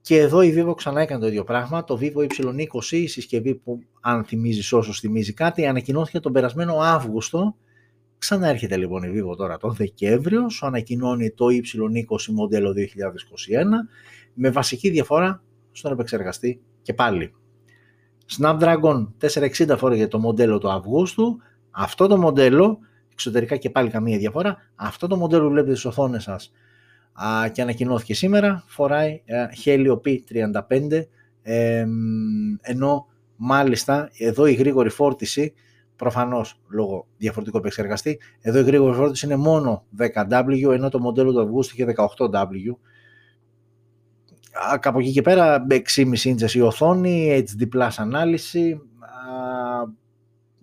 και 0.00 0.18
εδώ 0.18 0.42
η 0.42 0.54
Vivo 0.56 0.76
ξανά 0.76 1.00
έκανε 1.00 1.20
το 1.20 1.26
ίδιο 1.26 1.44
πράγμα. 1.44 1.84
Το 1.84 1.98
Vivo 2.00 2.26
Y20, 2.26 2.90
η 2.90 3.06
συσκευή 3.06 3.54
που 3.54 3.82
αν 4.00 4.92
θυμίζει 4.92 5.09
σου 5.09 5.15
θυμίζει 5.15 5.32
κάτι, 5.32 5.66
ανακοινώθηκε 5.66 6.20
τον 6.20 6.32
περασμένο 6.32 6.76
Αύγουστο. 6.76 7.56
Ξαναέρχεται 8.18 8.76
λοιπόν 8.76 9.02
η 9.02 9.08
Vivo 9.14 9.36
τώρα 9.36 9.56
τον 9.56 9.74
Δεκέμβριο, 9.74 10.50
σου 10.50 10.66
ανακοινώνει 10.66 11.30
το 11.30 11.46
Y20 11.46 12.24
μοντέλο 12.32 12.74
2021 12.76 12.76
με 14.34 14.50
βασική 14.50 14.90
διαφορά 14.90 15.42
στον 15.72 15.92
επεξεργαστή 15.92 16.60
και 16.82 16.94
πάλι. 16.94 17.34
Snapdragon 18.38 19.06
460 19.20 19.76
φόρεγε 19.78 20.06
το 20.06 20.18
μοντέλο 20.18 20.58
του 20.58 20.70
Αυγούστου. 20.70 21.36
Αυτό 21.70 22.06
το 22.06 22.18
μοντέλο, 22.18 22.78
εξωτερικά 23.12 23.56
και 23.56 23.70
πάλι 23.70 23.90
καμία 23.90 24.18
διαφορά, 24.18 24.56
αυτό 24.74 25.06
το 25.06 25.16
μοντέλο 25.16 25.42
που 25.42 25.50
βλέπετε 25.50 25.74
στις 25.74 25.84
οθόνες 25.84 26.22
σας 26.22 26.52
α, 27.12 27.48
και 27.48 27.62
ανακοινώθηκε 27.62 28.14
σήμερα, 28.14 28.64
φοράει 28.66 29.22
ε, 29.24 29.44
Helio 29.64 30.00
P35, 30.04 31.04
ε, 31.42 31.86
ενώ 32.60 33.06
μάλιστα 33.36 34.10
εδώ 34.18 34.46
η 34.46 34.52
γρήγορη 34.52 34.88
φόρτιση, 34.88 35.54
προφανώς 35.96 36.60
λόγω 36.68 37.06
διαφορετικού 37.16 37.56
επεξεργαστή, 37.56 38.20
εδώ 38.40 38.58
η 38.58 38.62
γρήγορη 38.62 38.94
φόρτιση 38.94 39.26
είναι 39.26 39.36
μόνο 39.36 39.84
10W, 39.98 40.72
ενώ 40.72 40.88
το 40.88 41.00
μοντέλο 41.00 41.32
του 41.32 41.40
Αυγούστου 41.40 41.74
είχε 41.74 41.94
18W, 41.96 42.76
κάπου 44.80 44.98
εκεί 44.98 45.12
και 45.12 45.22
πέρα 45.22 45.66
6,5 45.70 46.24
ίντσες 46.24 46.54
η 46.54 46.60
οθόνη, 46.60 47.44
HD 47.46 47.62
Plus 47.62 47.90
ανάλυση, 47.96 48.80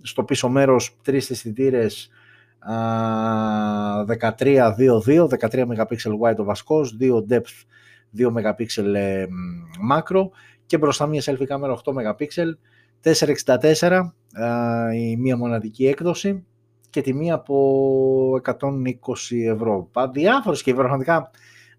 στο 0.02 0.24
πίσω 0.24 0.50
μέρος 0.50 0.98
τρεις 1.02 1.30
αισθητήρες 1.30 2.10
13-2-2, 4.08 5.28
13 5.28 5.66
MP 5.66 5.76
wide 6.22 6.38
ο 6.38 6.44
βασικός, 6.44 6.98
2 7.00 7.26
depth, 7.30 7.66
2 8.18 8.32
MP 8.32 8.66
macro 9.92 10.30
και 10.66 10.78
μπροστά 10.78 11.06
μια 11.06 11.22
selfie 11.26 11.46
κάμερα 11.46 11.74
8 11.74 11.94
MP, 11.94 12.58
464 13.02 14.14
η 14.96 15.18
μία 15.18 15.38
μοναδική 15.38 15.88
έκδοση 15.88 16.46
και 16.90 17.02
τη 17.02 17.14
μία 17.14 17.34
από 17.34 18.42
120 18.44 19.46
ευρώ. 19.46 19.90
Διάφορες 20.12 20.64
και 20.64 20.74
πραγματικά 20.74 21.32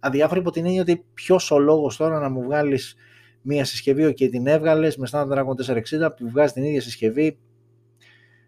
αδιάφορη 0.02 0.40
υπό 0.40 0.50
την 0.50 0.66
έννοια 0.66 0.80
ότι 0.80 1.04
ποιος 1.14 1.50
ο 1.50 1.58
λόγος 1.58 1.96
τώρα 1.96 2.18
να 2.18 2.28
μου 2.28 2.42
βγάλεις 2.42 2.94
μία 3.42 3.64
συσκευή 3.64 4.14
και 4.14 4.28
την 4.28 4.46
έβγαλες 4.46 4.96
με 4.96 5.08
Snapdragon 5.10 5.54
460 5.66 6.08
που 6.16 6.30
βγάζει 6.30 6.52
την 6.52 6.64
ίδια 6.64 6.80
συσκευή 6.80 7.38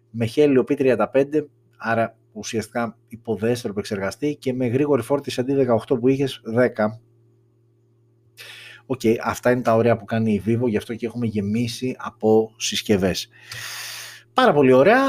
με 0.09 0.29
Helio 0.35 0.63
P35 0.67 1.45
άρα 1.77 2.17
ουσιαστικά 2.31 2.97
υποδέστερο 3.07 3.73
επεξεργαστή 3.73 4.35
και 4.35 4.53
με 4.53 4.67
γρήγορη 4.67 5.01
φόρτιση 5.01 5.39
αντί 5.39 5.67
18 5.87 5.99
που 5.99 6.07
είχες 6.07 6.41
10 6.55 6.85
OK, 8.85 8.99
okay, 9.03 9.15
αυτά 9.23 9.51
είναι 9.51 9.61
τα 9.61 9.75
ωραία 9.75 9.97
που 9.97 10.05
κάνει 10.05 10.33
η 10.33 10.43
Vivo, 10.45 10.67
γι' 10.67 10.77
αυτό 10.77 10.95
και 10.95 11.05
έχουμε 11.05 11.25
γεμίσει 11.25 11.95
από 11.99 12.53
συσκευές. 12.57 13.29
Πάρα 14.33 14.53
πολύ 14.53 14.73
ωραία. 14.73 15.01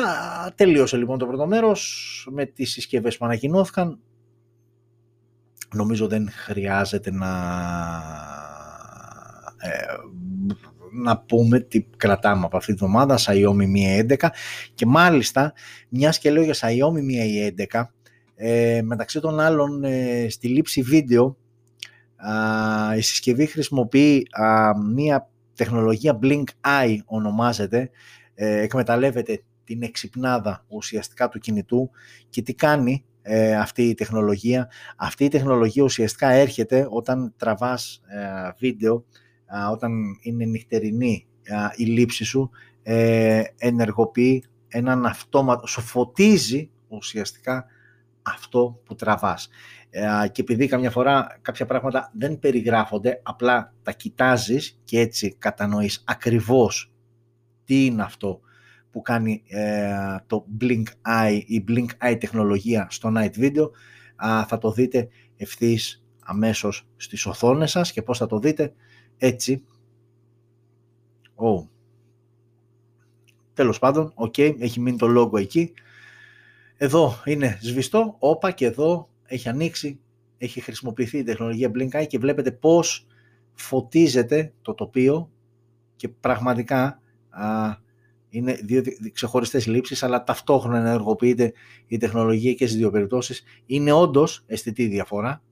Τελείωσε 0.54 0.96
λοιπόν 0.96 1.18
το 1.18 1.26
πρώτο 1.26 1.46
μέρος 1.46 2.28
με 2.30 2.44
τις 2.44 2.70
συσκευές 2.70 3.16
που 3.16 3.24
ανακοινώθηκαν 3.24 3.98
νομίζω 5.74 6.08
δεν 6.08 6.28
χρειάζεται 6.30 7.10
να, 7.10 7.28
ε, 9.58 9.70
να 11.02 11.18
πούμε 11.18 11.60
τι 11.60 11.82
κρατάμε 11.96 12.44
από 12.44 12.56
αυτή 12.56 12.72
τη 12.72 12.78
βδομάδα, 12.78 13.18
Xiaomi 13.18 13.66
Mi 13.74 14.14
11 14.14 14.28
και 14.74 14.86
μάλιστα 14.86 15.52
μιας 15.88 16.18
και 16.18 16.30
λέω 16.30 16.42
για 16.42 16.54
Xiaomi 16.54 16.98
Mi 16.98 17.52
11 17.72 17.82
ε, 18.34 18.80
μεταξύ 18.82 19.20
των 19.20 19.40
άλλων 19.40 19.84
ε, 19.84 20.26
στη 20.30 20.48
λήψη 20.48 20.82
βίντεο 20.82 21.36
η 22.96 23.00
συσκευή 23.00 23.46
χρησιμοποιεί 23.46 24.26
μια 24.92 25.30
τεχνολογία 25.54 26.18
Blink 26.22 26.44
Eye 26.60 26.96
ονομάζεται. 27.04 27.90
Ε, 28.34 28.60
εκμεταλλεύεται 28.60 29.42
την 29.64 29.82
εξυπνάδα 29.82 30.64
ουσιαστικά 30.68 31.28
του 31.28 31.38
κινητού 31.38 31.90
και 32.30 32.42
τι 32.42 32.54
κάνει; 32.54 33.04
Ε, 33.28 33.56
αυτή 33.56 33.82
η 33.82 33.94
τεχνολογία. 33.94 34.70
Αυτή 34.96 35.24
η 35.24 35.28
τεχνολογία 35.28 35.82
ουσιαστικά 35.82 36.28
έρχεται 36.28 36.86
όταν 36.90 37.34
τραβάς 37.36 38.00
ε, 38.06 38.50
βίντεο, 38.58 39.04
όταν 39.72 39.92
είναι 40.20 40.44
νυχτερινή 40.44 41.26
η 41.76 41.84
λήψη 41.84 42.24
σου, 42.24 42.50
ε, 42.82 43.42
ενεργοποιεί 43.58 44.44
έναν 44.68 45.06
αυτόματο, 45.06 45.66
σου 45.66 45.80
φωτίζει 45.80 46.70
ουσιαστικά 46.88 47.66
αυτό 48.22 48.80
που 48.84 48.94
τραβάς. 48.94 49.48
Και 50.32 50.40
επειδή 50.40 50.66
καμιά 50.66 50.90
φορά 50.90 51.38
κάποια 51.42 51.66
πράγματα 51.66 52.12
δεν 52.18 52.38
περιγράφονται, 52.38 53.20
απλά 53.22 53.74
τα 53.82 53.92
κοιτάζεις 53.92 54.80
και 54.84 55.00
έτσι 55.00 55.36
κατανοείς 55.38 56.04
ακριβώς 56.06 56.92
τι 57.64 57.84
είναι 57.84 58.02
αυτό 58.02 58.40
που 58.96 59.02
κάνει 59.02 59.42
ε, 59.46 60.16
το 60.26 60.46
Blink 60.60 60.82
Eye, 61.06 61.42
η 61.46 61.64
Blink 61.68 61.86
Eye 62.02 62.16
τεχνολογία 62.20 62.86
στο 62.90 63.12
Night 63.16 63.30
Video. 63.38 63.70
θα 64.46 64.58
το 64.60 64.72
δείτε 64.72 65.08
ευθύς 65.36 66.04
αμέσως 66.20 66.88
στις 66.96 67.26
οθόνες 67.26 67.70
σας 67.70 67.92
και 67.92 68.02
πώς 68.02 68.18
θα 68.18 68.26
το 68.26 68.38
δείτε 68.38 68.72
έτσι. 69.18 69.62
Oh. 71.34 71.66
Τέλος 73.54 73.78
πάντων, 73.78 74.14
ok, 74.16 74.60
έχει 74.60 74.80
μείνει 74.80 74.96
το 74.96 75.06
logo 75.20 75.38
εκεί. 75.40 75.72
Εδώ 76.76 77.14
είναι 77.24 77.58
σβηστό, 77.60 78.16
όπα 78.18 78.50
και 78.50 78.66
εδώ 78.66 79.08
έχει 79.26 79.48
ανοίξει, 79.48 80.00
έχει 80.38 80.60
χρησιμοποιηθεί 80.60 81.18
η 81.18 81.22
τεχνολογία 81.22 81.70
Blink 81.74 82.00
Eye 82.00 82.06
και 82.06 82.18
βλέπετε 82.18 82.52
πώς 82.52 83.06
φωτίζεται 83.54 84.52
το 84.62 84.74
τοπίο 84.74 85.30
και 85.96 86.08
πραγματικά 86.08 87.00
είναι 88.36 88.58
δύο 88.62 88.82
ξεχωριστές 89.12 89.66
λήψεις, 89.66 90.02
αλλά 90.02 90.24
ταυτόχρονα 90.24 90.78
ενεργοποιείται 90.78 91.52
η 91.86 91.96
τεχνολογία 91.96 92.52
και 92.52 92.66
στις 92.66 92.78
δύο 92.78 92.90
περιπτώσεις. 92.90 93.42
Είναι 93.66 93.92
όντως 93.92 94.44
αισθητή 94.46 94.86
διαφορά. 94.86 95.42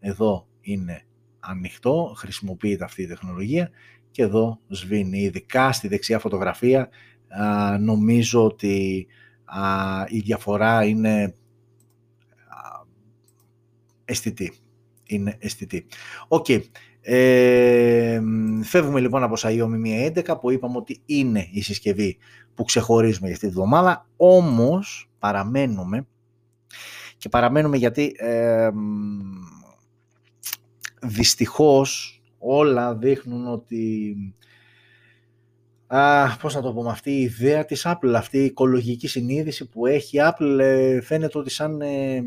Εδώ 0.00 0.46
είναι 0.60 1.06
ανοιχτό, 1.40 2.14
χρησιμοποιείται 2.16 2.84
αυτή 2.84 3.02
η 3.02 3.06
τεχνολογία 3.06 3.70
και 4.10 4.22
εδώ 4.22 4.60
σβήνει. 4.68 5.20
Ειδικά 5.20 5.72
στη 5.72 5.88
δεξιά 5.88 6.18
φωτογραφία 6.18 6.88
νομίζω 7.80 8.44
ότι 8.44 9.06
η 10.08 10.18
διαφορά 10.18 10.84
είναι 10.84 11.34
αισθητή. 14.04 14.52
Είναι 15.04 15.36
αισθητή. 15.38 15.86
Οκ. 16.28 16.46
Ε, 17.06 18.20
φεύγουμε 18.62 19.00
λοιπόν 19.00 19.22
από 19.22 19.34
Xiaomi 19.38 19.82
Mi 19.84 20.22
11 20.24 20.40
που 20.40 20.50
είπαμε 20.50 20.76
ότι 20.76 21.02
είναι 21.06 21.48
η 21.52 21.62
συσκευή 21.62 22.16
που 22.54 22.64
ξεχωρίζουμε 22.64 23.26
για 23.26 23.34
αυτή 23.34 23.46
τη 23.46 23.52
βδομάδα. 23.52 24.06
Όμως 24.16 25.10
παραμένουμε 25.18 26.06
και 27.16 27.28
παραμένουμε 27.28 27.76
γιατί 27.76 28.14
ε, 28.16 28.70
δυστυχώς 31.02 32.22
όλα 32.38 32.96
δείχνουν 32.96 33.52
ότι 33.52 34.16
α, 35.86 36.36
πώς 36.36 36.54
να 36.54 36.62
το 36.62 36.72
πούμε, 36.72 36.90
αυτή 36.90 37.10
η 37.10 37.20
ιδέα 37.20 37.64
της 37.64 37.86
Apple, 37.86 38.12
αυτή 38.16 38.38
η 38.38 38.44
οικολογική 38.44 39.08
συνείδηση 39.08 39.68
που 39.68 39.86
έχει 39.86 40.16
η 40.16 40.20
Apple 40.22 40.58
ε, 40.60 41.00
φαίνεται 41.00 41.38
ότι 41.38 41.50
σαν, 41.50 41.80
ε, 41.80 42.22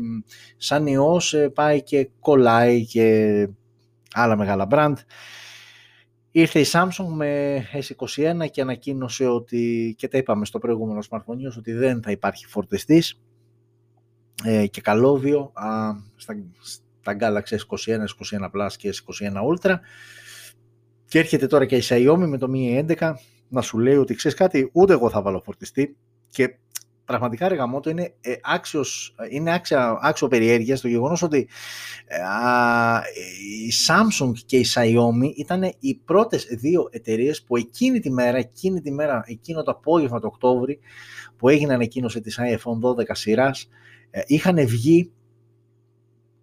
σαν 0.56 0.86
ιός 0.86 1.34
ε, 1.34 1.48
πάει 1.48 1.82
και 1.82 2.08
κολλάει 2.20 2.84
και 2.84 3.48
άλλα 4.14 4.36
μεγάλα 4.36 4.66
brand. 4.70 4.94
Ήρθε 6.30 6.60
η 6.60 6.66
Samsung 6.72 7.06
με 7.14 7.62
S21 7.72 8.50
και 8.50 8.60
ανακοίνωσε 8.60 9.26
ότι, 9.26 9.94
και 9.98 10.08
τα 10.08 10.18
είπαμε 10.18 10.44
στο 10.44 10.58
προηγούμενο 10.58 11.00
smartphone 11.10 11.56
ότι 11.58 11.72
δεν 11.72 12.02
θα 12.02 12.10
υπάρχει 12.10 12.46
φορτιστής 12.46 13.20
ε, 14.44 14.66
και 14.66 14.80
καλώδιο 14.80 15.50
α, 15.54 15.90
στα, 16.16 16.36
στα 17.00 17.16
Galaxy 17.20 17.56
S21, 17.56 17.98
S21 17.98 18.50
Plus 18.50 18.72
και 18.76 18.94
S21 18.94 19.54
Ultra 19.54 19.74
και 21.06 21.18
έρχεται 21.18 21.46
τώρα 21.46 21.66
και 21.66 21.76
η 21.76 21.82
Xiaomi 21.84 22.24
με 22.26 22.38
το 22.38 22.50
Mi 22.54 22.94
11 22.98 23.12
να 23.48 23.62
σου 23.62 23.78
λέει 23.78 23.96
ότι 23.96 24.14
ξέρεις 24.14 24.36
κάτι, 24.36 24.70
ούτε 24.72 24.92
εγώ 24.92 25.10
θα 25.10 25.22
βάλω 25.22 25.40
φορτιστή 25.40 25.96
και 26.28 26.58
πραγματικά 27.08 27.48
ρε 27.48 27.54
γαμώτο 27.54 27.90
είναι, 27.90 28.14
ε, 28.20 28.34
άξιος, 28.42 29.14
είναι 29.30 29.54
άξια, 29.54 29.98
άξιο 30.00 30.28
περιέργεια 30.28 30.76
στο 30.76 30.88
γεγονός 30.88 31.22
ότι 31.22 31.48
ε, 32.06 32.16
η 33.66 33.72
Samsung 33.86 34.32
και 34.46 34.56
η 34.56 34.66
Xiaomi 34.74 35.32
ήταν 35.36 35.62
οι 35.78 35.94
πρώτες 35.94 36.46
δύο 36.50 36.88
εταιρείες 36.90 37.42
που 37.42 37.56
εκείνη 37.56 38.00
τη 38.00 38.10
μέρα, 38.10 38.38
εκείνη 38.38 38.80
τη 38.80 38.92
μέρα, 38.92 39.22
εκείνο 39.26 39.62
το 39.62 39.70
απόγευμα 39.70 40.20
το 40.20 40.26
Οκτώβρη 40.26 40.78
που 41.36 41.48
έγινε 41.48 41.74
ανακοίνωση 41.74 42.20
της 42.20 42.38
iPhone 42.40 43.00
12 43.00 43.02
σειράς, 43.12 43.68
ε, 44.10 44.20
είχαν 44.26 44.66
βγει 44.66 45.10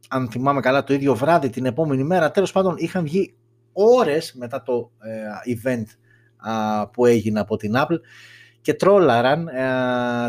αν 0.09 0.29
θυμάμαι 0.31 0.59
καλά 0.59 0.83
το 0.83 0.93
ίδιο 0.93 1.15
βράδυ 1.15 1.49
την 1.49 1.65
επόμενη 1.65 2.03
μέρα, 2.03 2.31
τέλος 2.31 2.51
πάντων 2.51 2.75
είχαν 2.77 3.03
βγει 3.03 3.33
ώρες 3.73 4.33
μετά 4.33 4.63
το 4.63 4.91
ε, 4.99 5.55
event 5.55 5.85
που 6.91 7.05
έγινε 7.05 7.39
από 7.39 7.57
την 7.57 7.73
Apple 7.75 7.99
και 8.65 8.73
τρόλαραν 8.73 9.49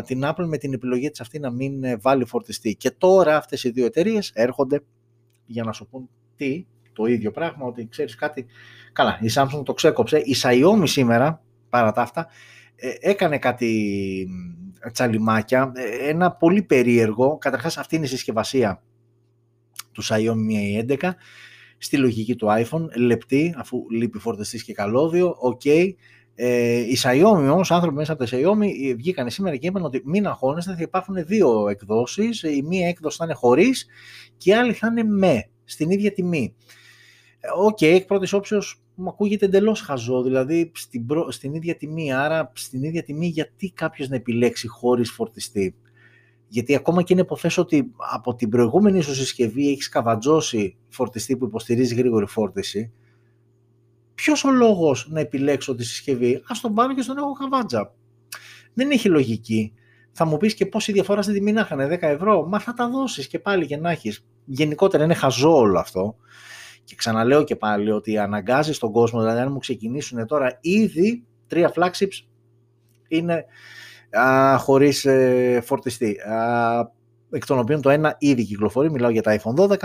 την 0.05 0.21
Apple 0.23 0.45
με 0.47 0.57
την 0.57 0.73
επιλογή 0.73 1.09
της 1.09 1.21
αυτή 1.21 1.39
να 1.39 1.51
μην 1.51 1.83
ε, 1.83 1.97
βάλει 1.97 2.25
φορτιστή. 2.25 2.75
Και 2.75 2.91
τώρα 2.91 3.37
αυτές 3.37 3.63
οι 3.63 3.69
δύο 3.69 3.85
εταιρείες 3.85 4.31
έρχονται 4.33 4.83
για 5.45 5.63
να 5.63 5.71
σου 5.71 5.87
πούν 5.87 6.09
τι, 6.35 6.65
το 6.93 7.05
ίδιο 7.05 7.31
πράγμα, 7.31 7.65
ότι 7.65 7.87
ξέρεις 7.87 8.15
κάτι, 8.15 8.45
καλά, 8.93 9.19
η 9.21 9.27
Samsung 9.33 9.61
το 9.65 9.73
ξέκοψε, 9.73 10.17
η 10.17 10.35
Xiaomi 10.41 10.83
σήμερα, 10.83 11.43
παρά 11.69 11.91
τα 11.91 12.01
αυτά, 12.01 12.27
ε, 12.75 12.91
έκανε 12.99 13.37
κάτι 13.37 14.27
τσαλιμάκια, 14.91 15.71
ε, 15.75 16.09
ένα 16.09 16.31
πολύ 16.31 16.61
περίεργο, 16.61 17.37
καταρχάς 17.37 17.77
αυτή 17.77 17.95
είναι 17.95 18.05
η 18.05 18.09
συσκευασία 18.09 18.83
του 19.91 20.03
Xiaomi 20.03 20.79
Mi 20.79 20.95
11, 20.99 21.09
στη 21.77 21.97
λογική 21.97 22.35
του 22.35 22.47
iPhone, 22.49 22.87
λεπτή, 22.95 23.55
αφού 23.57 23.85
λείπει 23.89 24.19
φορτιστής 24.19 24.63
και 24.63 24.73
καλώδιο, 24.73 25.35
ok, 25.53 25.93
ε, 26.39 26.79
οι 26.79 26.97
Xiaomi 27.03 27.49
όμως, 27.51 27.71
άνθρωποι 27.71 27.95
μέσα 27.95 28.13
από 28.13 28.25
τα 28.25 28.37
Xiaomi 28.37 28.89
ε, 28.89 28.93
βγήκαν 28.93 29.29
σήμερα 29.29 29.55
και 29.55 29.67
είπαν 29.67 29.83
ότι 29.83 30.01
μην 30.05 30.27
αγχώνεστε, 30.27 30.75
θα 30.75 30.81
υπάρχουν 30.81 31.25
δύο 31.25 31.67
εκδόσεις. 31.69 32.43
Η 32.43 32.63
μία 32.67 32.87
έκδοση 32.87 33.17
θα 33.17 33.25
είναι 33.25 33.33
χωρίς 33.33 33.85
και 34.37 34.49
η 34.49 34.53
άλλη 34.53 34.73
θα 34.73 34.87
είναι 34.87 35.03
με, 35.03 35.49
στην 35.63 35.89
ίδια 35.89 36.11
τιμή. 36.11 36.55
Ε, 37.39 37.47
OK, 37.57 37.77
okay, 37.77 37.85
εκ 37.85 38.05
πρώτης 38.05 38.33
όψεως 38.33 38.81
μου 38.95 39.09
ακούγεται 39.09 39.45
εντελώς 39.45 39.81
χαζό, 39.81 40.23
δηλαδή 40.23 40.71
στην, 40.75 41.05
στην 41.29 41.53
ίδια 41.53 41.75
τιμή. 41.75 42.13
Άρα, 42.13 42.51
στην 42.55 42.83
ίδια 42.83 43.03
τιμή, 43.03 43.27
γιατί 43.27 43.71
κάποιος 43.71 44.09
να 44.09 44.15
επιλέξει 44.15 44.67
χωρίς 44.67 45.11
φορτιστή; 45.11 45.75
Γιατί 46.47 46.75
ακόμα 46.75 47.01
και 47.03 47.13
είναι 47.13 47.21
υποθέσω 47.21 47.61
ότι 47.61 47.91
από 48.13 48.35
την 48.35 48.49
προηγούμενη 48.49 49.01
σου 49.01 49.13
συσκευή 49.13 49.71
έχεις 49.71 49.89
καβατζώσει 49.89 50.77
φορτιστή 50.89 51.37
που 51.37 51.45
υποστηρίζει 51.45 51.95
γρήγορη 51.95 52.25
φόρτιση 52.25 52.91
ποιος 54.17 54.43
ο 54.43 54.51
λόγος 54.51 55.07
να 55.09 55.19
επιλέξω 55.19 55.75
τη 55.75 55.83
συσκευή, 55.83 56.43
ας 56.47 56.61
τον 56.61 56.73
πάρω 56.73 56.93
και 56.93 57.01
στον 57.01 57.17
έχω 57.17 57.31
καβάτζα. 57.31 57.93
Δεν 58.73 58.91
έχει 58.91 59.09
λογική. 59.09 59.73
Θα 60.11 60.25
μου 60.25 60.37
πεις 60.37 60.53
και 60.53 60.65
πόση 60.65 60.91
διαφορά 60.91 61.21
στην 61.21 61.33
τιμή 61.33 61.51
να 61.51 61.61
είχαν, 61.61 61.89
10 61.89 61.97
ευρώ; 62.01 62.47
Μα 62.47 62.59
θα 62.59 62.73
τα 62.73 62.89
δώσεις 62.89 63.27
και 63.27 63.39
πάλι 63.39 63.65
και 63.65 63.77
να 63.77 63.91
έχεις. 63.91 64.25
Γενικότερα 64.45 65.03
είναι 65.03 65.13
χαζό 65.13 65.57
όλο 65.57 65.79
αυτό. 65.79 66.15
Και 66.83 66.95
ξαναλέω 66.95 67.43
και 67.43 67.55
πάλι 67.55 67.91
ότι 67.91 68.17
αναγκάζει 68.17 68.77
τον 68.77 68.91
κόσμο, 68.91 69.19
δηλαδή 69.19 69.39
αν 69.39 69.51
μου 69.51 69.59
ξεκινήσουν 69.59 70.27
τώρα 70.27 70.57
ήδη 70.61 71.23
τρία 71.47 71.73
flagships 71.75 72.25
είναι 73.07 73.45
α, 74.19 74.57
χωρίς 74.57 75.05
ε, 75.05 75.61
φορτιστή. 75.63 76.19
Α, 76.19 76.91
εκ 77.31 77.45
των 77.45 77.59
οποίων 77.59 77.81
το 77.81 77.89
ένα 77.89 78.15
ήδη 78.19 78.43
κυκλοφορεί, 78.43 78.91
μιλάω 78.91 79.09
για 79.09 79.21
τα 79.21 79.39
iPhone 79.39 79.69
12, 79.69 79.75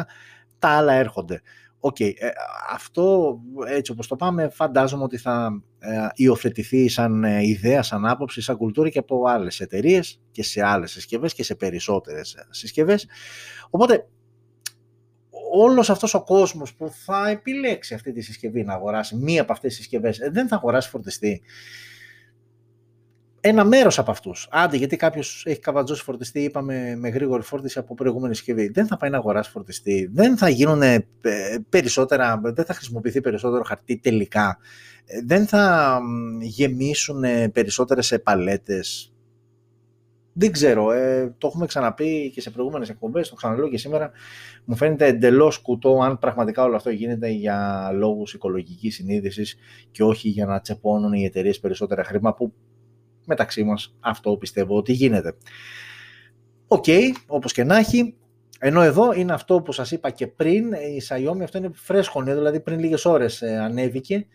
τα 0.59 0.69
άλλα 0.69 0.93
έρχονται. 0.93 1.43
OK, 1.85 1.97
okay, 1.99 2.13
ε, 2.17 2.29
αυτό 2.71 3.39
έτσι 3.67 3.93
όπως 3.93 4.07
το 4.07 4.17
πάμε 4.17 4.49
φαντάζομαι 4.49 5.03
ότι 5.03 5.17
θα 5.17 5.63
ε, 5.79 6.07
υιοθετηθεί 6.15 6.89
σαν 6.89 7.25
ε, 7.25 7.47
ιδέα, 7.47 7.83
σαν 7.83 8.07
άποψη, 8.07 8.41
σαν 8.41 8.57
κουλτούρα 8.57 8.89
και 8.89 8.99
από 8.99 9.27
άλλες 9.27 9.61
εταιρείες 9.61 10.21
και 10.31 10.43
σε 10.43 10.65
άλλες 10.65 10.91
συσκευές 10.91 11.35
και 11.35 11.45
σε 11.45 11.55
περισσότερες 11.55 12.35
ε, 12.35 12.47
συσκευές. 12.51 13.07
Οπότε 13.71 14.09
όλος 15.53 15.91
αυτός 15.91 16.15
ο 16.15 16.25
κόσμος 16.25 16.75
που 16.75 16.91
θα 17.05 17.29
επιλέξει 17.29 17.95
αυτή 17.95 18.13
τη 18.13 18.21
συσκευή 18.21 18.65
να 18.65 18.75
αγοράσει 18.75 19.17
μία 19.17 19.43
από 19.43 19.53
αυτές 19.53 19.71
τις 19.71 19.79
συσκευές 19.81 20.19
δεν 20.33 20.49
θα 20.49 20.57
αγοράσει 20.57 20.89
φορτιστή 20.89 21.43
ένα 23.45 23.65
μέρος 23.65 23.99
από 23.99 24.11
αυτούς. 24.11 24.49
Άντε, 24.51 24.77
γιατί 24.77 24.97
κάποιος 24.97 25.43
έχει 25.47 25.61
καβατζώσει 25.61 26.03
φορτιστή, 26.03 26.41
είπαμε 26.41 26.97
με 26.97 27.09
γρήγορη 27.09 27.43
φόρτιση 27.43 27.79
από 27.79 27.95
προηγούμενη 27.95 28.35
συσκευή. 28.35 28.69
Δεν 28.69 28.87
θα 28.87 28.97
πάει 28.97 29.11
να 29.11 29.17
αγοράσει 29.17 29.51
φορτιστή. 29.51 30.11
Δεν 30.13 30.37
θα 30.37 30.49
γίνουν 30.49 30.83
ε, 30.83 31.07
περισσότερα, 31.69 32.41
δεν 32.43 32.65
θα 32.65 32.75
χρησιμοποιηθεί 32.75 33.21
περισσότερο 33.21 33.63
χαρτί 33.63 33.97
τελικά. 33.97 34.59
Ε, 35.05 35.21
δεν 35.27 35.47
θα 35.47 35.99
γεμίσουν 36.41 37.25
περισσότερες 37.53 38.19
παλέτε. 38.23 38.81
Δεν 40.33 40.53
ξέρω, 40.53 40.93
ε, 40.93 41.35
το 41.39 41.47
έχουμε 41.47 41.67
ξαναπεί 41.67 42.31
και 42.35 42.41
σε 42.41 42.51
προηγούμενες 42.51 42.89
εκπομπές, 42.89 43.29
το 43.29 43.35
ξαναλέω 43.35 43.69
και 43.69 43.79
σήμερα. 43.79 44.11
Μου 44.65 44.77
φαίνεται 44.77 45.07
εντελώς 45.07 45.59
κουτό 45.59 46.01
αν 46.03 46.19
πραγματικά 46.19 46.63
όλο 46.63 46.77
αυτό 46.77 46.91
γίνεται 46.91 47.29
για 47.29 47.91
λόγους 47.95 48.35
οικολογικής 48.35 48.95
συνείδησης 48.95 49.57
και 49.91 50.03
όχι 50.03 50.29
για 50.29 50.47
να 50.47 50.61
τσεπώνουν 50.61 51.13
οι 51.13 51.25
εταιρείες 51.25 51.61
περισσότερα 51.61 52.05
χρήμα 52.05 52.35
που 52.35 52.53
μεταξύ 53.25 53.65
μας 53.65 53.95
αυτό 54.01 54.37
πιστεύω 54.37 54.77
ότι 54.77 54.93
γίνεται. 54.93 55.37
OK, 56.67 56.85
okay, 56.87 57.03
όπως 57.27 57.53
και 57.53 57.65
να 57.65 57.77
έχει, 57.77 58.15
ενώ 58.59 58.81
εδώ 58.81 59.13
είναι 59.13 59.33
αυτό 59.33 59.63
που 59.63 59.73
σας 59.73 59.91
είπα 59.91 60.11
και 60.11 60.27
πριν, 60.27 60.73
η 60.73 61.03
Xiaomi 61.09 61.43
αυτό 61.43 61.59
είναι 61.59 61.71
φρέσκο 61.75 62.23
δηλαδή 62.23 62.61
πριν 62.61 62.79
λίγες 62.79 63.05
ώρες 63.05 63.43
ε, 63.43 63.59
ανέβηκε. 63.59 64.27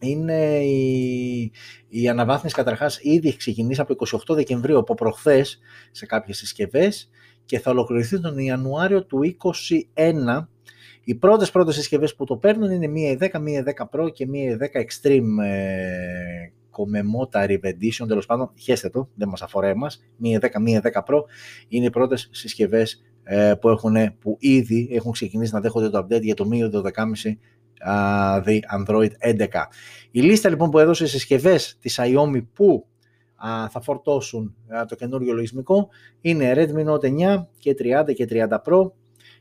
είναι 0.00 0.58
η, 0.58 1.52
η 1.88 2.08
αναβάθμιση 2.08 2.54
καταρχάς 2.54 2.98
ήδη 3.02 3.28
έχει 3.28 3.36
ξεκινήσει 3.36 3.80
από 3.80 3.94
28 4.28 4.34
Δεκεμβρίου 4.34 4.78
από 4.78 4.94
προχθές 4.94 5.58
σε 5.90 6.06
κάποιες 6.06 6.36
συσκευές 6.36 7.10
και 7.44 7.58
θα 7.58 7.70
ολοκληρωθεί 7.70 8.20
τον 8.20 8.38
Ιανουάριο 8.38 9.04
του 9.04 9.36
2021 9.94 10.46
οι 11.08 11.14
πρώτες 11.14 11.50
πρώτες 11.50 11.74
συσκευές 11.74 12.14
που 12.14 12.24
το 12.24 12.36
παίρνουν 12.36 12.70
είναι 12.70 12.86
μία 12.86 13.16
10, 13.20 13.40
μία 13.40 13.64
10 13.90 13.98
Pro 13.98 14.12
και 14.12 14.26
μία 14.26 14.58
10 14.60 14.80
Extreme 14.80 15.44
ε, 15.44 16.52
Commemorative 16.70 17.64
Edition. 17.64 18.06
Τέλος 18.08 18.26
πάντων, 18.26 18.50
χέστε 18.58 18.88
το, 18.88 19.08
δεν 19.14 19.28
μας 19.28 19.42
αφορά 19.42 19.68
εμάς. 19.68 20.04
Μία 20.16 20.38
10, 20.42 20.60
μία 20.60 20.80
10 20.84 20.90
Pro 20.90 21.22
είναι 21.68 21.84
οι 21.84 21.90
πρώτες 21.90 22.28
συσκευές 22.32 23.04
ε, 23.22 23.54
που, 23.60 23.68
έχουν, 23.68 24.18
που 24.18 24.36
ήδη 24.40 24.88
έχουν 24.92 25.12
ξεκινήσει 25.12 25.54
να 25.54 25.60
δέχονται 25.60 25.90
το 25.90 25.98
update 25.98 26.22
για 26.22 26.34
το 26.34 26.46
μία 26.46 26.70
12,5 26.72 26.82
uh, 27.86 28.58
Android 28.78 29.10
11. 29.20 29.46
Η 30.10 30.20
λίστα 30.20 30.48
λοιπόν 30.48 30.70
που 30.70 30.78
έδωσε 30.78 31.06
συσκευές 31.06 31.76
της 31.80 32.00
Xiaomi 32.00 32.44
που 32.52 32.86
θα 33.70 33.80
φορτώσουν 33.82 34.54
το 34.88 34.94
καινούργιο 34.94 35.34
λογισμικό 35.34 35.88
είναι 36.20 36.52
Redmi 36.56 36.86
Note 36.86 37.36
9 37.36 37.44
και 37.58 37.76
30 37.78 38.14
και 38.14 38.28
30 38.30 38.48
Pro, 38.48 38.90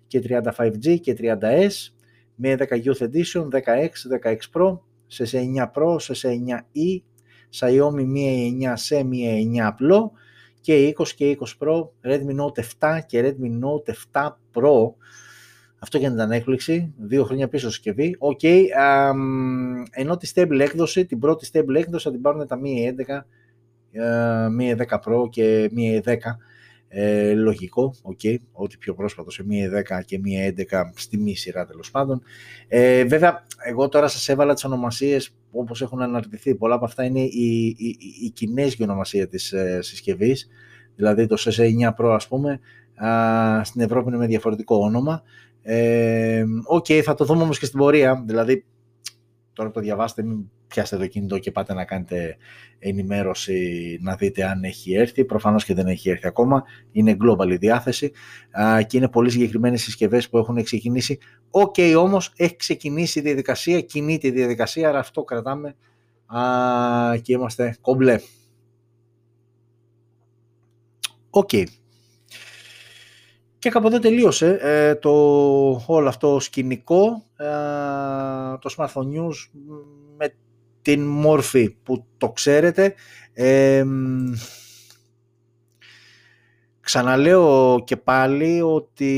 και 0.08 0.22
35G 0.30 1.00
και 1.00 1.16
30S 1.20 1.92
με 2.36 2.56
10 2.60 2.64
Youth 2.64 3.02
Edition, 3.02 3.48
16, 3.52 3.88
16 4.24 4.36
Pro, 4.54 4.80
σε 5.08 5.24
9 5.56 5.82
Pro, 5.82 5.96
σε 5.98 6.28
9e, 6.48 7.02
Xiaomi 7.60 8.06
Mi 8.16 8.68
9 8.70 8.74
σε 8.74 9.08
Mi 9.12 9.56
9 9.56 9.58
απλό 9.58 10.12
και 10.62 10.96
20 10.98 11.08
και 11.08 11.38
20 11.40 11.68
Pro, 11.68 11.88
Redmi 12.04 12.36
Note 12.40 12.64
7 12.80 13.00
και 13.06 13.22
Redmi 13.22 13.50
Note 13.64 13.94
7 14.14 14.28
Pro. 14.54 14.94
Αυτό 15.80 15.98
για 15.98 16.10
μένα 16.10 16.22
έκπληξη, 16.22 16.94
δύο 16.98 17.24
χρόνια 17.24 17.48
πίσω 17.48 17.70
συσκευή. 17.70 18.16
OK, 18.20 18.40
okay, 18.44 18.64
ενώ 19.92 20.18
τη 20.18 20.32
stable 20.36 20.60
έκδοση, 20.60 21.06
την 21.06 21.20
πρώτη 21.20 21.50
stable 21.54 21.76
έκδοση 21.76 22.04
θα 22.04 22.12
την 22.12 22.22
πάρουν 22.22 22.48
τα 22.48 22.60
Mi 22.64 22.94
11, 23.04 23.22
Mi 24.60 24.78
10 24.78 24.98
Pro 25.06 25.30
και 25.30 25.72
Mi 25.76 26.10
10 26.10 26.16
ε, 26.90 27.34
λογικό, 27.34 27.94
okay, 28.04 28.36
ό,τι 28.52 28.78
πιο 28.78 28.94
πρόσφατο 28.94 29.32
σε 29.32 29.46
Mi 29.46 29.72
10 30.00 30.02
και 30.06 30.20
Mi 30.20 30.54
11 30.58 30.62
στη 30.96 31.18
Mi 31.18 31.36
σειρά 31.36 31.66
τέλος 31.66 31.92
πάντων. 31.92 32.22
Ε, 32.68 33.04
βέβαια, 33.04 33.46
εγώ 33.66 33.90
τώρα 33.90 34.08
σας 34.08 34.30
έβαλα 34.30 34.54
τις 34.54 34.64
ονομασίες 34.64 35.36
όπως 35.52 35.82
έχουν 35.82 36.02
αναρτηθεί. 36.02 36.56
Πολλά 36.56 36.76
από 36.76 36.86
αυτά 36.86 37.04
είναι 37.04 37.20
η, 37.20 37.76
η, 37.78 37.98
η 38.24 38.30
κινέζικη 38.30 38.84
ονομασία 38.84 39.28
της 39.28 39.52
ε, 39.52 39.82
συσκευής, 39.82 40.48
δηλαδή 40.96 41.26
το 41.26 41.36
CC9 41.40 41.94
Pro 41.98 42.14
ας 42.14 42.28
πούμε, 42.28 42.60
α, 42.96 43.64
στην 43.64 43.82
Ευρώπη 43.82 44.08
είναι 44.08 44.18
με 44.18 44.28
διαφορετικό 44.28 44.78
όνομα. 44.78 45.24
Ε, 45.62 46.44
OK, 46.66 46.86
okay, 46.90 47.02
θα 47.04 47.14
το 47.14 47.26
δούμε 47.26 47.44
όμως 47.44 47.60
και 47.60 47.66
στην 47.66 47.80
πορεία, 47.80 48.24
δηλαδή 48.28 48.66
τώρα 49.54 49.72
το 49.72 49.80
διαβάσατε, 49.80 50.24
μην 50.24 50.50
πιάσετε 50.68 51.02
το 51.02 51.08
κινητό 51.08 51.38
και 51.38 51.52
πάτε 51.52 51.74
να 51.74 51.86
κάνετε 51.86 52.38
ενημέρωση 52.80 53.98
να 54.02 54.16
δείτε 54.16 54.44
αν 54.44 54.64
έχει 54.64 54.94
έρθει. 54.94 55.26
Προφανώς 55.26 55.66
και 55.66 55.74
δεν 55.74 55.88
έχει 55.88 56.10
έρθει 56.10 56.28
ακόμα. 56.28 56.64
Είναι 56.92 57.18
global 57.24 57.50
η 57.52 57.56
διάθεση 57.56 58.12
και 58.88 58.98
είναι 58.98 59.10
πολύ 59.10 59.30
συγκεκριμένες 59.30 59.82
συσκευές 59.82 60.30
που 60.30 60.38
έχουν 60.38 60.64
ξεκινήσει. 60.64 61.18
OK 61.50 61.76
okay, 61.78 61.96
όμως 61.98 62.34
έχει 62.36 62.56
ξεκινήσει 62.56 63.20
η 63.20 63.22
διαδικασία, 63.22 63.82
κινείται 63.82 64.28
η 64.28 64.32
διαδικασία, 64.32 64.90
άρα 64.90 65.00
αυτό 65.00 65.24
κρατάμε 65.24 65.76
και 67.22 67.34
είμαστε 67.34 67.78
κομπλέ. 67.82 68.20
OK. 71.30 71.50
Okay. 71.52 71.64
Και 73.60 73.70
κάποτε 73.70 74.00
τελείωσε 74.00 74.58
ε, 74.62 74.96
το 74.96 75.12
όλο 75.86 76.08
αυτό 76.08 76.40
σκηνικό, 76.40 77.24
ε, 77.36 77.46
το 78.60 78.76
Smartphone 78.78 79.04
News 79.04 79.36
με 79.52 79.76
την 80.88 81.02
μορφή 81.02 81.70
που 81.84 82.06
το 82.18 82.30
ξέρετε. 82.32 82.94
Ε, 83.34 83.86
ξαναλέω 86.80 87.82
και 87.86 87.98
πάλι 87.98 88.62
ότι 88.62 89.12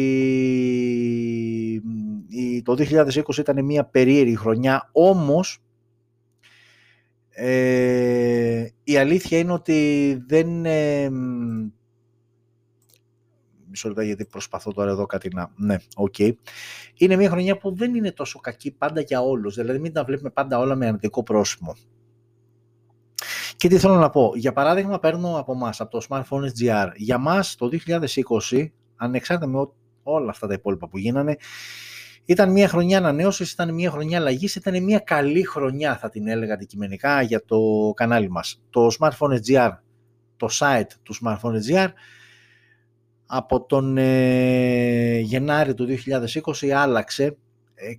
το 2.63 2.76
2020 2.78 3.38
ήταν 3.38 3.65
μια 3.65 3.86
περίεργη 3.86 4.36
χρονιά, 4.36 4.89
όμως 4.91 5.63
η 8.84 8.97
αλήθεια 8.97 9.38
είναι 9.38 9.51
ότι 9.51 10.22
δεν 10.28 10.65
μισό 13.70 13.88
λεπτά 13.88 14.03
γιατί 14.03 14.26
προσπαθώ 14.26 14.74
τώρα 14.74 14.91
εδώ 14.91 15.05
κάτι 15.05 15.30
να... 15.34 15.51
Ναι, 15.55 15.78
OK. 15.95 16.15
Okay. 16.17 16.32
Είναι 16.95 17.15
μια 17.15 17.30
χρονιά 17.30 17.57
που 17.57 17.76
δεν 17.76 17.95
είναι 17.95 18.11
τόσο 18.11 18.39
κακή 18.39 18.72
πάντα 18.72 19.01
για 19.01 19.22
όλους. 19.22 19.55
Δηλαδή 19.55 19.80
μην 19.80 19.93
τα 19.93 20.03
βλέπουμε 20.03 20.30
πάντα 20.30 20.59
όλα 20.59 20.76
με 20.76 20.86
αρνητικό 20.86 21.24
πρόσημο. 21.24 21.76
Και 23.55 23.67
τι 23.67 23.78
θέλω 23.78 23.95
να 23.95 24.09
πω. 24.09 24.32
Για 24.36 24.53
παράδειγμα 24.53 24.99
παίρνω 24.99 25.39
από 25.39 25.51
εμάς 25.53 25.82
από 25.82 25.99
το 25.99 26.05
Smartphones 26.09 26.43
GR. 26.43 26.91
Για 26.95 27.17
μας 27.17 27.55
το 27.55 27.70
2020, 28.49 28.67
ανεξάρτητα 28.95 29.51
με 29.51 29.67
όλα 30.03 30.30
αυτά 30.30 30.47
τα 30.47 30.53
υπόλοιπα 30.53 30.88
που 30.88 30.97
γίνανε, 30.97 31.38
ήταν 32.26 32.51
μια 32.51 32.67
χρονιά 32.67 32.97
ανανέωσης, 32.97 33.51
ήταν 33.51 33.74
μια 33.74 33.91
χρονιά 33.91 34.20
αλλαγής, 34.20 34.55
ήταν 34.55 34.84
μια 34.84 34.99
καλή 34.99 35.43
χρονιά 35.43 35.97
θα 35.97 36.09
την 36.09 36.28
έλεγα 36.28 36.53
αντικειμενικά 36.53 37.22
για 37.22 37.45
το 37.45 37.59
κανάλι 37.95 38.30
μας. 38.30 38.61
Το 38.70 38.88
Smartphone 38.99 39.39
SGR, 39.45 39.72
το 40.38 40.47
site 40.51 40.91
του 41.03 41.15
Smartphone 41.24 41.53
SGR, 41.53 41.88
από 43.32 43.65
τον 43.65 43.97
ε, 43.97 45.19
Γενάρη 45.19 45.73
του 45.73 45.88
2020 46.61 46.69
άλλαξε, 46.69 47.38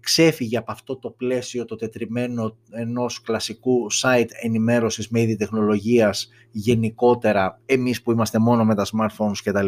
ξέφυγε 0.00 0.56
από 0.56 0.72
αυτό 0.72 0.96
το 0.96 1.10
πλαίσιο 1.10 1.64
το 1.64 1.76
τετριμένο 1.76 2.56
ενός 2.70 3.22
κλασικού 3.22 3.86
site 4.02 4.28
ενημέρωσης 4.42 5.08
με 5.08 5.20
είδη 5.20 5.36
τεχνολογίας 5.36 6.28
γενικότερα 6.50 7.60
εμείς 7.66 8.02
που 8.02 8.12
είμαστε 8.12 8.38
μόνο 8.38 8.64
με 8.64 8.74
τα 8.74 8.86
smartphones 8.86 9.36
κτλ. 9.44 9.66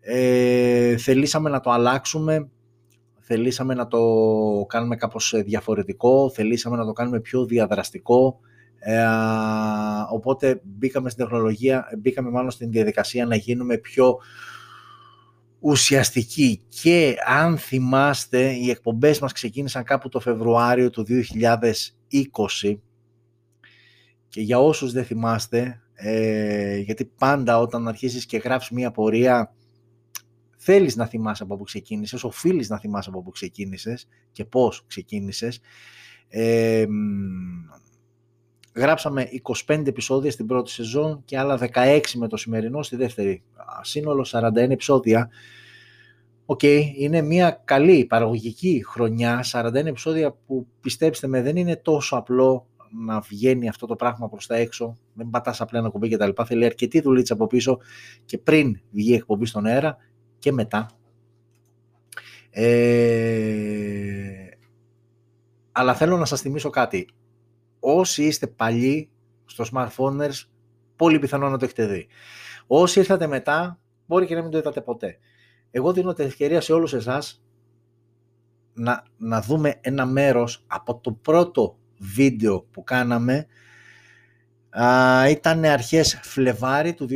Ε, 0.00 0.96
θελήσαμε 0.96 1.50
να 1.50 1.60
το 1.60 1.70
αλλάξουμε 1.70 2.48
θελήσαμε 3.20 3.74
να 3.74 3.86
το 3.86 4.00
κάνουμε 4.68 4.96
κάπως 4.96 5.34
διαφορετικό, 5.44 6.30
θελήσαμε 6.30 6.76
να 6.76 6.84
το 6.84 6.92
κάνουμε 6.92 7.20
πιο 7.20 7.44
διαδραστικό, 7.44 8.40
ε, 8.78 9.04
οπότε 10.10 10.60
μπήκαμε 10.64 11.10
στην 11.10 11.24
τεχνολογία, 11.24 11.86
μπήκαμε 11.98 12.30
μάλλον 12.30 12.50
στην 12.50 12.70
διαδικασία 12.70 13.26
να 13.26 13.36
γίνουμε 13.36 13.76
πιο 13.76 14.18
ουσιαστικοί 15.60 16.62
και 16.68 17.14
αν 17.26 17.58
θυμάστε 17.58 18.50
οι 18.50 18.70
εκπομπές 18.70 19.18
μας 19.18 19.32
ξεκίνησαν 19.32 19.84
κάπου 19.84 20.08
το 20.08 20.20
Φεβρουάριο 20.20 20.90
του 20.90 21.06
2020 21.08 22.78
και 24.28 24.40
για 24.40 24.58
όσους 24.58 24.92
δεν 24.92 25.04
θυμάστε, 25.04 25.80
ε, 25.94 26.76
γιατί 26.76 27.04
πάντα 27.04 27.58
όταν 27.58 27.88
αρχίσεις 27.88 28.26
και 28.26 28.36
γράφεις 28.36 28.70
μία 28.70 28.90
πορεία 28.90 29.52
θέλεις 30.56 30.96
να 30.96 31.06
θυμάσαι 31.06 31.42
από 31.42 31.56
πού 31.56 31.64
ξεκίνησες, 31.64 32.24
οφείλεις 32.24 32.68
να 32.68 32.78
θυμάσαι 32.78 33.10
από 33.10 33.22
πού 33.22 33.30
ξεκίνησες 33.30 34.08
και 34.32 34.44
πώς 34.44 34.84
ξεκίνησες. 34.86 35.60
Ε, 36.28 36.86
γράψαμε 38.74 39.28
25 39.66 39.86
επεισόδια 39.86 40.30
στην 40.30 40.46
πρώτη 40.46 40.70
σεζόν 40.70 41.22
και 41.24 41.38
άλλα 41.38 41.58
16 41.74 42.00
με 42.14 42.28
το 42.28 42.36
σημερινό 42.36 42.82
στη 42.82 42.96
δεύτερη. 42.96 43.42
Σύνολο 43.82 44.26
41 44.30 44.56
επεισόδια. 44.56 45.30
OK, 46.46 46.60
okay, 46.62 46.82
είναι 46.96 47.22
μια 47.22 47.62
καλή 47.64 48.04
παραγωγική 48.04 48.84
χρονιά, 48.86 49.44
41 49.52 49.74
επεισόδια 49.74 50.36
που 50.46 50.66
πιστέψτε 50.80 51.26
με 51.26 51.42
δεν 51.42 51.56
είναι 51.56 51.76
τόσο 51.76 52.16
απλό 52.16 52.66
να 53.06 53.20
βγαίνει 53.20 53.68
αυτό 53.68 53.86
το 53.86 53.96
πράγμα 53.96 54.28
προς 54.28 54.46
τα 54.46 54.56
έξω, 54.56 54.98
δεν 55.12 55.30
πατάς 55.30 55.60
απλά 55.60 55.78
ένα 55.78 55.88
κουμπί 55.88 56.08
και 56.08 56.16
τα 56.16 56.26
λοιπά, 56.26 56.44
θέλει 56.44 56.64
αρκετή 56.64 57.00
δουλίτσα 57.00 57.34
από 57.34 57.46
πίσω 57.46 57.78
και 58.24 58.38
πριν 58.38 58.80
βγει 58.90 59.10
η 59.10 59.14
εκπομπή 59.14 59.46
στον 59.46 59.66
αέρα 59.66 59.96
και 60.38 60.52
μετά. 60.52 60.90
Ε, 62.50 63.08
αλλά 65.72 65.94
θέλω 65.94 66.16
να 66.16 66.24
σας 66.24 66.40
θυμίσω 66.40 66.70
κάτι. 66.70 67.08
Όσοι 67.80 68.24
είστε 68.24 68.46
παλιοί 68.46 69.10
στο 69.44 69.64
smartphones, 69.72 70.44
πολύ 70.96 71.18
πιθανό 71.18 71.48
να 71.48 71.58
το 71.58 71.64
έχετε 71.64 71.86
δει. 71.86 72.06
Όσοι 72.66 72.98
ήρθατε 72.98 73.26
μετά, 73.26 73.78
μπορεί 74.06 74.26
και 74.26 74.34
να 74.34 74.42
μην 74.42 74.50
το 74.50 74.58
είδατε 74.58 74.80
ποτέ. 74.80 75.18
Εγώ 75.70 75.92
δίνω 75.92 76.12
την 76.12 76.26
ευκαιρία 76.26 76.60
σε 76.60 76.72
όλους 76.72 76.92
εσάς 76.94 77.42
να, 78.72 79.02
να 79.16 79.40
δούμε 79.40 79.78
ένα 79.80 80.06
μέρος 80.06 80.64
από 80.66 80.98
το 80.98 81.12
πρώτο 81.12 81.78
βίντεο 81.98 82.62
που 82.70 82.84
κάναμε. 82.84 83.46
Α, 84.70 85.28
ήταν 85.28 85.64
αρχές 85.64 86.20
Φλεβάρι 86.22 86.94
του 86.94 87.08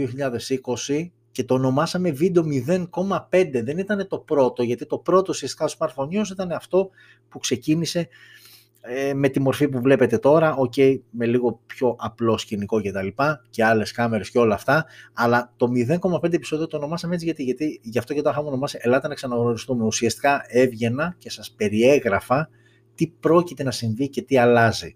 2020 0.88 1.10
και 1.32 1.44
το 1.44 1.54
ονομάσαμε 1.54 2.10
βίντεο 2.10 2.44
0,5. 2.68 3.50
Δεν 3.62 3.78
ήταν 3.78 4.08
το 4.08 4.18
πρώτο, 4.18 4.62
γιατί 4.62 4.86
το 4.86 4.98
πρώτο 4.98 5.26
ουσιαστικά 5.28 5.68
στο 5.68 5.86
smartphone 5.86 6.28
ήταν 6.30 6.52
αυτό 6.52 6.90
που 7.28 7.38
ξεκίνησε 7.38 8.08
ε, 8.84 9.14
με 9.14 9.28
τη 9.28 9.40
μορφή 9.40 9.68
που 9.68 9.80
βλέπετε 9.80 10.18
τώρα, 10.18 10.56
ok, 10.58 10.98
με 11.10 11.26
λίγο 11.26 11.60
πιο 11.66 11.96
απλό 11.98 12.38
σκηνικό 12.38 12.80
και 12.80 12.92
τα 12.92 13.02
λοιπά 13.02 13.44
και 13.50 13.64
άλλες 13.64 13.92
κάμερες 13.92 14.30
και 14.30 14.38
όλα 14.38 14.54
αυτά, 14.54 14.86
αλλά 15.12 15.52
το 15.56 15.68
0,5 16.22 16.32
επεισόδιο 16.32 16.66
το 16.66 16.76
ονομάσαμε 16.76 17.14
έτσι 17.14 17.26
γιατί, 17.26 17.42
γιατί 17.42 17.80
γι' 17.82 17.98
αυτό 17.98 18.14
και 18.14 18.22
το 18.22 18.30
είχαμε 18.30 18.48
ονομάσει 18.48 18.78
Ελάτε 18.80 19.08
να 19.08 19.14
ξαναγνωριστούμε. 19.14 19.84
Ουσιαστικά 19.84 20.44
έβγαινα 20.46 21.14
και 21.18 21.30
σας 21.30 21.50
περιέγραφα 21.50 22.48
τι 22.94 23.06
πρόκειται 23.06 23.62
να 23.62 23.70
συμβεί 23.70 24.08
και 24.08 24.22
τι 24.22 24.38
αλλάζει. 24.38 24.92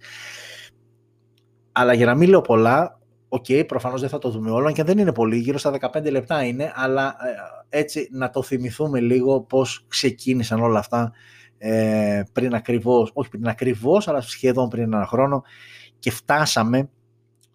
Αλλά 1.73 1.93
για 1.93 2.07
να 2.07 2.15
μην 2.15 2.29
λέω 2.29 2.41
πολλά, 2.41 3.01
OK, 3.29 3.45
okay, 3.49 3.65
προφανώς 3.67 4.01
δεν 4.01 4.09
θα 4.09 4.19
το 4.19 4.31
δούμε 4.31 4.51
όλο, 4.51 4.73
και 4.73 4.83
δεν 4.83 4.99
είναι 4.99 5.13
πολύ, 5.13 5.37
γύρω 5.37 5.59
στα 5.59 5.79
15 5.93 6.11
λεπτά 6.11 6.45
είναι, 6.45 6.73
αλλά 6.75 7.17
ε, 7.71 7.79
έτσι 7.79 8.09
να 8.13 8.31
το 8.31 8.43
θυμηθούμε 8.43 9.01
λίγο 9.01 9.41
πώς 9.41 9.85
ξεκίνησαν 9.89 10.61
όλα 10.61 10.79
αυτά 10.79 11.13
ε, 11.59 12.23
πριν 12.33 12.55
ακριβώς, 12.55 13.11
όχι 13.15 13.29
πριν 13.29 13.49
ακριβώς, 13.49 14.09
αλλά 14.09 14.21
σχεδόν 14.21 14.69
πριν 14.69 14.83
ένα 14.83 15.07
χρόνο 15.07 15.43
και 15.99 16.11
φτάσαμε 16.11 16.91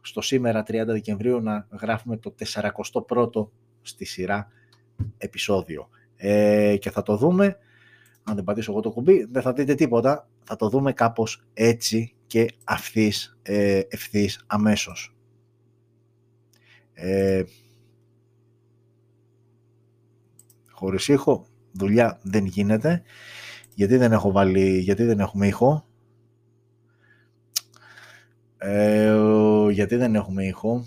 στο 0.02 0.22
σήμερα 0.22 0.64
30 0.68 0.84
Δεκεμβρίου 0.86 1.42
να 1.42 1.68
γράφουμε 1.82 2.18
το 2.18 2.34
41ο 2.46 3.48
στη 3.82 4.06
σειρά 4.06 4.48
επεισόδιο. 5.18 5.90
Ε, 6.16 6.78
και 6.78 6.90
θα 6.92 7.02
το 7.02 7.18
δούμε, 7.18 7.58
αν 8.24 8.36
δεν 8.36 8.44
πατήσω 8.44 8.72
εγώ 8.72 8.82
το 8.82 8.92
κουμπί, 8.92 9.28
δεν 9.32 9.42
θα 9.42 9.54
δείτε 9.54 9.76
τίποτα, 9.76 10.30
θα 10.44 10.56
το 10.56 10.70
δούμε 10.70 10.94
κάπως 10.94 11.44
έτσι 11.54 12.16
και 12.28 12.48
αυθής, 12.64 13.38
ε, 13.42 13.82
ευθύς 13.88 14.44
αμέσως. 14.48 15.16
Ε, 16.94 17.44
χωρίς 20.72 21.08
ήχο, 21.08 21.46
δουλειά 21.72 22.20
δεν 22.24 22.46
γίνεται. 22.46 23.02
Γιατί 23.76 23.98
δεν 23.98 24.12
έχω 24.12 24.32
βάλει, 24.32 24.78
γιατί 24.78 25.04
δεν 25.04 25.20
έχουμε 25.20 25.48
ήχο; 25.48 25.86
Ε, 28.58 29.70
γιατί 29.72 29.96
δεν 29.96 30.16
έχουμε 30.16 30.46
ήχο; 30.46 30.86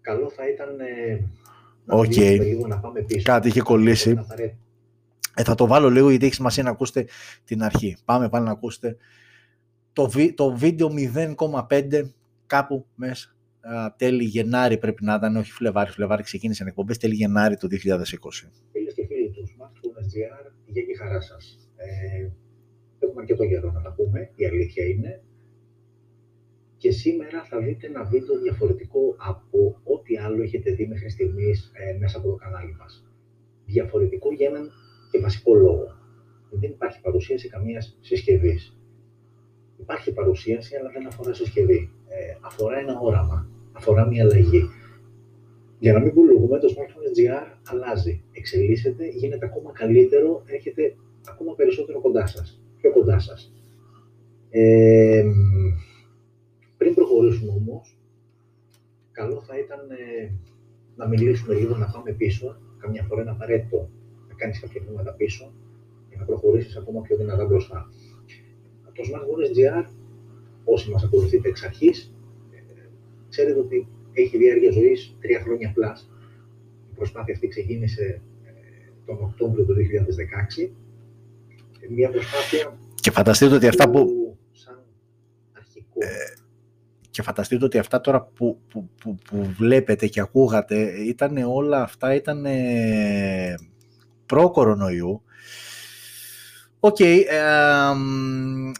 Καλό 0.00 0.30
θα 0.30 0.48
ήταν 0.48 0.80
ε, 0.80 1.20
να 1.84 1.98
okay. 1.98 2.38
λίγο 2.40 2.66
να 2.66 2.78
πάμε 2.78 3.02
πίσω. 3.02 3.22
Κάτι 3.22 3.48
είχε 3.48 3.60
κολλήσει. 3.60 4.24
Ε, 5.34 5.42
θα 5.42 5.54
το 5.54 5.66
βάλω 5.66 5.90
λίγο 5.90 6.10
γιατί 6.10 6.24
έχει 6.24 6.34
σημασία 6.34 6.62
να 6.62 6.70
ακούσετε 6.70 7.06
την 7.44 7.62
αρχή. 7.62 7.96
Πάμε 8.04 8.28
πάλι 8.28 8.44
να 8.44 8.50
ακούσετε 8.50 8.96
το, 9.92 10.10
το 10.34 10.56
βίντεο 10.56 10.90
0,5 11.68 12.02
κάπου 12.46 12.86
μέσα 12.94 13.34
τέλη 13.96 14.24
Γενάρη 14.24 14.78
πρέπει 14.78 15.04
να 15.04 15.14
ήταν, 15.14 15.36
όχι 15.36 15.52
Φλεβάρι, 15.52 15.90
Φλεβάρι 15.90 16.22
ξεκίνησαν 16.22 16.66
εκπομπές, 16.66 16.98
τέλη 16.98 17.14
Γενάρη 17.14 17.56
του 17.56 17.68
2020. 17.68 17.74
Φίλες 18.72 18.94
και 18.94 19.06
φίλοι 19.06 19.30
τους 19.30 19.56
Smartphone.gr, 19.58 20.52
για 20.66 20.84
τη 20.84 20.96
χαρά 20.96 21.20
σας. 21.20 21.70
Ε, 21.76 22.28
έχουμε 22.98 23.20
αρκετό 23.20 23.46
καιρό 23.46 23.72
να 23.72 23.82
τα 23.82 23.92
πούμε, 23.92 24.30
η 24.34 24.46
αλήθεια 24.46 24.84
είναι 24.84 25.22
και 26.80 26.90
σήμερα 26.90 27.44
θα 27.44 27.58
δείτε 27.58 27.86
ένα 27.86 28.04
βίντεο 28.04 28.38
διαφορετικό 28.38 29.14
από 29.16 29.80
ό,τι 29.84 30.16
άλλο 30.16 30.42
έχετε 30.42 30.70
δει 30.70 30.86
μέχρι 30.86 31.10
στιγμής 31.10 31.70
ε, 31.74 31.98
μέσα 31.98 32.18
από 32.18 32.28
το 32.28 32.34
κανάλι 32.34 32.76
μας. 32.78 33.04
Διαφορετικό 33.66 34.32
για 34.32 34.48
έναν 34.48 34.70
και 35.10 35.18
βασικό 35.18 35.54
λόγο. 35.54 35.86
Δεν 36.50 36.70
υπάρχει 36.70 37.00
παρουσίαση 37.00 37.48
καμίας 37.48 37.98
συσκευής. 38.00 38.78
Υπάρχει 39.76 40.12
παρουσίαση, 40.12 40.76
αλλά 40.76 40.90
δεν 40.90 41.06
αφορά 41.06 41.32
συσκευή. 41.34 41.90
Ε, 42.08 42.36
αφορά 42.40 42.78
ένα 42.78 42.98
όραμα, 43.00 43.48
αφορά 43.72 44.06
μια 44.06 44.24
αλλαγή. 44.24 44.62
Για 45.78 45.92
να 45.92 46.00
μην 46.00 46.14
πουλούμε, 46.14 46.58
το 46.58 46.68
smartphone 46.76 47.18
GR 47.18 47.46
αλλάζει, 47.70 48.22
εξελίσσεται, 48.32 49.08
γίνεται 49.08 49.46
ακόμα 49.46 49.70
καλύτερο, 49.72 50.42
έρχεται 50.46 50.96
ακόμα 51.28 51.54
περισσότερο 51.54 52.00
κοντά 52.00 52.26
σας, 52.26 52.62
πιο 52.76 52.92
κοντά 52.92 53.18
σας. 53.18 53.52
Ε, 54.50 55.24
πριν 56.80 56.94
προχωρήσουμε 56.94 57.52
όμως, 57.52 57.96
καλό 59.12 59.42
θα 59.46 59.58
ήταν 59.58 59.80
ε, 59.90 60.32
να 60.96 61.08
μιλήσουμε 61.08 61.54
λίγο, 61.54 61.76
να 61.76 61.86
πάμε 61.86 62.12
πίσω. 62.12 62.56
Καμιά 62.78 63.02
φορά 63.02 63.20
είναι 63.22 63.30
απαραίτητο 63.30 63.90
κάνεις 64.40 64.60
κάποια 64.60 64.82
βήματα 64.86 65.12
πίσω 65.12 65.52
για 66.08 66.18
να 66.18 66.24
προχωρήσεις 66.24 66.76
ακόμα 66.76 67.00
πιο 67.00 67.16
δυνατά 67.16 67.44
μπροστά. 67.44 67.90
Το 68.94 69.02
Smart 69.08 69.56
GR, 69.56 69.86
όσοι 70.64 70.90
μας 70.90 71.04
ακολουθείτε 71.04 71.48
εξ 71.48 71.62
αρχής, 71.62 72.14
ξέρετε 73.28 73.58
ότι 73.58 73.88
έχει 74.12 74.36
διάρκεια 74.36 74.70
ζωής 74.70 75.16
τρία 75.20 75.40
χρόνια 75.40 75.72
πλάς. 75.74 76.10
Η 76.90 76.94
προσπάθεια 76.94 77.34
αυτή 77.34 77.48
ξεκίνησε 77.48 78.22
ε, 78.44 78.50
τον 79.06 79.18
Οκτώβριο 79.22 79.64
του 79.64 79.74
2016. 80.58 80.70
Μια 81.88 82.10
προσπάθεια. 82.10 82.78
Και 82.94 83.10
φανταστείτε 83.10 83.54
ότι 83.54 83.66
αυτά 83.66 83.90
που. 83.90 84.36
Σαν 84.52 84.82
αρχικό. 85.52 85.98
Ε, 85.98 86.39
και 87.10 87.22
φανταστείτε 87.22 87.64
ότι 87.64 87.78
αυτά 87.78 88.00
τώρα 88.00 88.22
που, 88.22 88.58
που, 88.68 88.88
που, 89.00 89.18
που 89.30 89.54
βλέπετε 89.56 90.06
και 90.06 90.20
ακούγατε, 90.20 90.76
ήταν 91.06 91.36
όλα 91.36 91.82
αυτά 91.82 92.14
ήταν 92.14 92.46
προ-κορονοϊού. 94.26 95.22
OK, 96.82 96.96
okay, 96.98 97.20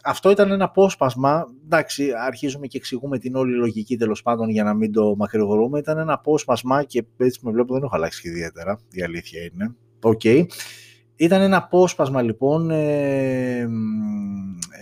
αυτό 0.03 0.29
ήταν 0.29 0.51
ένα 0.51 0.65
απόσπασμα, 0.65 1.47
εντάξει, 1.65 2.11
αρχίζουμε 2.27 2.67
και 2.67 2.77
εξηγούμε 2.77 3.17
την 3.17 3.35
όλη 3.35 3.55
λογική 3.55 3.97
τέλος 3.97 4.21
πάντων 4.21 4.49
για 4.49 4.63
να 4.63 4.73
μην 4.73 4.91
το 4.91 5.15
μακρηγορούμε, 5.15 5.79
ήταν 5.79 5.97
ένα 5.97 6.13
απόσπασμα 6.13 6.83
και 6.83 7.03
έτσι 7.17 7.39
με 7.43 7.51
βλέπω 7.51 7.73
δεν 7.73 7.83
έχω 7.83 7.95
αλλάξει 7.95 8.27
ιδιαίτερα, 8.27 8.79
η 8.91 9.03
αλήθεια 9.03 9.41
είναι. 9.41 9.75
OK. 10.01 10.21
Okay. 10.23 10.45
Ήταν 11.15 11.41
ένα 11.41 11.57
απόσπασμα 11.57 12.21
λοιπόν, 12.21 12.69
ε, 12.69 13.67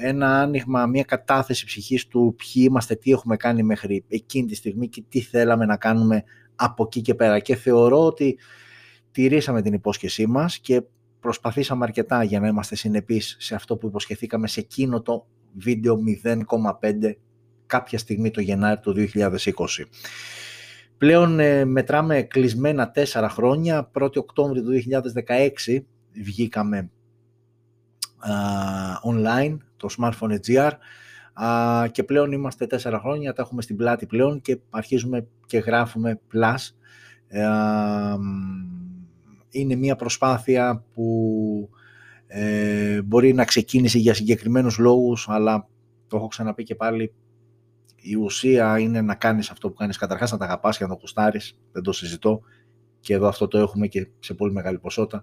ένα 0.01 0.41
άνοιγμα, 0.41 0.85
μια 0.85 1.03
κατάθεση 1.03 1.65
ψυχής 1.65 2.07
του 2.07 2.35
ποιοι 2.37 2.65
είμαστε, 2.67 2.95
τι 2.95 3.11
έχουμε 3.11 3.35
κάνει 3.35 3.63
μέχρι 3.63 4.03
εκείνη 4.07 4.47
τη 4.47 4.55
στιγμή 4.55 4.89
και 4.89 5.03
τι 5.09 5.21
θέλαμε 5.21 5.65
να 5.65 5.77
κάνουμε 5.77 6.23
από 6.55 6.83
εκεί 6.83 7.01
και 7.01 7.15
πέρα. 7.15 7.39
Και 7.39 7.55
θεωρώ 7.55 8.05
ότι 8.05 8.37
τηρήσαμε 9.11 9.61
την 9.61 9.73
υπόσχεσή 9.73 10.27
μας 10.27 10.59
και 10.59 10.81
προσπαθήσαμε 11.19 11.83
αρκετά 11.83 12.23
για 12.23 12.39
να 12.39 12.47
είμαστε 12.47 12.75
συνεπείς 12.75 13.35
σε 13.39 13.55
αυτό 13.55 13.77
που 13.77 13.87
υποσχεθήκαμε 13.87 14.47
σε 14.47 14.59
εκείνο 14.59 15.01
το 15.01 15.27
βίντεο 15.53 15.99
0,5 16.23 17.13
κάποια 17.65 17.97
στιγμή 17.97 18.31
το 18.31 18.41
Γενάρη 18.41 18.79
του 18.79 18.95
2020. 19.13 19.29
Πλέον 20.97 21.39
ε, 21.39 21.65
μετράμε 21.65 22.21
κλεισμένα 22.21 22.91
τέσσερα 22.91 23.29
χρόνια, 23.29 23.91
1η 23.99 24.15
Οκτώβρη 24.15 24.61
του 24.61 24.71
2016 25.67 25.79
βγήκαμε 26.23 26.89
online, 29.03 29.57
το 29.79 29.87
Smartphone 29.97 30.37
GR 30.47 30.71
και 31.91 32.03
πλέον 32.03 32.31
είμαστε 32.31 32.67
τέσσερα 32.67 32.99
χρόνια, 32.99 33.33
τα 33.33 33.41
έχουμε 33.41 33.61
στην 33.61 33.75
πλάτη 33.75 34.05
πλέον 34.05 34.41
και 34.41 34.59
αρχίζουμε 34.69 35.27
και 35.45 35.57
γράφουμε 35.57 36.19
Plus. 36.33 36.57
είναι 39.49 39.75
μια 39.75 39.95
προσπάθεια 39.95 40.83
που 40.93 41.69
ε, 42.27 43.01
μπορεί 43.01 43.33
να 43.33 43.45
ξεκίνησε 43.45 43.97
για 43.97 44.13
συγκεκριμένους 44.13 44.77
λόγους, 44.77 45.29
αλλά 45.29 45.67
το 46.07 46.17
έχω 46.17 46.27
ξαναπεί 46.27 46.63
και 46.63 46.75
πάλι, 46.75 47.13
η 47.95 48.15
ουσία 48.15 48.79
είναι 48.79 49.01
να 49.01 49.15
κάνεις 49.15 49.49
αυτό 49.49 49.69
που 49.69 49.75
κάνεις. 49.75 49.97
Καταρχάς, 49.97 50.31
να 50.31 50.37
τα 50.37 50.45
αγαπάς 50.45 50.77
και 50.77 50.83
να 50.83 50.89
το 50.89 50.95
κουστάρεις, 50.95 51.57
δεν 51.71 51.83
το 51.83 51.91
συζητώ. 51.91 52.41
Και 52.99 53.13
εδώ 53.13 53.27
αυτό 53.27 53.47
το 53.47 53.57
έχουμε 53.57 53.87
και 53.87 54.07
σε 54.19 54.33
πολύ 54.33 54.53
μεγάλη 54.53 54.79
ποσότητα 54.79 55.21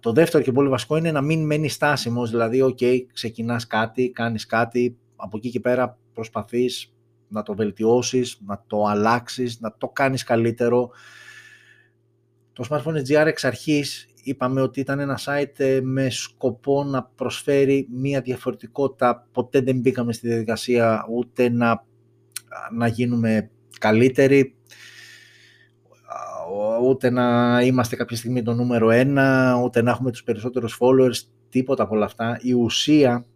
το 0.00 0.12
δεύτερο 0.12 0.44
και 0.44 0.52
πολύ 0.52 0.68
βασικό 0.68 0.96
είναι 0.96 1.12
να 1.12 1.20
μην 1.20 1.46
μένεις 1.46 1.72
στάσιμος, 1.72 2.30
δηλαδή, 2.30 2.62
ok, 2.62 3.00
ξεκινάς 3.12 3.66
κάτι, 3.66 4.10
κάνεις 4.10 4.46
κάτι, 4.46 4.96
από 5.16 5.36
εκεί 5.36 5.50
και 5.50 5.60
πέρα 5.60 5.98
προσπαθείς 6.12 6.92
να 7.28 7.42
το 7.42 7.54
βελτιώσεις, 7.54 8.40
να 8.46 8.64
το 8.66 8.84
αλλάξεις, 8.84 9.60
να 9.60 9.74
το 9.78 9.88
κάνεις 9.88 10.22
καλύτερο. 10.22 10.90
Το 12.52 12.64
Smartphone 12.70 13.02
GR 13.08 13.26
εξ 13.26 13.44
αρχής 13.44 14.08
είπαμε 14.22 14.60
ότι 14.60 14.80
ήταν 14.80 14.98
ένα 14.98 15.18
site 15.24 15.58
ε, 15.60 15.80
με 15.82 16.10
σκοπό 16.10 16.84
να 16.84 17.04
προσφέρει 17.04 17.88
μία 17.90 18.20
διαφορετικότητα. 18.20 19.28
Ποτέ 19.32 19.60
δεν 19.60 19.80
μπήκαμε 19.80 20.12
στη 20.12 20.28
διαδικασία 20.28 21.06
ούτε 21.10 21.48
να, 21.48 21.84
να 22.72 22.86
γίνουμε 22.86 23.50
καλύτεροι, 23.80 24.55
ούτε 26.82 27.10
να 27.10 27.60
είμαστε 27.62 27.96
κάποια 27.96 28.16
στιγμή 28.16 28.42
το 28.42 28.54
νούμερο 28.54 28.90
ένα, 28.90 29.54
ούτε 29.64 29.82
να 29.82 29.90
έχουμε 29.90 30.10
τους 30.10 30.22
περισσότερους 30.22 30.78
followers, 30.80 31.28
τίποτα 31.48 31.82
από 31.82 31.94
όλα 31.94 32.04
αυτά. 32.04 32.38
Η 32.42 32.52
ουσία, 32.52 33.26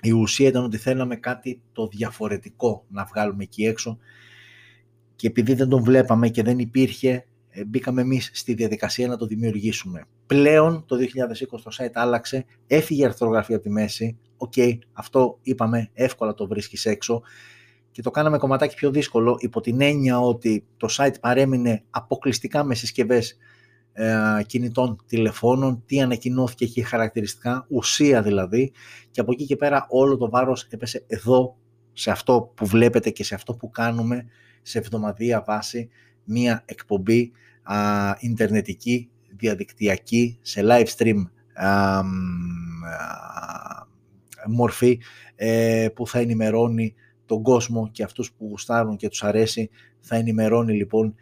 η 0.00 0.12
ουσία 0.12 0.48
ήταν 0.48 0.64
ότι 0.64 0.76
θέλαμε 0.76 1.16
κάτι 1.16 1.60
το 1.72 1.86
διαφορετικό 1.86 2.84
να 2.88 3.04
βγάλουμε 3.04 3.42
εκεί 3.42 3.64
έξω 3.64 3.98
και 5.16 5.26
επειδή 5.26 5.54
δεν 5.54 5.68
τον 5.68 5.82
βλέπαμε 5.82 6.28
και 6.28 6.42
δεν 6.42 6.58
υπήρχε, 6.58 7.26
ε, 7.48 7.64
μπήκαμε 7.64 8.00
εμείς 8.00 8.30
στη 8.32 8.54
διαδικασία 8.54 9.08
να 9.08 9.16
το 9.16 9.26
δημιουργήσουμε. 9.26 10.04
Πλέον 10.26 10.84
το 10.86 10.96
2020 10.96 11.60
το 11.62 11.70
site 11.78 11.92
άλλαξε, 11.94 12.44
έφυγε 12.66 13.02
η 13.02 13.04
αρθρογραφία 13.04 13.56
από 13.56 13.64
τη 13.64 13.70
μέση, 13.70 14.18
οκ, 14.36 14.52
αυτό 14.92 15.38
είπαμε, 15.42 15.90
εύκολα 15.92 16.34
το 16.34 16.46
βρίσκεις 16.46 16.86
έξω 16.86 17.22
και 17.94 18.02
το 18.02 18.10
κάναμε 18.10 18.38
κομματάκι 18.38 18.74
πιο 18.74 18.90
δύσκολο 18.90 19.36
υπό 19.40 19.60
την 19.60 19.80
έννοια 19.80 20.20
ότι 20.20 20.66
το 20.76 20.88
site 20.90 21.14
παρέμεινε 21.20 21.82
αποκλειστικά 21.90 22.64
με 22.64 22.74
συσκευές 22.74 23.36
ε, 23.92 24.16
κινητών 24.46 25.02
τηλεφώνων, 25.06 25.82
τι 25.86 26.00
ανακοινώθηκε 26.00 26.64
εκεί 26.64 26.82
χαρακτηριστικά, 26.82 27.66
ουσία 27.68 28.22
δηλαδή 28.22 28.72
και 29.10 29.20
από 29.20 29.32
εκεί 29.32 29.46
και 29.46 29.56
πέρα 29.56 29.86
όλο 29.88 30.16
το 30.16 30.30
βάρος 30.30 30.66
έπεσε 30.70 31.04
εδώ 31.06 31.56
σε 31.92 32.10
αυτό 32.10 32.52
που 32.54 32.66
βλέπετε 32.66 33.10
και 33.10 33.24
σε 33.24 33.34
αυτό 33.34 33.54
που 33.54 33.70
κάνουμε 33.70 34.26
σε 34.62 34.78
εβδομαδία 34.78 35.44
βάση 35.46 35.88
μία 36.24 36.62
εκπομπή 36.66 37.32
α, 37.62 37.76
ιντερνετική, 38.18 39.10
διαδικτυακή, 39.36 40.38
σε 40.42 40.60
live 40.64 40.86
stream 40.96 41.22
α, 41.54 42.02
μορφή 44.48 45.00
ε, 45.36 45.88
που 45.94 46.06
θα 46.06 46.18
ενημερώνει 46.18 46.94
τον 47.26 47.42
κόσμο 47.42 47.88
και 47.90 48.02
αυτούς 48.02 48.32
που 48.32 48.46
γουστάρουν 48.48 48.96
και 48.96 49.08
τους 49.08 49.22
αρέσει 49.22 49.70
θα 50.00 50.16
ενημερώνει 50.16 50.72
λοιπόν 50.72 51.14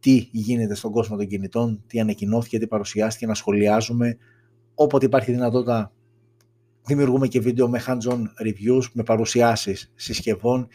τι 0.00 0.28
γίνεται 0.32 0.74
στον 0.74 0.90
κόσμο 0.92 1.16
των 1.16 1.26
κινητών, 1.26 1.82
τι 1.86 2.00
ανακοινώθηκε, 2.00 2.58
τι 2.58 2.66
παρουσιάστηκε, 2.66 3.26
να 3.26 3.34
σχολιάζουμε. 3.34 4.16
Όποτε 4.74 5.06
υπάρχει 5.06 5.32
δυνατότητα 5.32 5.92
δημιουργούμε 6.86 7.28
και 7.28 7.40
βίντεο 7.40 7.68
με 7.68 7.82
hands-on 7.86 8.22
reviews, 8.46 8.82
με 8.92 9.02
παρουσιάσεις 9.02 9.92
συσκευών. 9.94 10.68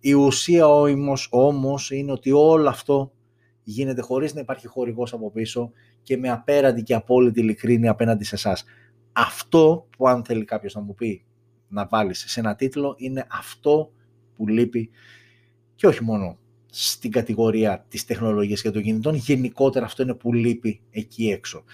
Η 0.00 0.12
ουσία 0.12 0.68
όμως, 0.68 1.28
όμως 1.30 1.90
είναι 1.90 2.12
ότι 2.12 2.32
όλο 2.32 2.68
αυτό 2.68 3.12
γίνεται 3.62 4.00
χωρίς 4.00 4.34
να 4.34 4.40
υπάρχει 4.40 4.66
χορηγός 4.66 5.12
από 5.12 5.30
πίσω 5.30 5.70
και 6.02 6.16
με 6.16 6.30
απέραντη 6.30 6.82
και 6.82 6.94
απόλυτη 6.94 7.40
ειλικρίνη 7.40 7.88
απέναντι 7.88 8.24
σε 8.24 8.34
εσάς. 8.34 8.64
Αυτό 9.12 9.86
που 9.96 10.08
αν 10.08 10.24
θέλει 10.24 10.44
κάποιος 10.44 10.74
να 10.74 10.80
μου 10.80 10.94
πει 10.94 11.24
να 11.68 11.86
βάλεις 11.86 12.24
σε 12.28 12.40
ένα 12.40 12.54
τίτλο 12.54 12.94
είναι 12.98 13.26
αυτό 13.30 13.90
που 14.36 14.48
λείπει 14.48 14.90
και 15.74 15.86
όχι 15.86 16.04
μόνο 16.04 16.38
στην 16.70 17.10
κατηγορία 17.10 17.84
της 17.88 18.04
τεχνολογίας 18.04 18.62
και 18.62 18.70
των 18.70 18.82
κινητών, 18.82 19.14
γενικότερα 19.14 19.84
αυτό 19.84 20.02
είναι 20.02 20.14
που 20.14 20.32
λείπει 20.32 20.80
εκεί 20.90 21.28
έξω. 21.28 21.64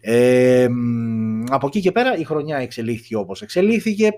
Ε, 0.00 0.68
από 1.48 1.66
εκεί 1.66 1.80
και 1.80 1.92
πέρα 1.92 2.16
η 2.16 2.24
χρονιά 2.24 2.56
εξελίχθηκε 2.56 3.16
όπως 3.16 3.42
εξελίχθηκε, 3.42 4.10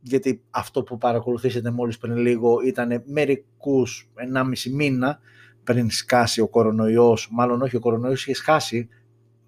γιατί 0.00 0.42
αυτό 0.50 0.82
που 0.82 0.98
παρακολουθήσετε 0.98 1.70
μόλις 1.70 1.98
πριν 1.98 2.16
λίγο 2.16 2.60
ήταν 2.66 3.02
μερικούς 3.06 4.10
1,5 4.14 4.70
μήνα 4.72 5.18
πριν 5.64 5.90
σκάσει 5.90 6.40
ο 6.40 6.48
κορονοϊός, 6.48 7.28
μάλλον 7.30 7.62
όχι 7.62 7.76
ο 7.76 7.80
κορονοϊός 7.80 8.22
είχε 8.22 8.34
σκάσει, 8.34 8.88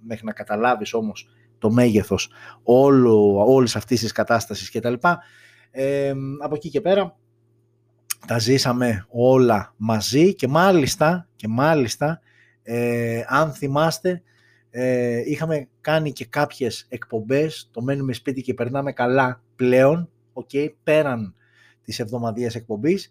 μέχρι 0.01 0.27
να 0.27 0.33
καταλάβεις 0.33 0.95
όμως 0.95 1.29
το 1.59 1.70
μέγεθος 1.70 2.31
όλο, 2.62 3.45
όλης 3.47 3.77
αυτής 3.77 4.01
της 4.01 4.12
κατάστασης 4.12 4.70
κτλ. 4.70 4.95
Ε, 5.70 6.12
από 6.39 6.55
εκεί 6.55 6.68
και 6.68 6.81
πέρα 6.81 7.16
τα 8.27 8.39
ζήσαμε 8.39 9.07
όλα 9.09 9.75
μαζί 9.77 10.35
και 10.35 10.49
μάλιστα, 10.49 11.29
και 11.37 11.49
μάλιστα 11.49 12.20
ε, 12.62 13.23
αν 13.27 13.53
θυμάστε 13.53 14.23
ε, 14.70 15.23
είχαμε 15.31 15.68
κάνει 15.81 16.12
και 16.12 16.27
κάποιες 16.27 16.87
εκπομπές, 16.89 17.68
το 17.73 17.83
μένουμε 17.83 18.12
σπίτι 18.12 18.43
και 18.43 18.55
περνάμε 18.55 18.93
καλά 18.93 19.43
πλέον, 19.57 20.11
okay, 20.33 20.68
πέραν 20.83 21.35
της 21.83 21.99
εβδομαδίας 21.99 22.55
εκπομπής, 22.55 23.11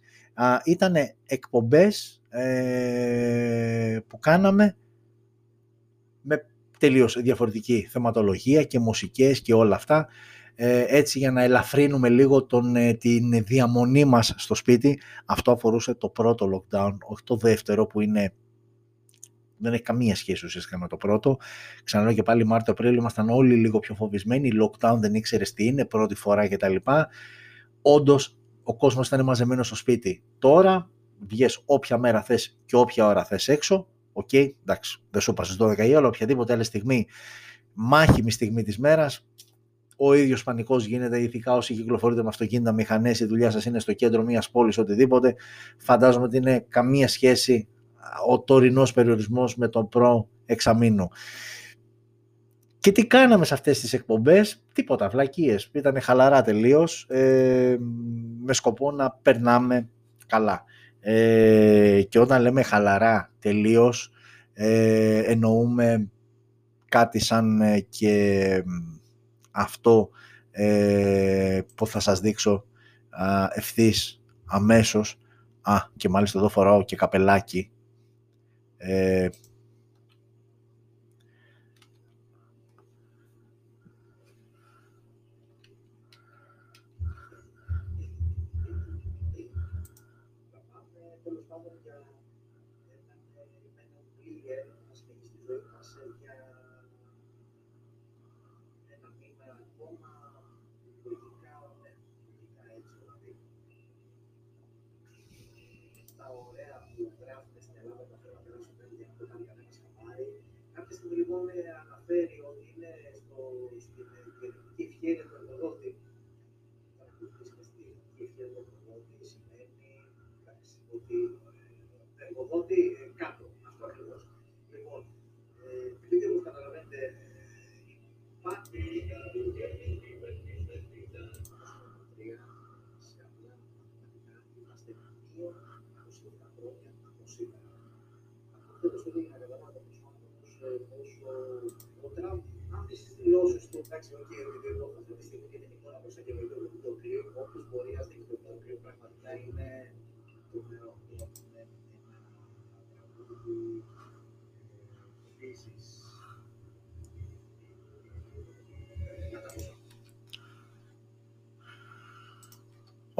ήταν 0.63 0.95
εκπομπές 1.25 2.21
ε, 2.29 3.99
που 4.07 4.19
κάναμε 4.19 4.75
με 6.21 6.45
τελείως 6.79 7.21
διαφορετική 7.21 7.87
θεματολογία 7.91 8.63
και 8.63 8.79
μουσικές 8.79 9.41
και 9.41 9.53
όλα 9.53 9.75
αυτά. 9.75 10.07
Ε, 10.55 10.85
έτσι 10.87 11.19
για 11.19 11.31
να 11.31 11.43
ελαφρύνουμε 11.43 12.09
λίγο 12.09 12.45
τον, 12.45 12.75
ε, 12.75 12.93
την 12.93 13.43
διαμονή 13.43 14.05
μας 14.05 14.33
στο 14.37 14.55
σπίτι. 14.55 14.99
Αυτό 15.25 15.51
αφορούσε 15.51 15.93
το 15.93 16.09
πρώτο 16.09 16.49
lockdown, 16.53 16.97
όχι 17.01 17.23
το 17.23 17.35
δεύτερο 17.35 17.85
που 17.85 18.01
είναι 18.01 18.33
δεν 19.57 19.73
έχει 19.73 19.81
καμία 19.81 20.15
σχέση 20.15 20.45
ουσιαστικά 20.45 20.77
με 20.77 20.87
το 20.87 20.97
πρώτο. 20.97 21.37
Ξαναλέω 21.83 22.13
και 22.13 22.23
πάλι 22.23 22.45
Μάρτιο-Απρίλιο 22.45 22.99
ήμασταν 22.99 23.29
όλοι 23.29 23.55
λίγο 23.55 23.79
πιο 23.79 23.95
φοβισμένοι. 23.95 24.51
Lockdown 24.61 24.95
δεν 24.99 25.13
ήξερες 25.13 25.53
τι 25.53 25.65
είναι, 25.65 25.85
πρώτη 25.85 26.15
φορά 26.15 26.47
κτλ. 26.47 26.75
Όντως 27.81 28.37
ο 28.63 28.75
κόσμος 28.75 29.07
ήταν 29.07 29.23
μαζεμένος 29.23 29.67
στο 29.67 29.75
σπίτι. 29.75 30.23
Τώρα 30.39 30.89
βγες 31.27 31.61
όποια 31.65 31.97
μέρα 31.97 32.21
θες 32.21 32.59
και 32.65 32.75
όποια 32.75 33.07
ώρα 33.07 33.25
θες 33.25 33.47
έξω, 33.47 33.87
OK, 34.13 34.29
okay, 34.31 34.51
εντάξει, 34.61 35.01
δεν 35.09 35.21
σου 35.21 35.31
είπα 35.31 35.43
στις 35.43 35.57
12 35.59 35.87
η 35.87 35.95
ώρα, 35.95 36.07
οποιαδήποτε 36.07 36.53
άλλη 36.53 36.63
στιγμή, 36.63 37.07
μάχιμη 37.73 38.31
στιγμή 38.31 38.63
της 38.63 38.77
μέρας, 38.77 39.27
ο 40.03 40.13
ίδιος 40.13 40.43
πανικός 40.43 40.85
γίνεται, 40.85 41.19
ειδικά 41.19 41.53
όσοι 41.53 41.73
κυκλοφορείτε 41.73 42.21
με 42.21 42.27
αυτοκίνητα, 42.27 42.73
μηχανές, 42.73 43.19
η 43.19 43.25
δουλειά 43.25 43.51
σας 43.51 43.65
είναι 43.65 43.79
στο 43.79 43.93
κέντρο 43.93 44.23
μιας 44.23 44.49
πόλης, 44.49 44.77
οτιδήποτε. 44.77 45.35
Φαντάζομαι 45.77 46.25
ότι 46.25 46.37
είναι 46.37 46.65
καμία 46.69 47.07
σχέση 47.07 47.67
ο 48.29 48.39
τωρινός 48.39 48.93
περιορισμός 48.93 49.55
με 49.55 49.67
τον 49.67 49.89
προ 49.89 50.27
εξαμήνου. 50.45 51.09
Και 52.79 52.91
τι 52.91 53.07
κάναμε 53.07 53.45
σε 53.45 53.53
αυτές 53.53 53.79
τις 53.79 53.93
εκπομπές, 53.93 54.63
τίποτα, 54.73 55.09
βλακίες. 55.09 55.69
Ήταν 55.71 56.01
χαλαρά 56.01 56.41
τελείως, 56.41 57.05
ε, 57.09 57.77
με 58.43 58.53
σκοπό 58.53 58.91
να 58.91 59.11
περνάμε 59.21 59.89
καλά. 60.27 60.63
Ε, 60.99 62.01
και 62.09 62.19
όταν 62.19 62.41
λέμε 62.41 62.61
χαλαρά 62.61 63.31
τελείως, 63.39 64.11
ε, 64.53 65.19
εννοούμε 65.19 66.09
κάτι 66.89 67.19
σαν 67.19 67.61
ε, 67.61 67.79
και 67.89 68.63
αυτό 69.51 70.09
ε, 70.51 71.61
που 71.75 71.87
θα 71.87 71.99
σας 71.99 72.19
δείξω 72.19 72.65
α, 73.09 73.47
ευθύς, 73.53 74.21
αμέσως. 74.45 75.17
Α, 75.61 75.75
και 75.95 76.09
μάλιστα 76.09 76.39
εδώ 76.39 76.49
φοράω 76.49 76.83
και 76.83 76.95
καπελάκι. 76.95 77.71
Ε, 78.77 79.29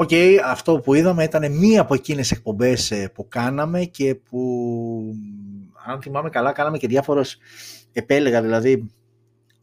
OK, 0.02 0.10
okay, 0.12 0.38
αυτό 0.46 0.80
που 0.80 0.94
είδαμε 0.94 1.24
ήταν 1.24 1.52
μία 1.52 1.82
από 1.82 1.94
εκείνες 1.94 2.32
εκπομπές 2.32 2.92
ε, 2.92 3.12
που 3.14 3.28
κάναμε 3.28 3.84
και 3.84 4.16
που, 4.16 4.40
αν 5.86 6.02
θυμάμαι 6.02 6.30
καλά, 6.30 6.52
κάναμε 6.52 6.78
και 6.78 6.88
διάφορες, 6.88 7.38
επέλεγα 7.92 8.42
δηλαδή, 8.42 8.92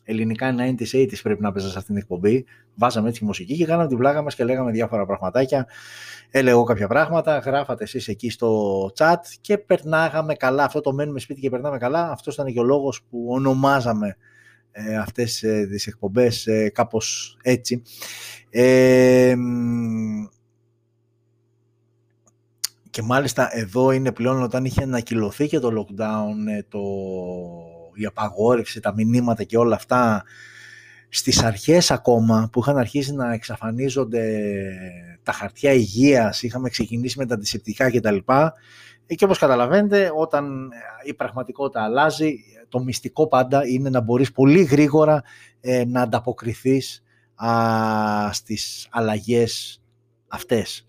ελληνικά 0.04 0.54
90s, 0.58 0.96
80s 0.96 1.20
πρέπει 1.22 1.42
να 1.42 1.52
παίζα 1.52 1.68
σε 1.68 1.78
αυτήν 1.78 1.94
την 1.94 2.02
εκπομπή. 2.02 2.44
Βάζαμε 2.74 3.08
έτσι 3.08 3.24
μουσική 3.24 3.56
και 3.56 3.64
κάναμε 3.64 3.88
την 3.88 3.98
πλάκα 3.98 4.22
μας 4.22 4.34
και 4.34 4.44
λέγαμε 4.44 4.70
διάφορα 4.70 5.06
πραγματάκια. 5.06 5.66
Έλεγα 6.30 6.62
κάποια 6.62 6.88
πράγματα, 6.88 7.38
γράφατε 7.38 7.84
εσείς 7.84 8.08
εκεί 8.08 8.30
στο 8.30 8.90
chat 8.98 9.20
και 9.40 9.58
περνάγαμε 9.58 10.34
καλά. 10.34 10.64
Αυτό 10.64 10.80
το 10.80 10.92
μένουμε 10.92 11.20
σπίτι 11.20 11.40
και 11.40 11.50
περνάμε 11.50 11.78
καλά. 11.78 12.10
Αυτός 12.10 12.34
ήταν 12.34 12.52
και 12.52 12.60
ο 12.60 12.64
λόγος 12.64 13.02
που 13.10 13.26
ονομάζαμε 13.28 14.16
ε, 14.72 14.96
αυτές 14.96 15.42
ε, 15.42 15.66
τις 15.66 15.86
εκπομπές 15.86 16.46
ε, 16.46 16.68
κάπως 16.68 17.36
έτσι. 17.42 17.82
Ε, 18.50 19.34
και 22.90 23.02
μάλιστα 23.02 23.48
εδώ 23.52 23.90
είναι 23.90 24.12
πλέον 24.12 24.42
όταν 24.42 24.64
είχε 24.64 24.82
ανακυλωθεί 24.82 25.48
και 25.48 25.58
το 25.58 25.68
lockdown, 25.68 26.50
ε, 26.56 26.62
το, 26.68 26.80
η 27.94 28.04
απαγόρευση, 28.04 28.80
τα 28.80 28.94
μηνύματα 28.94 29.44
και 29.44 29.58
όλα 29.58 29.74
αυτά, 29.74 30.24
στις 31.08 31.42
αρχές 31.42 31.90
ακόμα 31.90 32.48
που 32.52 32.60
είχαν 32.60 32.76
αρχίσει 32.76 33.14
να 33.14 33.32
εξαφανίζονται 33.32 34.42
τα 35.22 35.32
χαρτιά 35.32 35.72
υγείας, 35.72 36.42
είχαμε 36.42 36.68
ξεκινήσει 36.68 37.18
με 37.18 37.26
τα 37.26 37.34
αντισηπτικά 37.34 37.90
κτλ. 37.90 38.16
Και 39.06 39.24
όπως 39.24 39.38
καταλαβαίνετε, 39.38 40.12
όταν 40.16 40.70
η 41.04 41.14
πραγματικότητα 41.14 41.84
αλλάζει, 41.84 42.34
το 42.68 42.80
μυστικό 42.80 43.26
πάντα 43.28 43.66
είναι 43.66 43.90
να 43.90 44.00
μπορείς 44.00 44.32
πολύ 44.32 44.62
γρήγορα 44.62 45.22
ε, 45.60 45.84
να 45.84 46.02
ανταποκριθείς 46.02 47.02
α, 47.34 48.32
στις 48.32 48.88
αλλαγές 48.90 49.82
αυτές. 50.28 50.88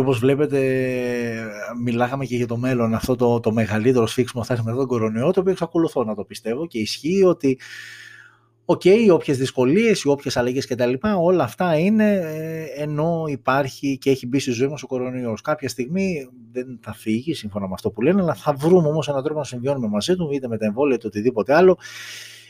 όπως 0.00 0.18
βλέπετε 0.18 0.60
μιλάγαμε 1.84 2.24
και 2.24 2.36
για 2.36 2.46
το 2.46 2.56
μέλλον 2.56 2.94
αυτό 2.94 3.16
το, 3.16 3.40
το 3.40 3.52
μεγαλύτερο 3.52 4.06
σφίξιμο 4.06 4.44
θα 4.44 4.54
έχουμε 4.54 4.70
εδώ 4.70 4.78
τον 4.78 4.88
κορονοϊό 4.88 5.30
το 5.30 5.40
οποίο 5.40 5.52
εξακολουθώ 5.52 6.04
να 6.04 6.14
το 6.14 6.24
πιστεύω 6.24 6.66
και 6.66 6.78
ισχύει 6.78 7.24
ότι 7.24 7.58
OK, 8.70 8.80
okay, 8.84 8.98
οι 9.04 9.10
όποιες 9.10 9.38
δυσκολίες, 9.38 10.02
οι 10.02 10.08
όποιες 10.08 10.36
αλλαγές 10.36 10.66
κτλ. 10.66 10.92
Όλα 11.20 11.44
αυτά 11.44 11.78
είναι 11.78 12.14
ε, 12.14 12.82
ενώ 12.82 13.24
υπάρχει 13.28 13.98
και 13.98 14.10
έχει 14.10 14.26
μπει 14.26 14.38
στη 14.38 14.50
ζωή 14.50 14.68
μας 14.68 14.82
ο 14.82 14.86
κορονοϊός. 14.86 15.40
Κάποια 15.40 15.68
στιγμή 15.68 16.28
δεν 16.52 16.78
θα 16.82 16.92
φύγει, 16.94 17.34
σύμφωνα 17.34 17.66
με 17.66 17.72
αυτό 17.74 17.90
που 17.90 18.02
λένε, 18.02 18.22
αλλά 18.22 18.34
θα 18.34 18.52
βρούμε 18.52 18.88
όμως 18.88 19.08
έναν 19.08 19.22
τρόπο 19.22 19.38
να 19.38 19.44
συμβιώνουμε 19.44 19.88
μαζί 19.88 20.16
του, 20.16 20.30
είτε 20.32 20.48
με 20.48 20.58
τα 20.58 20.66
εμβόλια 20.66 20.94
είτε 20.94 21.06
οτιδήποτε 21.06 21.54
άλλο. 21.54 21.78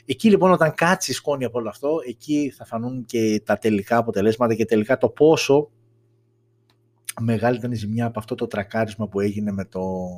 Εκεί 0.05 0.31
λοιπόν, 0.31 0.51
όταν 0.53 0.75
κάτσει 0.75 1.11
η 1.11 1.15
σκόνη 1.15 1.45
από 1.45 1.59
όλο 1.59 1.69
αυτό, 1.69 1.91
εκεί 2.09 2.53
θα 2.57 2.65
φανούν 2.65 3.05
και 3.05 3.43
τα 3.45 3.59
τελικά 3.59 3.97
αποτελέσματα 3.97 4.55
και 4.55 4.65
τελικά 4.65 4.99
το 4.99 5.09
πόσο 5.09 5.71
μεγάλη 7.21 7.57
ήταν 7.57 7.73
η 7.73 7.75
ζημιά 7.75 8.07
από 8.07 8.19
αυτό 8.19 8.35
το 8.35 8.47
τρακάρισμα 8.47 9.09
που 9.09 9.21
έγινε 9.21 9.53
με 9.53 9.65
το 9.65 10.09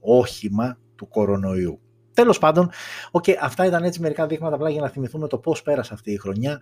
όχημα 0.00 0.78
του 0.96 1.08
κορονοϊού. 1.08 1.80
Τέλος 2.14 2.38
πάντων, 2.38 2.70
okay, 3.12 3.34
αυτά 3.40 3.66
ήταν 3.66 3.84
έτσι 3.84 4.00
μερικά 4.00 4.26
δείγματα 4.26 4.54
απλά 4.54 4.70
για 4.70 4.80
να 4.80 4.88
θυμηθούμε 4.88 5.28
το 5.28 5.38
πώς 5.38 5.62
πέρασε 5.62 5.94
αυτή 5.94 6.12
η 6.12 6.16
χρονιά. 6.16 6.60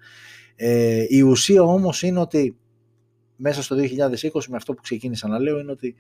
Ε, 0.57 1.05
η 1.09 1.21
ουσία 1.21 1.63
όμως 1.63 2.03
είναι 2.03 2.21
ότι 2.21 2.57
μέσα 3.37 3.63
στο 3.63 3.77
2020 3.77 4.45
με 4.49 4.57
αυτό 4.57 4.75
που 4.75 4.83
ξεκίνησα 4.83 5.29
να 5.29 5.39
λέω 5.39 5.59
είναι 5.59 5.71
ότι 5.71 5.95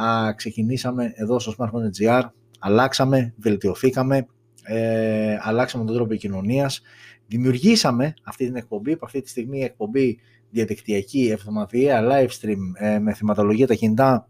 α, 0.00 0.34
ξεκινήσαμε 0.34 1.12
εδώ 1.14 1.38
στο 1.38 1.54
Smartphone.gr, 1.58 2.22
αλλάξαμε, 2.58 3.34
βελτιωθήκαμε, 3.36 4.26
ε, 4.62 5.36
αλλάξαμε 5.40 5.84
τον 5.84 5.94
τρόπο 5.94 6.12
επικοινωνίας. 6.12 6.82
Δημιουργήσαμε 7.26 8.14
αυτή 8.22 8.44
την 8.44 8.56
εκπομπή, 8.56 8.96
που 8.96 9.06
αυτή 9.06 9.20
τη 9.20 9.28
στιγμή 9.28 9.58
η 9.58 9.62
εκπομπή 9.62 10.18
διαδικτυακή 10.54 11.28
εβδομαδιαία 11.32 12.02
live 12.02 12.28
stream 12.40 12.58
ε, 12.74 12.98
με 12.98 13.14
θεματολογία 13.14 13.66
τα 13.66 13.74
κινητά 13.74 14.28